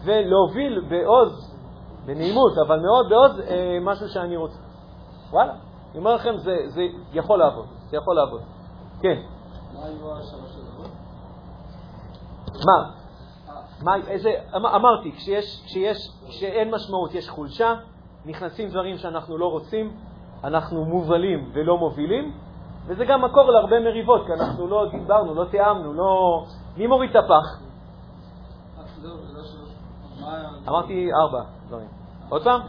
ולהוביל 0.04 0.80
בעוז, 0.88 1.56
בנעימות, 2.06 2.52
אבל 2.66 2.80
מאוד 2.80 3.08
בעוז, 3.08 3.40
אה, 3.40 3.78
משהו 3.80 4.08
שאני 4.08 4.36
רוצה. 4.36 4.58
וואלה, 5.30 5.52
אני 5.90 5.98
אומר 5.98 6.14
לכם, 6.14 6.36
זה, 6.36 6.56
זה 6.66 6.82
יכול 7.12 7.38
לעבוד, 7.38 7.66
זה 7.90 7.96
יכול 7.96 8.16
לעבוד. 8.16 8.40
כן. 9.02 9.16
מה 9.74 9.84
היו 9.84 10.16
השלוש 10.16 10.56
הדקות? 10.56 10.90
מה? 12.66 12.90
מה, 13.82 13.96
איזה, 14.08 14.30
אמ- 14.56 14.66
אמרתי, 14.66 15.12
כשיש, 15.12 15.62
כשיש, 15.66 15.96
כשאין 16.28 16.70
משמעות 16.74 17.14
יש 17.14 17.28
חולשה, 17.28 17.74
נכנסים 18.26 18.68
דברים 18.68 18.96
שאנחנו 18.96 19.38
לא 19.38 19.46
רוצים, 19.46 19.96
אנחנו 20.44 20.84
מובלים 20.84 21.50
ולא 21.54 21.78
מובילים, 21.78 22.32
וזה 22.90 23.04
גם 23.04 23.24
מקור 23.24 23.50
להרבה 23.50 23.80
מריבות, 23.80 24.26
כי 24.26 24.32
אנחנו 24.32 24.66
לא 24.66 24.86
דיברנו, 24.90 25.34
לא 25.34 25.44
תיאמנו, 25.44 25.92
לא... 25.92 26.44
מי 26.76 26.86
מוריד 26.86 27.10
את 27.10 27.16
הפח? 27.16 27.60
אמרתי 30.68 31.10
ארבע 31.12 31.42
דברים. 31.68 31.88
עוד 32.28 32.44
פעם? 32.44 32.60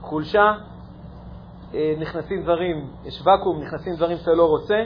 חולשה, 0.00 0.52
אה, 1.74 1.94
נכנסים 1.98 2.42
דברים, 2.42 2.90
יש 3.04 3.22
ואקום, 3.26 3.62
נכנסים 3.62 3.96
דברים 3.96 4.18
שאתה 4.18 4.34
לא 4.34 4.48
רוצה, 4.48 4.84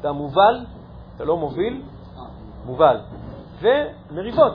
אתה 0.00 0.12
מובל, 0.12 0.64
אתה 1.16 1.24
לא 1.24 1.36
מוביל, 1.36 1.82
מובל. 2.66 3.00
ומריבות. 3.60 4.54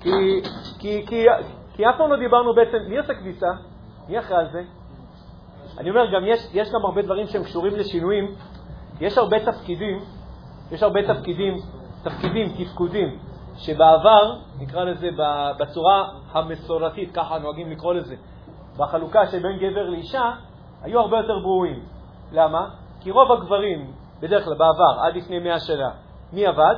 כי, 0.00 0.42
כי, 0.78 1.06
כי, 1.06 1.26
כי 1.72 1.88
אף 1.88 1.94
פעם 1.98 2.10
לא 2.10 2.16
דיברנו 2.16 2.54
בעצם, 2.54 2.78
מי 2.88 2.98
עושה 2.98 3.14
כביסה? 3.14 3.50
מי 4.08 4.18
אחראי 4.18 4.38
על 4.38 4.52
זה? 4.52 4.62
אני 5.78 5.90
אומר, 5.90 6.12
גם 6.14 6.24
יש, 6.24 6.40
יש 6.52 6.68
גם 6.70 6.84
הרבה 6.84 7.02
דברים 7.02 7.26
שהם 7.26 7.44
קשורים 7.44 7.76
לשינויים. 7.76 8.34
יש 9.00 9.18
הרבה 9.18 9.36
תפקידים, 9.44 10.00
יש 10.72 10.82
הרבה 10.82 11.00
תפקידים, 11.14 11.56
תפקידים, 12.02 12.48
תפקודים, 12.58 13.18
שבעבר, 13.56 14.36
נקרא 14.58 14.84
לזה 14.84 15.08
בצורה 15.58 16.08
המסורתית, 16.32 17.14
ככה 17.14 17.38
נוהגים 17.38 17.70
לקרוא 17.70 17.94
לזה, 17.94 18.14
בחלוקה 18.76 19.26
שבין 19.26 19.58
גבר 19.58 19.90
לאישה, 19.90 20.32
היו 20.82 21.00
הרבה 21.00 21.16
יותר 21.16 21.38
ברורים. 21.42 21.82
למה? 22.32 22.68
כי 23.00 23.10
רוב 23.10 23.32
הגברים, 23.32 23.92
בדרך 24.20 24.44
כלל 24.44 24.54
בעבר, 24.54 25.00
עד 25.02 25.16
לפני 25.16 25.38
100 25.38 25.60
שנה, 25.60 25.90
מי 26.32 26.46
עבד? 26.46 26.74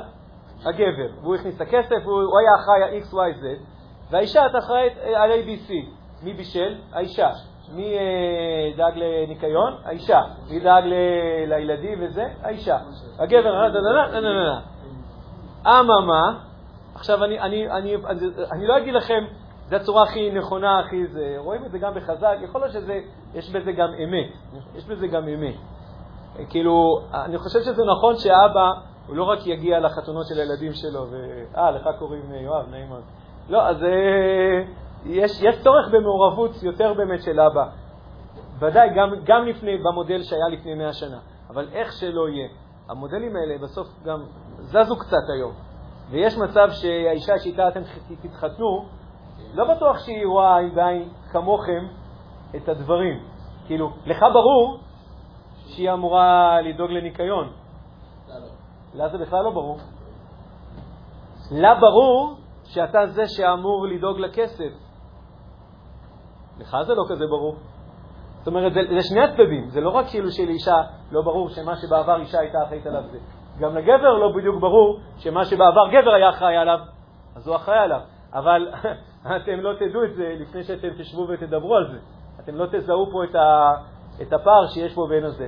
הגבר. 0.65 1.19
והוא 1.21 1.35
הכניס 1.35 1.55
את 1.55 1.61
הכסף, 1.61 2.05
הוא, 2.05 2.21
הוא 2.21 2.39
היה 2.39 2.49
אחראי 2.61 2.83
על 2.83 3.03
x, 3.03 3.13
y, 3.13 3.41
z, 3.41 3.45
והאישה 4.11 4.41
הייתה 4.41 4.57
אחראית 4.57 4.97
אה, 4.97 5.23
על 5.23 5.31
ABC. 5.31 5.71
מי 6.23 6.33
בישל? 6.33 6.75
האישה. 6.91 7.29
מי 7.71 7.97
אה, 7.97 8.71
דאג 8.77 8.93
לניקיון? 8.95 9.73
האישה. 9.85 10.21
מי 10.49 10.59
דאג 10.59 10.83
לילדים 11.47 11.99
וזה? 12.01 12.27
האישה. 12.43 12.77
הגבר, 13.19 13.65
אה. 13.65 14.59
אממה, 15.79 16.39
עכשיו 16.95 17.23
אני, 17.23 17.39
אני, 17.39 17.71
אני, 17.71 17.95
אני, 17.95 18.25
אני 18.51 18.67
לא 18.67 18.77
אגיד 18.77 18.93
לכם, 18.93 19.23
זו 19.69 19.75
הצורה 19.75 20.03
הכי 20.03 20.31
נכונה, 20.31 20.79
הכי 20.79 21.07
זה, 21.07 21.35
רואים 21.37 21.65
את 21.65 21.71
זה 21.71 21.77
גם 21.77 21.93
בחז"ל, 21.93 22.35
יכול 22.41 22.61
להיות 22.61 22.73
שיש 23.33 23.49
בזה 23.49 23.71
גם 23.71 23.89
אמת, 24.03 24.59
יש 24.75 24.85
בזה 24.85 25.07
גם 25.07 25.27
אמת. 25.27 25.55
כאילו, 26.49 26.99
אני 27.13 27.37
חושב 27.37 27.59
שזה 27.59 27.83
נכון 27.97 28.15
שאבא, 28.17 28.71
הוא 29.07 29.15
לא 29.15 29.23
רק 29.23 29.47
יגיע 29.47 29.79
לחתונות 29.79 30.25
של 30.27 30.39
הילדים 30.39 30.73
שלו, 30.73 31.05
ו... 31.11 31.43
אה, 31.57 31.71
לך 31.71 31.89
קוראים 31.99 32.21
יואב, 32.33 32.69
נעים 32.71 32.89
מאוד. 32.89 33.03
לא, 33.49 33.67
אז 33.67 33.83
אה, 33.83 34.63
יש, 35.05 35.41
יש 35.41 35.63
צורך 35.63 35.87
במעורבות 35.91 36.63
יותר 36.63 36.93
באמת 36.93 37.21
של 37.23 37.39
אבא. 37.39 37.65
ודאי, 38.59 38.89
גם, 38.95 39.09
גם 39.23 39.45
לפני, 39.45 39.77
במודל 39.77 40.23
שהיה 40.23 40.47
לפני 40.51 40.75
100 40.75 40.93
שנה. 40.93 41.19
אבל 41.49 41.67
איך 41.71 41.91
שלא 41.93 42.29
יהיה, 42.29 42.47
המודלים 42.89 43.35
האלה 43.35 43.57
בסוף 43.57 43.87
גם 44.03 44.23
זזו 44.59 44.99
קצת 44.99 45.29
היום. 45.35 45.53
ויש 46.09 46.37
מצב 46.37 46.67
שהאישה 46.71 47.39
שאיתה 47.39 47.67
אתם 47.67 47.81
תתחתנו, 48.21 48.85
לא 49.53 49.75
בטוח 49.75 49.99
שהיא 49.99 50.25
רואה 50.25 50.57
עין 50.57 50.75
בעין 50.75 51.09
כמוכם 51.31 51.87
את 52.55 52.69
הדברים. 52.69 53.19
כאילו, 53.65 53.89
לך 54.05 54.19
ברור 54.33 54.79
שהיא 55.67 55.91
אמורה 55.93 56.61
לדאוג 56.61 56.91
לניקיון. 56.91 57.49
לה 58.93 59.09
זה 59.09 59.17
בכלל 59.17 59.43
לא 59.43 59.49
ברור. 59.49 59.77
לה 61.51 61.75
ברור 61.75 62.35
שאתה 62.63 63.07
זה 63.07 63.27
שאמור 63.27 63.87
לדאוג 63.87 64.19
לכסף. 64.19 64.82
לך 66.59 66.77
זה 66.87 66.93
לא 66.93 67.03
כזה 67.09 67.25
ברור. 67.27 67.55
זאת 68.37 68.47
אומרת, 68.47 68.73
זה, 68.73 68.79
זה 68.89 69.01
שני 69.01 69.21
הצדדים, 69.21 69.69
זה 69.69 69.81
לא 69.81 69.89
רק 69.89 70.05
כאילו 70.09 70.31
שלאישה 70.31 70.81
לא 71.11 71.21
ברור 71.21 71.49
שמה 71.49 71.75
שבעבר 71.75 72.19
אישה 72.19 72.39
הייתה 72.39 72.63
אחראית 72.63 72.85
עליו 72.85 73.03
זה. 73.11 73.17
גם 73.59 73.77
לגבר 73.77 74.13
לא 74.13 74.31
בדיוק 74.35 74.61
ברור 74.61 74.99
שמה 75.17 75.45
שבעבר 75.45 75.87
גבר 75.91 76.13
היה 76.13 76.29
אחראי 76.29 76.57
עליו, 76.57 76.79
אז 77.35 77.47
הוא 77.47 77.55
אחראי 77.55 77.77
עליו. 77.77 77.99
אבל 78.33 78.67
אתם 79.37 79.59
לא 79.59 79.73
תדעו 79.73 80.03
את 80.03 80.15
זה 80.15 80.35
לפני 80.39 80.63
שאתם 80.63 80.87
תשבו 80.97 81.27
ותדברו 81.29 81.75
על 81.75 81.91
זה. 81.91 81.99
אתם 82.39 82.55
לא 82.55 82.65
תזהו 82.71 83.11
פה 83.11 83.23
את, 83.23 83.35
ה, 83.35 83.71
את 84.21 84.33
הפער 84.33 84.67
שיש 84.73 84.93
פה 84.95 85.05
בין 85.09 85.23
הזה, 85.23 85.47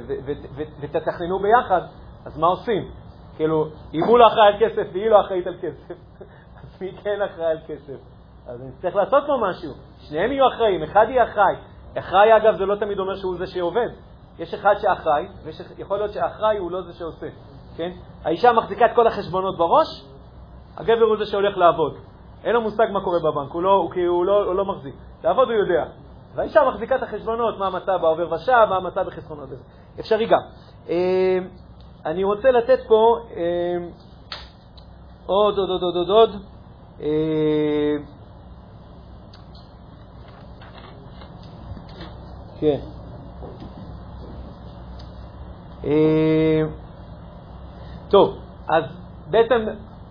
ותתכננו 0.82 1.40
ביחד, 1.40 1.82
אז 2.26 2.38
מה 2.38 2.48
עושים? 2.48 2.92
כאילו, 3.36 3.66
אם 3.94 4.04
הוא 4.04 4.20
לא 4.20 4.28
אחראי 4.28 4.48
על 4.48 4.54
כסף 4.60 4.88
והיא 4.94 5.10
לא 5.10 5.22
אחראית 5.22 5.48
על 5.48 5.56
כסף, 5.62 5.96
אז 6.64 6.82
מי 6.82 6.92
כן 7.04 7.22
אחראי 7.22 7.52
על 7.52 7.60
כסף? 7.68 7.98
אז 8.48 8.62
נצטרך 8.64 8.96
לעשות 8.96 9.24
פה 9.28 9.34
משהו. 9.42 9.72
שניהם 10.08 10.32
יהיו 10.32 10.48
אחראים, 10.48 10.84
אחד 10.84 11.06
יהיה 11.10 11.24
אחראי. 11.24 11.56
אחראי, 12.00 12.38
אגב, 12.38 12.56
זה 12.56 12.66
לא 12.66 12.76
תמיד 12.76 13.00
אומר 13.00 13.16
שהוא 13.16 13.38
זה 13.38 13.48
שעובד. 13.48 13.90
יש 14.40 14.54
אחד 14.54 14.74
שאחראי, 14.82 15.28
ויכול 15.78 15.98
להיות 15.98 16.14
שאחראי 16.14 16.58
הוא 16.58 16.72
לא 16.72 16.82
זה 16.82 16.94
שעושה, 16.94 17.28
כן? 17.78 17.92
האישה 18.24 18.54
מחזיקה 18.54 18.86
את 18.86 18.92
כל 18.96 19.08
החשבונות 19.08 19.58
בראש, 19.58 20.06
הגבר 20.78 21.06
הוא 21.06 21.18
זה 21.18 21.26
שהולך 21.26 21.58
לעבוד. 21.58 21.98
אין 22.44 22.54
לו 22.54 22.62
מושג 22.62 22.86
מה 22.94 23.02
קורה 23.02 23.20
בבנק, 23.20 23.52
הוא 23.52 23.62
לא, 23.64 23.90
כי 23.94 24.04
הוא 24.04 24.26
לא, 24.26 24.44
הוא 24.46 24.54
לא 24.54 24.66
מחזיק. 24.66 24.96
לעבוד 25.24 25.48
הוא 25.48 25.58
יודע. 25.58 25.86
והאישה 26.36 26.62
מחזיקה 26.68 26.96
את 26.96 27.04
החשבונות, 27.04 27.60
מה 27.60 27.68
המצב 27.68 27.98
בעובר 28.02 28.34
ושב, 28.34 28.66
מה 28.70 28.76
המצב 28.76 29.02
בחסכונות. 29.08 29.50
אפשרי 30.00 30.26
גם. 30.26 30.40
אה, 30.90 31.38
אני 32.06 32.24
רוצה 32.24 32.52
לתת 32.52 32.80
פה 32.88 33.18
אה, 33.36 33.88
עוד, 35.26 35.58
עוד, 35.58 35.70
עוד, 35.70 35.96
עוד, 35.96 36.10
עוד. 36.10 36.36
אה, 37.02 37.08
כן. 42.60 42.80
אה, 45.84 46.62
טוב, 48.10 48.38
אז 48.68 48.84
בעצם 49.30 49.66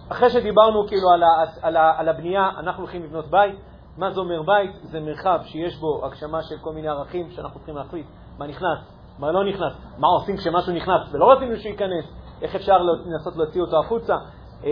אחרי 0.09 0.31
שדיברנו 0.31 0.87
כאילו 0.89 1.11
על, 1.11 1.23
ה, 1.23 1.27
על, 1.63 1.77
ה, 1.77 1.93
על 1.97 2.09
הבנייה, 2.09 2.51
אנחנו 2.59 2.83
הולכים 2.83 3.03
לבנות 3.03 3.27
בית. 3.31 3.55
מה 3.99 4.11
זה 4.11 4.21
אומר 4.21 4.43
בית? 4.43 4.71
זה 4.83 5.01
מרחב 5.01 5.41
שיש 5.45 5.77
בו 5.77 6.07
הגשמה 6.07 6.43
של 6.43 6.55
כל 6.61 6.73
מיני 6.73 6.89
ערכים 6.89 7.31
שאנחנו 7.31 7.59
צריכים 7.59 7.77
להחליט 7.77 8.07
מה 8.39 8.47
נכנס, 8.47 8.79
מה 9.19 9.33
לא 9.33 9.45
נכנס, 9.45 9.73
מה 9.99 10.09
עושים 10.09 10.37
כשמשהו 10.37 10.73
נכנס 10.73 11.01
ולא 11.13 11.33
רצינו 11.33 11.57
שייכנס, 11.57 12.05
איך 12.43 12.55
אפשר 12.55 12.79
לנסות 12.83 13.37
להוציא 13.37 13.61
אותו 13.61 13.81
החוצה. 13.81 14.17
אה, 14.65 14.71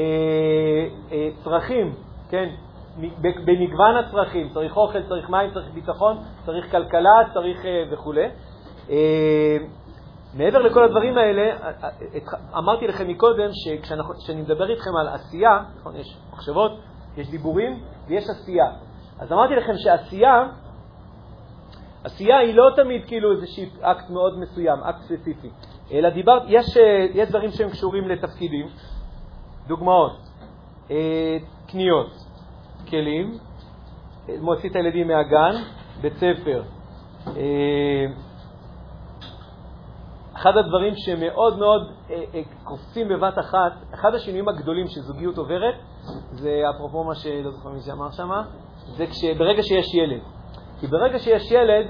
אה, 1.13 1.29
צרכים, 1.45 1.95
כן, 2.29 2.49
במגוון 3.21 3.97
הצרכים, 3.97 4.49
צריך 4.49 4.77
אוכל, 4.77 5.03
צריך 5.09 5.31
מים, 5.31 5.51
צריך 5.55 5.71
ביטחון, 5.75 6.17
צריך 6.45 6.71
כלכלה, 6.71 7.11
צריך 7.33 7.67
אה, 7.67 7.85
וכו'. 7.91 8.13
אה, 8.91 9.57
מעבר 10.35 10.59
לכל 10.59 10.85
הדברים 10.85 11.19
האלה, 11.19 11.57
אמרתי 12.59 12.87
לכם 12.87 13.09
מקודם 13.09 13.49
שכשאני 13.53 14.43
מדבר 14.43 14.71
איתכם 14.71 14.97
על 15.01 15.09
עשייה, 15.09 15.59
נכון, 15.81 15.97
יש 15.97 16.17
מחשבות, 16.33 16.73
יש 17.17 17.31
דיבורים 17.31 17.81
ויש 18.09 18.25
עשייה. 18.31 18.67
אז 19.19 19.33
אמרתי 19.33 19.55
לכם 19.55 19.73
שעשייה, 19.77 20.49
עשייה 22.05 22.39
היא 22.39 22.55
לא 22.55 22.71
תמיד 22.77 23.05
כאילו 23.07 23.33
איזשהו 23.33 23.65
אקט 23.81 24.11
מאוד 24.11 24.39
מסוים, 24.39 24.79
אקט 24.81 25.01
ספציפי, 25.03 25.51
אלא 25.93 26.11
דיברת, 26.11 26.43
יש, 26.47 26.77
יש 27.15 27.29
דברים 27.29 27.51
שהם 27.51 27.71
קשורים 27.71 28.09
לתפקידים, 28.09 28.67
דוגמאות, 29.67 30.19
קניות, 31.69 32.22
כלים, 32.93 33.39
מוציא 34.41 34.71
את 34.71 34.77
הילדים 34.77 35.09
מהגן, 35.09 35.55
בית 36.01 36.13
ספר. 36.17 36.63
אחד 40.43 40.57
הדברים 40.57 40.95
שמאוד 40.97 41.59
מאוד 41.59 41.83
אה, 42.11 42.23
אה, 42.35 42.43
קופצים 42.65 43.09
בבת 43.09 43.39
אחת, 43.39 43.73
אחד 43.95 44.15
השינויים 44.15 44.49
הגדולים 44.49 44.87
שזוגיות 44.87 45.39
עוברת, 45.39 45.75
זה 46.33 46.63
אפרופו 46.77 47.05
מה 47.05 47.15
שלא 47.15 47.51
זוכר 47.51 47.69
מי 47.69 47.81
שאמר 47.81 48.11
שם, 48.11 48.31
זה 48.97 49.05
ברגע 49.39 49.63
שיש 49.63 49.95
ילד. 49.95 50.21
כי 50.81 50.87
ברגע 50.87 51.19
שיש 51.19 51.51
ילד, 51.51 51.87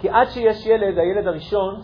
כי 0.00 0.08
עד 0.08 0.28
שיש 0.28 0.66
ילד, 0.66 0.98
הילד 0.98 1.26
הראשון, 1.26 1.80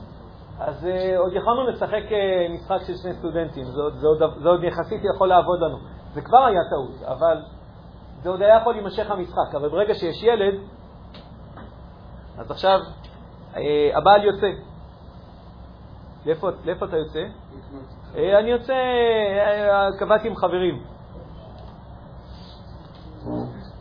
אז 0.59 0.87
אה, 0.87 1.19
עוד 1.19 1.33
יכולנו 1.33 1.67
לשחק 1.67 2.05
אה, 2.13 2.55
משחק 2.55 2.79
של 2.87 2.93
שני 3.03 3.13
סטודנטים, 3.13 3.65
זה 3.65 3.81
עוד, 3.81 3.95
זה, 3.99 4.07
עוד, 4.07 4.19
זה 4.43 4.49
עוד 4.49 4.65
יחסית 4.65 5.01
יכול 5.15 5.29
לעבוד 5.29 5.61
לנו. 5.61 5.79
זה 6.15 6.21
כבר 6.23 6.45
היה 6.45 6.61
טעות, 6.71 7.03
אבל 7.09 7.43
זה 8.27 8.31
עוד 8.31 8.43
היה 8.43 8.57
יכול 8.57 8.75
להימשך 8.75 9.11
המשחק. 9.11 9.55
אבל 9.55 9.69
ברגע 9.69 9.95
שיש 9.95 10.23
ילד, 10.23 10.61
אז 12.39 12.51
עכשיו 12.51 12.81
אה, 13.57 13.99
הבעל 13.99 14.25
יוצא. 14.25 14.47
לאיפה, 16.27 16.49
לאיפה 16.65 16.87
אתה 16.87 16.97
יוצא? 16.97 17.25
אה, 18.17 18.39
אני 18.39 18.51
יוצא, 18.51 18.73
אה, 18.73 19.89
קבעתי 19.99 20.29
עם 20.29 20.37
חברים. 20.37 20.85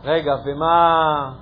רגע, 0.04 0.34
ומה... 0.44 1.32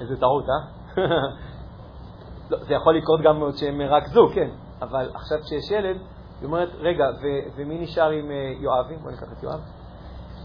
איזה 0.00 0.16
טעות, 0.20 0.44
אה? 0.48 1.02
לא, 2.50 2.58
זה 2.58 2.74
יכול 2.74 2.96
לקרות 2.96 3.20
גם 3.20 3.40
עוד 3.40 3.56
שהם 3.56 3.80
רכזו, 3.80 4.28
כן, 4.34 4.50
אבל 4.82 5.10
עכשיו 5.14 5.38
כשיש 5.42 5.70
ילד, 5.70 5.96
היא 6.40 6.46
אומרת, 6.46 6.68
רגע, 6.78 7.04
ו- 7.22 7.50
ומי 7.56 7.78
נשאר 7.78 8.10
עם 8.10 8.30
יואבי? 8.60 8.96
בוא 8.96 9.10
ניקח 9.10 9.32
את 9.38 9.42
יואב. 9.42 9.77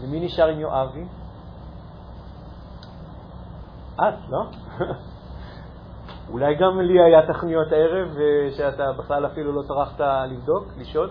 ומי 0.04 0.20
נשאר 0.20 0.48
עם 0.48 0.60
יואבי? 0.60 1.04
את, 3.94 4.14
לא? 4.28 4.44
אולי 6.32 6.54
גם 6.54 6.80
לי 6.80 7.02
היה 7.02 7.26
תכניות 7.26 7.72
הערב, 7.72 8.08
ושאתה 8.16 8.92
בכלל 8.92 9.26
אפילו 9.26 9.52
לא 9.52 9.62
טרחת 9.68 10.00
לבדוק, 10.30 10.64
לשאול? 10.78 11.10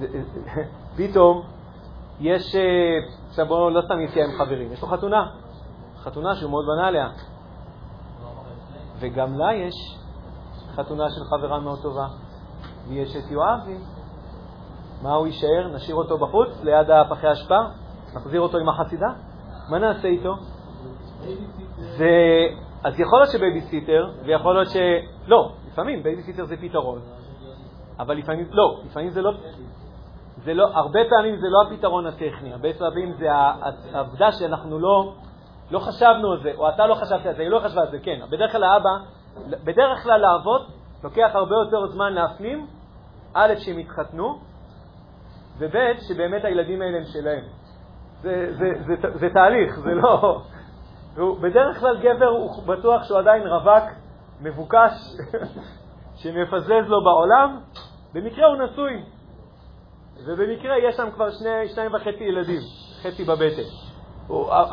פתאום 0.96 1.42
יש, 2.20 2.54
אה, 2.54 2.60
עכשיו 3.28 3.46
בואו 3.46 3.70
לא 3.70 3.82
סתם 3.84 4.00
יציאה 4.00 4.24
עם 4.24 4.38
חברים, 4.38 4.72
יש 4.72 4.82
לו 4.82 4.88
חתונה, 4.88 5.26
חתונה 5.98 6.36
שהוא 6.36 6.50
מאוד 6.50 6.64
בנה 6.66 6.86
עליה, 6.88 7.08
וגם 8.98 9.38
לה 9.38 9.54
יש 9.54 9.74
חתונה 10.74 11.04
של 11.10 11.24
חברה 11.24 11.60
מאוד 11.60 11.82
טובה, 11.82 12.06
ויש 12.88 13.16
את 13.16 13.30
יואבי. 13.30 13.78
מה 15.02 15.14
הוא 15.14 15.26
יישאר? 15.26 15.68
נשאיר 15.74 15.96
אותו 15.96 16.18
בחוץ, 16.18 16.64
ליד 16.64 16.90
הפחי 16.90 17.32
אשפה? 17.32 17.58
נחזיר 18.14 18.40
אותו 18.40 18.58
עם 18.58 18.68
החסידה? 18.68 19.08
מה 19.70 19.78
נעשה 19.78 20.08
איתו? 20.08 20.34
זה... 21.78 22.10
אז 22.84 23.00
יכול 23.00 23.18
להיות 23.18 23.30
שבייביסיטר, 23.30 24.10
ויכול 24.24 24.54
להיות 24.54 24.68
ש... 24.68 24.76
לא, 25.26 25.52
לפעמים 25.72 26.02
בייביסיטר 26.02 26.44
זה 26.44 26.56
פתרון, 26.56 26.98
אבל 27.98 28.16
לפעמים, 28.16 28.46
לא, 28.50 28.80
לפעמים 28.86 29.10
זה 29.10 29.22
לא... 29.22 29.32
זה 30.44 30.54
לא, 30.54 30.66
הרבה 30.74 31.00
פעמים 31.10 31.36
זה 31.36 31.46
לא 31.50 31.62
הפתרון 31.62 32.06
הטכני, 32.06 32.52
הרבה 32.52 32.68
פעמים 32.78 33.12
זה 33.12 33.26
העובדה 33.92 34.32
שאנחנו 34.32 34.78
לא, 34.78 35.12
לא 35.70 35.78
חשבנו 35.78 36.32
על 36.32 36.42
זה, 36.42 36.52
או 36.56 36.68
אתה 36.68 36.86
לא 36.86 36.94
חשבת 36.94 37.26
על 37.26 37.34
זה, 37.34 37.42
היא 37.42 37.50
לא 37.50 37.60
חשבה 37.64 37.80
על 37.80 37.90
זה, 37.90 37.98
כן. 37.98 38.20
בדרך 38.30 38.52
כלל 38.52 38.64
האבא, 38.64 38.90
בדרך 39.64 40.02
כלל 40.02 40.20
לאבות 40.20 40.66
לוקח 41.04 41.30
הרבה 41.34 41.54
יותר 41.54 41.86
זמן 41.86 42.12
להפנים, 42.12 42.66
א', 43.34 43.54
שהם 43.58 43.78
התחתנו, 43.78 44.38
וב', 45.58 45.76
שבאמת 46.08 46.44
הילדים 46.44 46.82
האלה 46.82 46.98
הם 46.98 47.04
שלהם. 47.04 47.44
זה, 48.22 48.46
זה, 48.50 48.70
זה, 48.86 48.94
זה, 49.02 49.18
זה 49.18 49.28
תהליך, 49.30 49.78
זה 49.78 49.90
לא... 49.94 50.42
בדרך 51.40 51.80
כלל 51.80 51.98
גבר 52.02 52.28
הוא 52.28 52.62
בטוח 52.66 53.04
שהוא 53.04 53.18
עדיין 53.18 53.46
רווק, 53.46 53.84
מבוקש, 54.40 54.92
שמפזז 56.20 56.88
לו 56.88 57.04
בעולם, 57.04 57.60
במקרה 58.14 58.46
הוא 58.46 58.56
נשוי, 58.56 59.02
ובמקרה 60.26 60.78
יש 60.78 60.96
שם 60.96 61.10
כבר 61.14 61.30
שני, 61.30 61.68
שניים 61.68 61.94
וחצי 61.94 62.24
ילדים, 62.24 62.60
חצי 63.02 63.24
בבטן. 63.24 63.68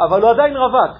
אבל 0.07 0.21
הוא 0.21 0.29
עדיין 0.29 0.57
רווק. 0.57 0.97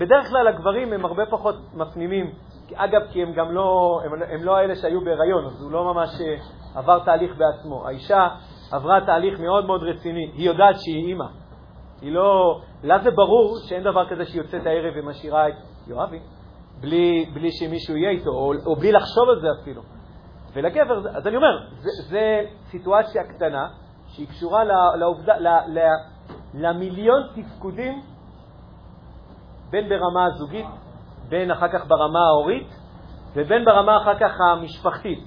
בדרך 0.00 0.28
כלל 0.28 0.48
הגברים 0.48 0.92
הם 0.92 1.04
הרבה 1.04 1.26
פחות 1.26 1.54
מפנימים, 1.74 2.30
אגב, 2.74 3.00
כי 3.12 3.22
הם 3.22 3.32
גם 3.32 3.52
לא, 3.52 4.00
הם, 4.04 4.22
הם 4.30 4.44
לא 4.44 4.56
האלה 4.56 4.76
שהיו 4.76 5.00
בהיריון, 5.00 5.46
אז 5.46 5.62
הוא 5.62 5.72
לא 5.72 5.94
ממש 5.94 6.08
אה, 6.20 6.36
עבר 6.80 6.98
תהליך 7.04 7.36
בעצמו. 7.36 7.86
האישה 7.86 8.28
עברה 8.72 9.00
תהליך 9.06 9.40
מאוד 9.40 9.66
מאוד 9.66 9.82
רציני, 9.82 10.30
היא 10.34 10.46
יודעת 10.46 10.74
שהיא 10.78 11.06
אימא. 11.06 11.24
היא 12.00 12.12
לא... 12.12 12.60
לה 12.82 12.98
זה 12.98 13.10
ברור 13.10 13.56
שאין 13.68 13.82
דבר 13.82 14.08
כזה 14.08 14.24
שהיא 14.24 14.42
יוצאת 14.42 14.66
הערב 14.66 14.92
ומשאירה 14.96 15.48
את 15.48 15.54
יואבי, 15.86 16.20
בלי, 16.80 17.30
בלי 17.34 17.48
שמישהו 17.52 17.96
יהיה 17.96 18.10
איתו, 18.10 18.30
או, 18.30 18.52
או 18.66 18.76
בלי 18.76 18.92
לחשוב 18.92 19.28
על 19.28 19.40
זה 19.40 19.46
אפילו. 19.62 19.82
ולגבר, 20.52 21.08
אז 21.16 21.26
אני 21.26 21.36
אומר, 21.36 21.58
זו 21.80 22.18
סיטואציה 22.70 23.24
קטנה 23.24 23.68
שהיא 24.08 24.28
קשורה 24.28 24.64
לעובדה, 24.98 25.38
ל, 25.38 25.48
ל, 25.48 25.78
למיליון 26.54 27.22
תפקודים, 27.34 28.02
בין 29.70 29.88
ברמה 29.88 30.26
הזוגית, 30.26 30.66
בין 31.28 31.50
אחר 31.50 31.68
כך 31.68 31.86
ברמה 31.86 32.18
ההורית, 32.18 32.68
ובין 33.34 33.64
ברמה 33.64 34.02
אחר 34.02 34.18
כך 34.18 34.40
המשפחתית. 34.40 35.24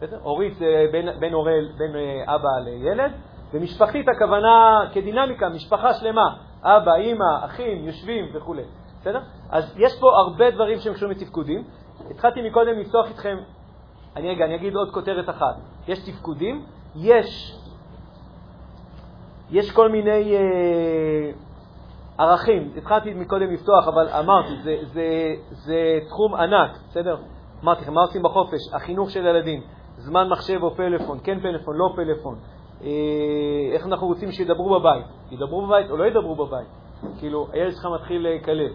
בסדר? 0.00 0.18
הורית 0.22 0.54
זה 0.56 0.86
בין, 0.92 1.08
בין, 1.18 1.32
הורה, 1.32 1.52
בין 1.78 1.96
אה, 1.96 2.34
אבא 2.34 2.48
לילד, 2.64 3.12
ומשפחתית 3.52 4.06
הכוונה 4.08 4.80
כדינמיקה, 4.92 5.48
משפחה 5.48 5.94
שלמה, 5.94 6.36
אבא, 6.62 6.94
אימא, 6.94 7.44
אחים, 7.44 7.84
יושבים 7.84 8.24
וכו'. 8.34 8.54
בסדר? 9.00 9.20
אז 9.50 9.74
יש 9.78 10.00
פה 10.00 10.06
הרבה 10.16 10.50
דברים 10.50 10.78
שהם 10.78 10.94
קשורים 10.94 11.16
לתפקודים. 11.16 11.64
התחלתי 12.10 12.42
מקודם 12.42 12.78
לפתוח 12.78 13.08
איתכם, 13.08 13.36
אני 14.16 14.28
רגע, 14.28 14.44
אני 14.44 14.54
אגיד 14.54 14.74
עוד 14.74 14.90
כותרת 14.90 15.28
אחת. 15.28 15.54
יש 15.88 15.98
תפקודים, 16.08 16.64
יש, 16.96 17.56
יש 19.50 19.72
כל 19.72 19.88
מיני 19.88 20.36
אה, 20.36 21.30
ערכים. 22.18 22.72
התחלתי 22.76 23.14
מקודם 23.14 23.52
לפתוח, 23.52 23.88
אבל 23.88 24.08
אמרתי, 24.08 24.56
זה, 24.62 24.76
זה, 24.82 25.34
זה 25.50 25.98
תחום 26.08 26.34
ענק, 26.34 26.70
בסדר? 26.88 27.16
אמרתי 27.64 27.82
לכם, 27.82 27.94
מה 27.94 28.00
עושים 28.00 28.22
בחופש? 28.22 28.74
החינוך 28.74 29.10
של 29.10 29.26
ילדים, 29.26 29.62
זמן 30.00 30.28
מחשב 30.28 30.62
או 30.62 30.74
פלאפון, 30.74 31.18
כן 31.24 31.40
פלאפון, 31.40 31.76
לא 31.76 31.92
פלאפון. 31.96 32.38
אה, 32.82 32.88
איך 33.72 33.86
אנחנו 33.86 34.06
רוצים 34.06 34.32
שידברו 34.32 34.80
בבית? 34.80 35.06
ידברו 35.30 35.66
בבית 35.66 35.90
או 35.90 35.96
לא 35.96 36.04
ידברו 36.04 36.34
בבית? 36.34 36.68
כאילו, 37.18 37.46
הילד 37.52 37.72
שלך 37.72 37.86
מתחיל 37.94 38.28
לקלל. 38.28 38.72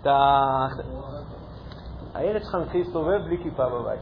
אתה... 0.00 0.66
הילד 2.14 2.42
שלך 2.42 2.54
מתחיל 2.54 2.80
להסתובב 2.80 3.22
בלי 3.24 3.42
כיפה 3.42 3.68
בבית. 3.68 4.00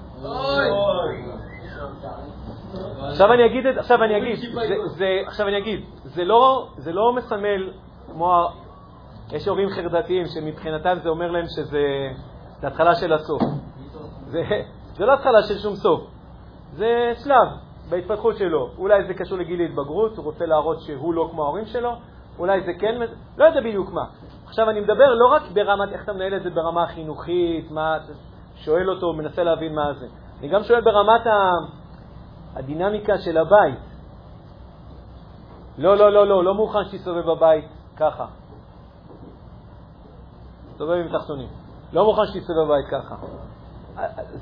עכשיו 3.10 3.32
אני 3.32 3.46
אגיד, 3.46 3.66
עכשיו 3.78 4.02
אני 4.02 4.16
אגיד, 4.16 4.58
עכשיו 5.26 5.48
אני 5.48 5.58
אגיד, 5.58 5.84
זה 6.04 6.24
לא, 6.24 6.68
זה 6.76 6.92
לא 6.92 7.12
מסמל 7.12 7.72
כמו, 8.12 8.48
יש 9.32 9.48
הורים 9.48 9.68
חרדתיים 9.68 10.26
שמבחינתם 10.26 10.96
זה 11.02 11.08
אומר 11.08 11.30
להם 11.30 11.44
שזה 11.56 11.82
התחלה 12.62 12.94
של 12.94 13.12
הסוף. 13.12 13.42
זה, 14.96 15.06
לא 15.06 15.12
התחלה 15.12 15.42
של 15.42 15.58
שום 15.58 15.74
סוף, 15.74 16.00
זה 16.72 17.12
שלב. 17.24 17.48
בהתפתחות 17.88 18.36
שלו. 18.36 18.70
אולי 18.78 19.06
זה 19.06 19.14
קשור 19.14 19.38
לגיל 19.38 19.60
ההתבגרות, 19.60 20.16
הוא 20.16 20.24
רוצה 20.24 20.46
להראות 20.46 20.80
שהוא 20.80 21.14
לא 21.14 21.28
כמו 21.30 21.44
ההורים 21.44 21.66
שלו, 21.66 21.90
אולי 22.38 22.60
זה 22.60 22.72
כן, 22.80 23.00
לא 23.36 23.44
יודע 23.44 23.60
בדיוק 23.60 23.90
מה. 23.92 24.04
עכשיו, 24.46 24.70
אני 24.70 24.80
מדבר 24.80 25.14
לא 25.14 25.26
רק 25.26 25.42
ברמת 25.52 25.92
איך 25.92 26.04
אתה 26.04 26.12
מנהל 26.12 26.36
את 26.36 26.42
זה 26.42 26.50
ברמה 26.50 26.84
החינוכית, 26.84 27.70
מה, 27.70 27.98
שואל 28.56 28.90
אותו, 28.90 29.12
מנסה 29.12 29.42
להבין 29.42 29.74
מה 29.74 29.92
זה. 29.92 30.06
אני 30.40 30.48
גם 30.48 30.62
שואל 30.62 30.80
ברמת 30.80 31.26
ה... 31.26 31.50
הדינמיקה 32.54 33.18
של 33.18 33.38
הבית. 33.38 33.78
לא, 35.78 35.96
לא, 35.96 36.12
לא, 36.12 36.26
לא, 36.26 36.44
לא 36.44 36.54
מוכן 36.54 36.84
שתסתובב 36.84 37.26
בבית 37.26 37.64
ככה. 37.96 38.26
תסתובב 40.72 40.92
עם 40.92 41.18
תחתונים. 41.18 41.48
לא 41.92 42.04
מוכן 42.04 42.22
שתסתובב 42.26 42.64
בבית 42.64 42.86
ככה. 42.90 43.16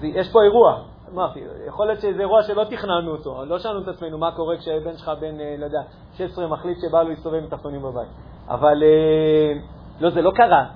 יש 0.03 0.33
פה 0.33 0.43
אירוע, 0.43 0.83
אמרתי, 1.13 1.41
יכול 1.67 1.87
להיות 1.87 2.01
שזה 2.01 2.21
אירוע 2.21 2.43
שלא 2.43 2.65
תכננו 2.65 3.11
אותו, 3.11 3.45
לא 3.45 3.59
שאלנו 3.59 3.83
את 3.83 3.89
עצמנו 3.89 4.19
מה 4.19 4.33
קורה 4.33 4.57
כשהבן 4.57 4.97
שלך 4.97 5.11
בן, 5.21 5.41
אה, 5.41 5.55
לא 5.59 5.65
יודע, 5.65 5.83
16 6.15 6.47
מחליט 6.47 6.79
שבא 6.81 7.03
לו 7.03 7.09
להסתובב 7.09 7.43
עם 7.43 7.47
תחתונים 7.47 7.83
בבית. 7.83 8.09
אבל 8.49 8.83
אה, 8.83 9.61
לא, 10.01 10.11
זה 10.11 10.23
לא 10.23 10.31
קרה. 10.31 10.67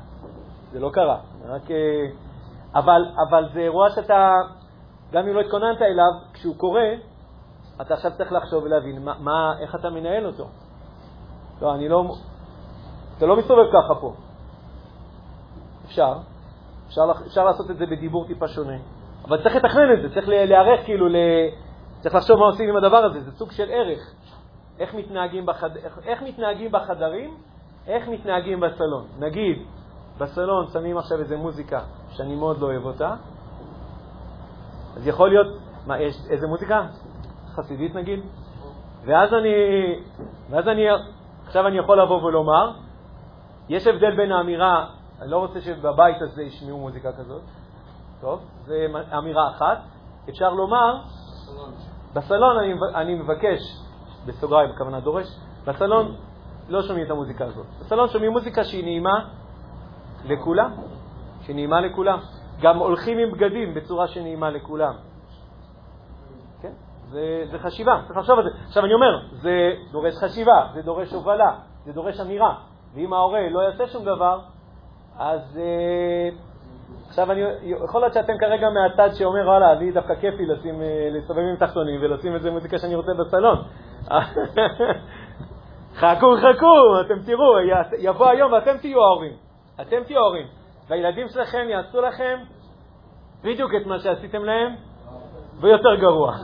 זה 0.72 0.81
לא 0.81 0.91
קרה. 0.91 1.18
רק, 1.49 1.70
אה, 1.70 1.77
אבל, 2.74 3.03
אבל 3.29 3.49
זה 3.53 3.61
אירוע 3.61 3.91
שאתה, 3.91 4.33
גם 5.12 5.29
אם 5.29 5.35
לא 5.35 5.41
התכוננת 5.41 5.83
אליו, 5.83 6.12
כשהוא 6.33 6.57
קורה, 6.57 6.89
אתה 7.81 7.95
עכשיו 7.95 8.11
צריך 8.16 8.33
לחשוב 8.33 8.64
ולהבין 8.64 9.05
מה, 9.05 9.14
מה, 9.18 9.55
איך 9.61 9.74
אתה 9.74 9.91
מנהל 9.91 10.27
אותו. 10.27 10.47
לא, 11.62 11.74
אני 11.74 11.89
לא... 11.89 12.05
אתה 13.18 13.27
לא 13.27 13.37
מסתובב 13.37 13.66
ככה 13.72 14.01
פה. 14.01 14.12
אפשר. 15.87 16.14
אפשר, 16.97 17.26
אפשר 17.26 17.44
לעשות 17.44 17.70
את 17.70 17.78
זה 17.78 17.86
בדיבור 17.86 18.26
טיפה 18.26 18.49
שונה. 18.49 18.76
אבל 19.24 19.42
צריך 19.42 19.57
לתכנן 19.57 19.92
את 19.92 20.03
זה, 20.03 20.14
צריך 20.14 20.28
להיערך 20.28 20.84
כאילו, 20.84 21.09
ל... 21.09 21.16
צריך 22.01 22.14
לחשוב 22.14 22.38
מה 22.38 22.47
עושים 22.47 22.68
עם 22.68 22.76
הדבר 22.76 22.97
הזה, 22.97 23.20
זה 23.20 23.32
סוג 23.32 23.51
של 23.51 23.70
ערך. 23.70 24.14
איך 24.78 24.94
מתנהגים, 24.94 25.47
בחד... 25.47 25.76
איך, 25.76 25.99
איך 26.05 26.22
מתנהגים 26.22 26.72
בחדרים, 26.72 27.36
איך 27.86 28.09
מתנהגים 28.09 28.61
בסלון. 28.61 29.05
נגיד, 29.18 29.62
בסלון 30.18 30.66
שמים 30.72 30.99
עכשיו 30.99 31.18
איזה 31.18 31.36
מוזיקה 31.36 31.80
שאני 32.11 32.34
מאוד 32.34 32.61
לא 32.61 32.66
אוהב 32.66 32.84
אותה, 32.84 33.14
אז 34.97 35.07
יכול 35.07 35.28
להיות, 35.28 35.47
מה, 35.86 36.01
יש 36.01 36.14
איזה 36.30 36.47
מוזיקה? 36.47 36.86
חסידית 37.55 37.94
נגיד? 37.94 38.20
ואז 39.05 39.34
אני, 39.34 39.55
ואז 40.51 40.68
אני, 40.68 40.82
עכשיו 41.47 41.66
אני 41.66 41.78
יכול 41.78 42.03
לבוא 42.03 42.22
ולומר, 42.22 42.72
יש 43.68 43.86
הבדל 43.86 44.16
בין 44.16 44.32
האמירה, 44.32 44.86
אני 45.20 45.30
לא 45.30 45.38
רוצה 45.38 45.60
שבבית 45.60 46.22
הזה 46.22 46.42
ישמעו 46.42 46.78
מוזיקה 46.78 47.12
כזאת, 47.12 47.42
טוב, 48.20 48.40
זו 48.66 48.74
אמירה 49.18 49.50
אחת. 49.50 49.78
אפשר 50.28 50.50
לומר, 50.50 51.00
בסלון 52.14 52.58
אני, 52.58 52.74
אני 52.94 53.14
מבקש, 53.14 53.58
בסוגריים, 54.26 54.70
בכוונה 54.70 55.00
דורש, 55.00 55.26
בסלון 55.64 56.16
לא 56.68 56.82
שומעים 56.82 57.06
את 57.06 57.10
המוזיקה 57.10 57.44
הזאת. 57.44 57.66
בסלון 57.80 58.08
שומעים 58.08 58.32
מוזיקה 58.32 58.64
שהיא 58.64 58.84
נעימה 58.84 59.24
לכולם, 60.24 60.72
שהיא 61.42 61.56
נעימה 61.56 61.80
לכולם. 61.80 62.18
גם 62.60 62.78
הולכים 62.78 63.18
עם 63.18 63.32
בגדים 63.32 63.74
בצורה 63.74 64.08
שנעימה 64.08 64.50
לכולם. 64.50 64.94
כן? 66.62 66.72
זה, 67.08 67.44
זה 67.50 67.58
חשיבה, 67.58 68.02
צריך 68.06 68.18
לחשוב 68.18 68.38
על 68.38 68.44
זה. 68.44 68.50
עכשיו 68.66 68.84
אני 68.84 68.94
אומר, 68.94 69.20
זה 69.32 69.72
דורש 69.92 70.14
חשיבה, 70.24 70.68
זה 70.74 70.82
דורש 70.82 71.12
הובלה, 71.12 71.58
זה 71.84 71.92
דורש 71.92 72.20
אמירה. 72.20 72.54
ואם 72.94 73.12
ההורה 73.12 73.50
לא 73.50 73.60
יעשה 73.60 73.86
שום 73.86 74.04
דבר, 74.04 74.40
אז 75.18 75.58
אה, 75.58 76.28
עכשיו 77.08 77.32
אני, 77.32 77.40
יכול 77.62 78.00
להיות 78.00 78.14
שאתם 78.14 78.32
כרגע 78.40 78.66
מהצד 78.70 79.14
שאומר, 79.14 79.48
וואלה, 79.48 79.74
לי 79.74 79.92
דווקא 79.92 80.14
כיף 80.14 80.34
לי 80.34 80.46
לשים, 80.46 80.82
אה, 80.82 81.08
לסובב 81.10 81.38
עם 81.38 81.56
תחתונים 81.56 82.00
ולשים 82.02 82.34
איזה 82.34 82.50
מוזיקה 82.50 82.78
שאני 82.78 82.94
רוצה 82.94 83.12
בסלון. 83.14 83.62
חכו, 86.00 86.36
חכו, 86.36 87.00
אתם 87.00 87.22
תראו, 87.26 87.54
יבוא 87.98 88.28
היום 88.28 88.52
ואתם 88.52 88.76
תהיו 88.76 89.02
ההורים. 89.02 89.32
אתם 89.80 90.04
תהיו 90.06 90.18
ההורים. 90.18 90.46
והילדים 90.88 91.28
שלכם 91.28 91.66
יעשו 91.68 92.00
לכם 92.00 92.38
בדיוק 93.42 93.70
את 93.82 93.86
מה 93.86 93.98
שעשיתם 93.98 94.44
להם, 94.44 94.74
ויותר 95.60 95.94
גרוע. 95.94 96.36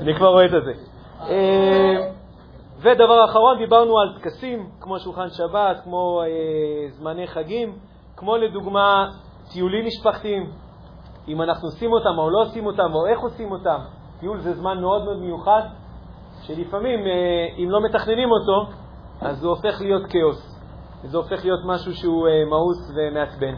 אני 0.00 0.14
כבר 0.14 0.26
רואה 0.26 0.44
את 0.44 0.50
זה. 0.50 0.95
אה, 1.20 2.10
ודבר 2.78 3.24
אחרון, 3.24 3.58
דיברנו 3.58 3.98
על 3.98 4.18
טקסים, 4.18 4.70
כמו 4.80 4.98
שולחן 4.98 5.28
שבת, 5.30 5.80
כמו 5.84 6.22
אה, 6.22 6.90
זמני 6.90 7.26
חגים, 7.26 7.78
כמו 8.16 8.36
לדוגמה 8.36 9.10
טיולים 9.52 9.86
משפחתיים, 9.86 10.50
אם 11.28 11.42
אנחנו 11.42 11.68
עושים 11.68 11.92
אותם 11.92 12.18
או 12.18 12.30
לא 12.30 12.42
עושים 12.42 12.66
אותם, 12.66 12.94
או 12.94 13.06
איך 13.06 13.20
עושים 13.20 13.52
אותם. 13.52 13.78
טיול 14.20 14.40
זה 14.40 14.54
זמן 14.54 14.80
מאוד 14.80 15.04
מאוד 15.04 15.18
מיוחד, 15.18 15.62
שלפעמים, 16.42 17.00
אה, 17.06 17.46
אם 17.58 17.70
לא 17.70 17.80
מתכננים 17.84 18.28
אותו, 18.30 18.72
אז 19.20 19.44
הוא 19.44 19.50
הופך 19.50 19.80
להיות 19.80 20.02
כאוס. 20.08 20.60
זה 21.04 21.16
הופך 21.16 21.44
להיות 21.44 21.60
משהו 21.64 21.94
שהוא 21.94 22.28
אה, 22.28 22.44
מאוס 22.50 22.92
ומעצבן. 22.96 23.54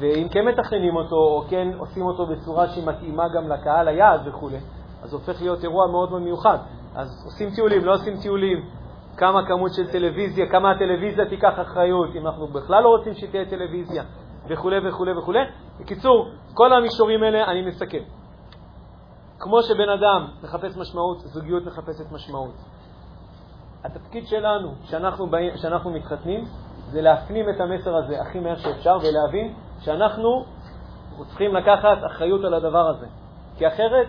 ואם 0.00 0.28
כן 0.28 0.44
מתכננים 0.44 0.96
אותו, 0.96 1.16
או 1.16 1.44
כן 1.48 1.68
עושים 1.78 2.06
אותו 2.06 2.26
בצורה 2.26 2.68
שהיא 2.68 2.86
מתאימה 2.86 3.28
גם 3.28 3.48
לקהל 3.48 3.88
היעד 3.88 4.28
וכו', 4.28 4.50
אז 5.06 5.12
הופך 5.12 5.42
להיות 5.42 5.64
אירוע 5.64 5.86
מאוד 5.86 6.10
מאוד 6.10 6.22
מיוחד. 6.22 6.58
אז 6.94 7.24
עושים 7.24 7.48
טיולים, 7.54 7.84
לא 7.84 7.94
עושים 7.94 8.16
טיולים, 8.22 8.68
כמה 9.16 9.46
כמות 9.46 9.74
של 9.74 9.86
טלוויזיה, 9.92 10.46
כמה 10.50 10.70
הטלוויזיה 10.70 11.28
תיקח 11.28 11.60
אחריות, 11.60 12.16
אם 12.16 12.26
אנחנו 12.26 12.46
בכלל 12.46 12.82
לא 12.82 12.88
רוצים 12.88 13.14
שתהיה 13.14 13.44
טלוויזיה, 13.44 14.02
וכו' 14.48 14.70
וכו' 14.88 15.06
וכו'. 15.18 15.32
בקיצור, 15.80 16.28
כל 16.54 16.72
המישורים 16.72 17.22
האלה 17.22 17.44
אני 17.44 17.62
מסכם. 17.68 18.02
כמו 19.38 19.62
שבן 19.62 19.88
אדם 19.88 20.26
מחפש 20.42 20.76
משמעות, 20.76 21.20
זוגיות 21.20 21.66
מחפשת 21.66 22.12
משמעות. 22.12 22.54
התפקיד 23.84 24.26
שלנו, 24.26 24.74
כשאנחנו, 24.82 25.26
באים, 25.26 25.54
כשאנחנו 25.54 25.90
מתחתנים, 25.90 26.44
זה 26.90 27.02
להפנים 27.02 27.48
את 27.48 27.60
המסר 27.60 27.96
הזה 27.96 28.20
הכי 28.20 28.40
מהר 28.40 28.56
שאפשר 28.56 28.98
ולהבין 29.00 29.54
שאנחנו 29.80 30.44
צריכים 31.26 31.54
לקחת 31.54 31.98
אחריות 32.06 32.44
על 32.44 32.54
הדבר 32.54 32.88
הזה. 32.88 33.06
כי 33.58 33.68
אחרת, 33.68 34.06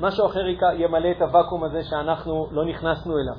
משהו 0.00 0.26
אחר 0.26 0.40
ימלא 0.78 1.10
את 1.16 1.22
הוואקום 1.22 1.64
הזה 1.64 1.82
שאנחנו 1.82 2.46
לא 2.50 2.64
נכנסנו 2.64 3.14
אליו. 3.18 3.34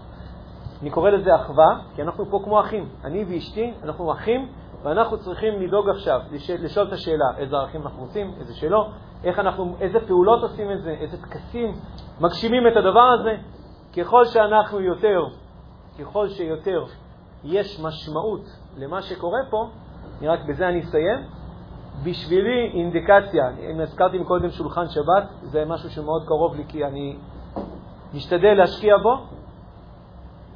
אני 0.82 0.89
קורא 0.89 1.10
לזה 1.10 1.36
אחווה, 1.36 1.80
כי 1.95 2.01
אנחנו 2.01 2.26
פה 2.26 2.41
כמו 2.43 2.60
אחים. 2.60 2.89
אני 3.03 3.26
ואשתי, 3.28 3.74
אנחנו 3.84 4.12
אחים, 4.12 4.47
ואנחנו 4.84 5.18
צריכים 5.18 5.62
לדאוג 5.62 5.89
עכשיו, 5.89 6.20
לשאול 6.60 6.88
את 6.88 6.93
השאלה 6.93 7.26
איזה 7.38 7.55
ערכים 7.55 7.82
אנחנו 7.82 8.01
רוצים, 8.01 8.34
איזה 8.39 8.55
שלא, 8.55 8.89
איך 9.24 9.39
אנחנו, 9.39 9.76
איזה 9.82 9.99
פעולות 10.07 10.41
עושים 10.41 10.72
את 10.72 10.82
זה, 10.82 10.89
איזה 10.89 11.18
טקסים 11.18 11.74
מגשימים 12.22 12.68
את 12.68 12.78
הדבר 12.78 13.10
הזה. 13.20 13.36
ככל 13.97 14.26
שאנחנו 14.26 14.80
יותר, 14.80 15.20
ככל 15.99 16.28
שיותר 16.28 16.84
יש 17.43 17.80
משמעות 17.84 18.41
למה 18.78 19.01
שקורה 19.01 19.39
פה, 19.49 19.70
אני 20.20 20.28
רק 20.28 20.39
בזה 20.49 20.70
אני 20.70 20.80
אסיים. 20.80 21.38
בשבילי 22.04 22.72
אינדיקציה, 22.74 23.50
אם 23.72 23.80
הזכרתי 23.80 24.24
קודם 24.24 24.50
שולחן 24.50 24.88
שבת, 24.89 25.24
זה 25.41 25.66
משהו 25.66 25.89
שמאוד 25.89 26.24
קרוב 26.28 26.56
לי 26.56 26.64
כי 26.68 26.86
אני 26.86 27.18
משתדל 28.14 28.54
להשקיע 28.54 28.97
בו. 28.97 29.18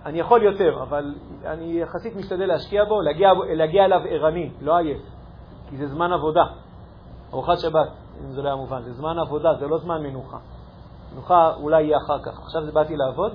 אני 0.05 0.19
יכול 0.19 0.43
יותר, 0.43 0.83
אבל 0.83 1.15
אני 1.45 1.79
יחסית 1.81 2.15
משתדל 2.15 2.45
להשקיע 2.45 2.85
בו, 2.85 3.01
להגיע, 3.01 3.29
להגיע 3.55 3.85
אליו 3.85 4.01
ערני, 4.09 4.51
לא 4.61 4.77
עייף, 4.77 5.01
כי 5.69 5.77
זה 5.77 5.87
זמן 5.87 6.11
עבודה. 6.11 6.43
ארוחת 7.33 7.59
שבת, 7.59 7.89
אם 8.25 8.31
זה 8.31 8.41
לא 8.41 8.47
היה 8.47 8.55
מובן, 8.55 8.81
זה 8.81 8.93
זמן 8.93 9.19
עבודה, 9.19 9.53
זה 9.53 9.67
לא 9.67 9.77
זמן 9.77 10.03
מנוחה. 10.03 10.37
מנוחה 11.13 11.53
אולי 11.55 11.83
יהיה 11.83 11.97
אחר 11.97 12.23
כך. 12.23 12.39
עכשיו 12.39 12.63
באתי 12.73 12.95
לעבוד. 12.95 13.33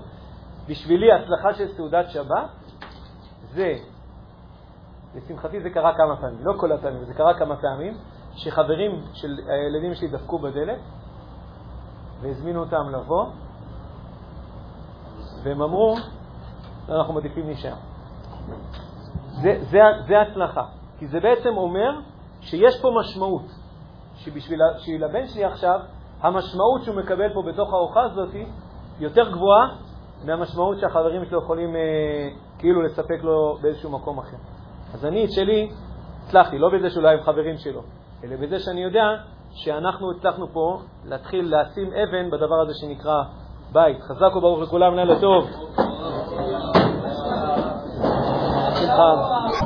בשבילי 0.68 1.12
הצלחה 1.12 1.54
של 1.54 1.68
סעודת 1.68 2.10
שבת 2.10 2.48
זה, 3.52 3.74
לשמחתי 5.18 5.60
זה 5.60 5.70
קרה 5.70 5.96
כמה 5.96 6.16
פעמים, 6.16 6.38
לא 6.46 6.52
כל 6.56 6.72
הפעמים, 6.72 7.04
זה 7.04 7.14
קרה 7.14 7.38
כמה 7.38 7.56
פעמים, 7.56 7.94
שחברים 8.34 9.04
של 9.12 9.28
הילדים 9.48 9.94
שלי 9.94 10.08
דפקו 10.08 10.38
בדלת 10.38 10.78
והזמינו 12.20 12.60
אותם 12.60 12.88
לבוא, 12.92 13.26
והם 15.42 15.62
אמרו, 15.62 15.96
אנחנו 16.88 17.14
מעדיפים 17.14 17.46
להישאר. 17.46 17.74
זה, 19.42 19.58
זה, 19.70 19.78
זה 20.08 20.20
הצלחה, 20.20 20.64
כי 20.98 21.06
זה 21.06 21.20
בעצם 21.20 21.56
אומר 21.56 22.00
שיש 22.40 22.80
פה 22.82 22.90
משמעות, 23.00 23.46
שבשביל 24.16 25.04
הבן 25.04 25.26
שלי 25.26 25.44
עכשיו, 25.44 25.80
המשמעות 26.20 26.82
שהוא 26.84 26.96
מקבל 26.96 27.34
פה 27.34 27.42
בתוך 27.42 27.72
הארוחה 27.72 28.02
הזאת 28.02 28.34
יותר 29.00 29.32
גבוהה 29.32 29.76
מהמשמעות 30.24 30.78
שהחברים 30.80 31.24
שלו 31.24 31.38
יכולים 31.38 31.76
אה, 31.76 31.80
כאילו 32.58 32.82
לספק 32.82 33.18
לו 33.22 33.58
באיזשהו 33.62 33.90
מקום 33.90 34.18
אחר. 34.18 34.36
אז 34.98 35.04
אני 35.04 35.24
את 35.24 35.32
שלי 35.32 35.70
הצלחתי, 36.26 36.58
לא 36.58 36.68
בזה 36.68 36.90
שאולי 36.90 37.14
הם 37.14 37.22
חברים 37.22 37.58
שלו, 37.58 37.82
אלא 38.24 38.36
בזה 38.36 38.58
שאני 38.58 38.82
יודע 38.82 39.04
שאנחנו 39.54 40.10
הצלחנו 40.10 40.48
פה 40.52 40.80
להתחיל 41.04 41.54
לשים 41.56 41.92
אבן 41.92 42.30
בדבר 42.30 42.60
הזה 42.60 42.72
שנקרא 42.74 43.22
בית. 43.72 44.00
חזק 44.02 44.36
וברוך 44.36 44.60
לכולם, 44.60 44.94
לילה 44.94 45.20
טוב. 45.20 45.50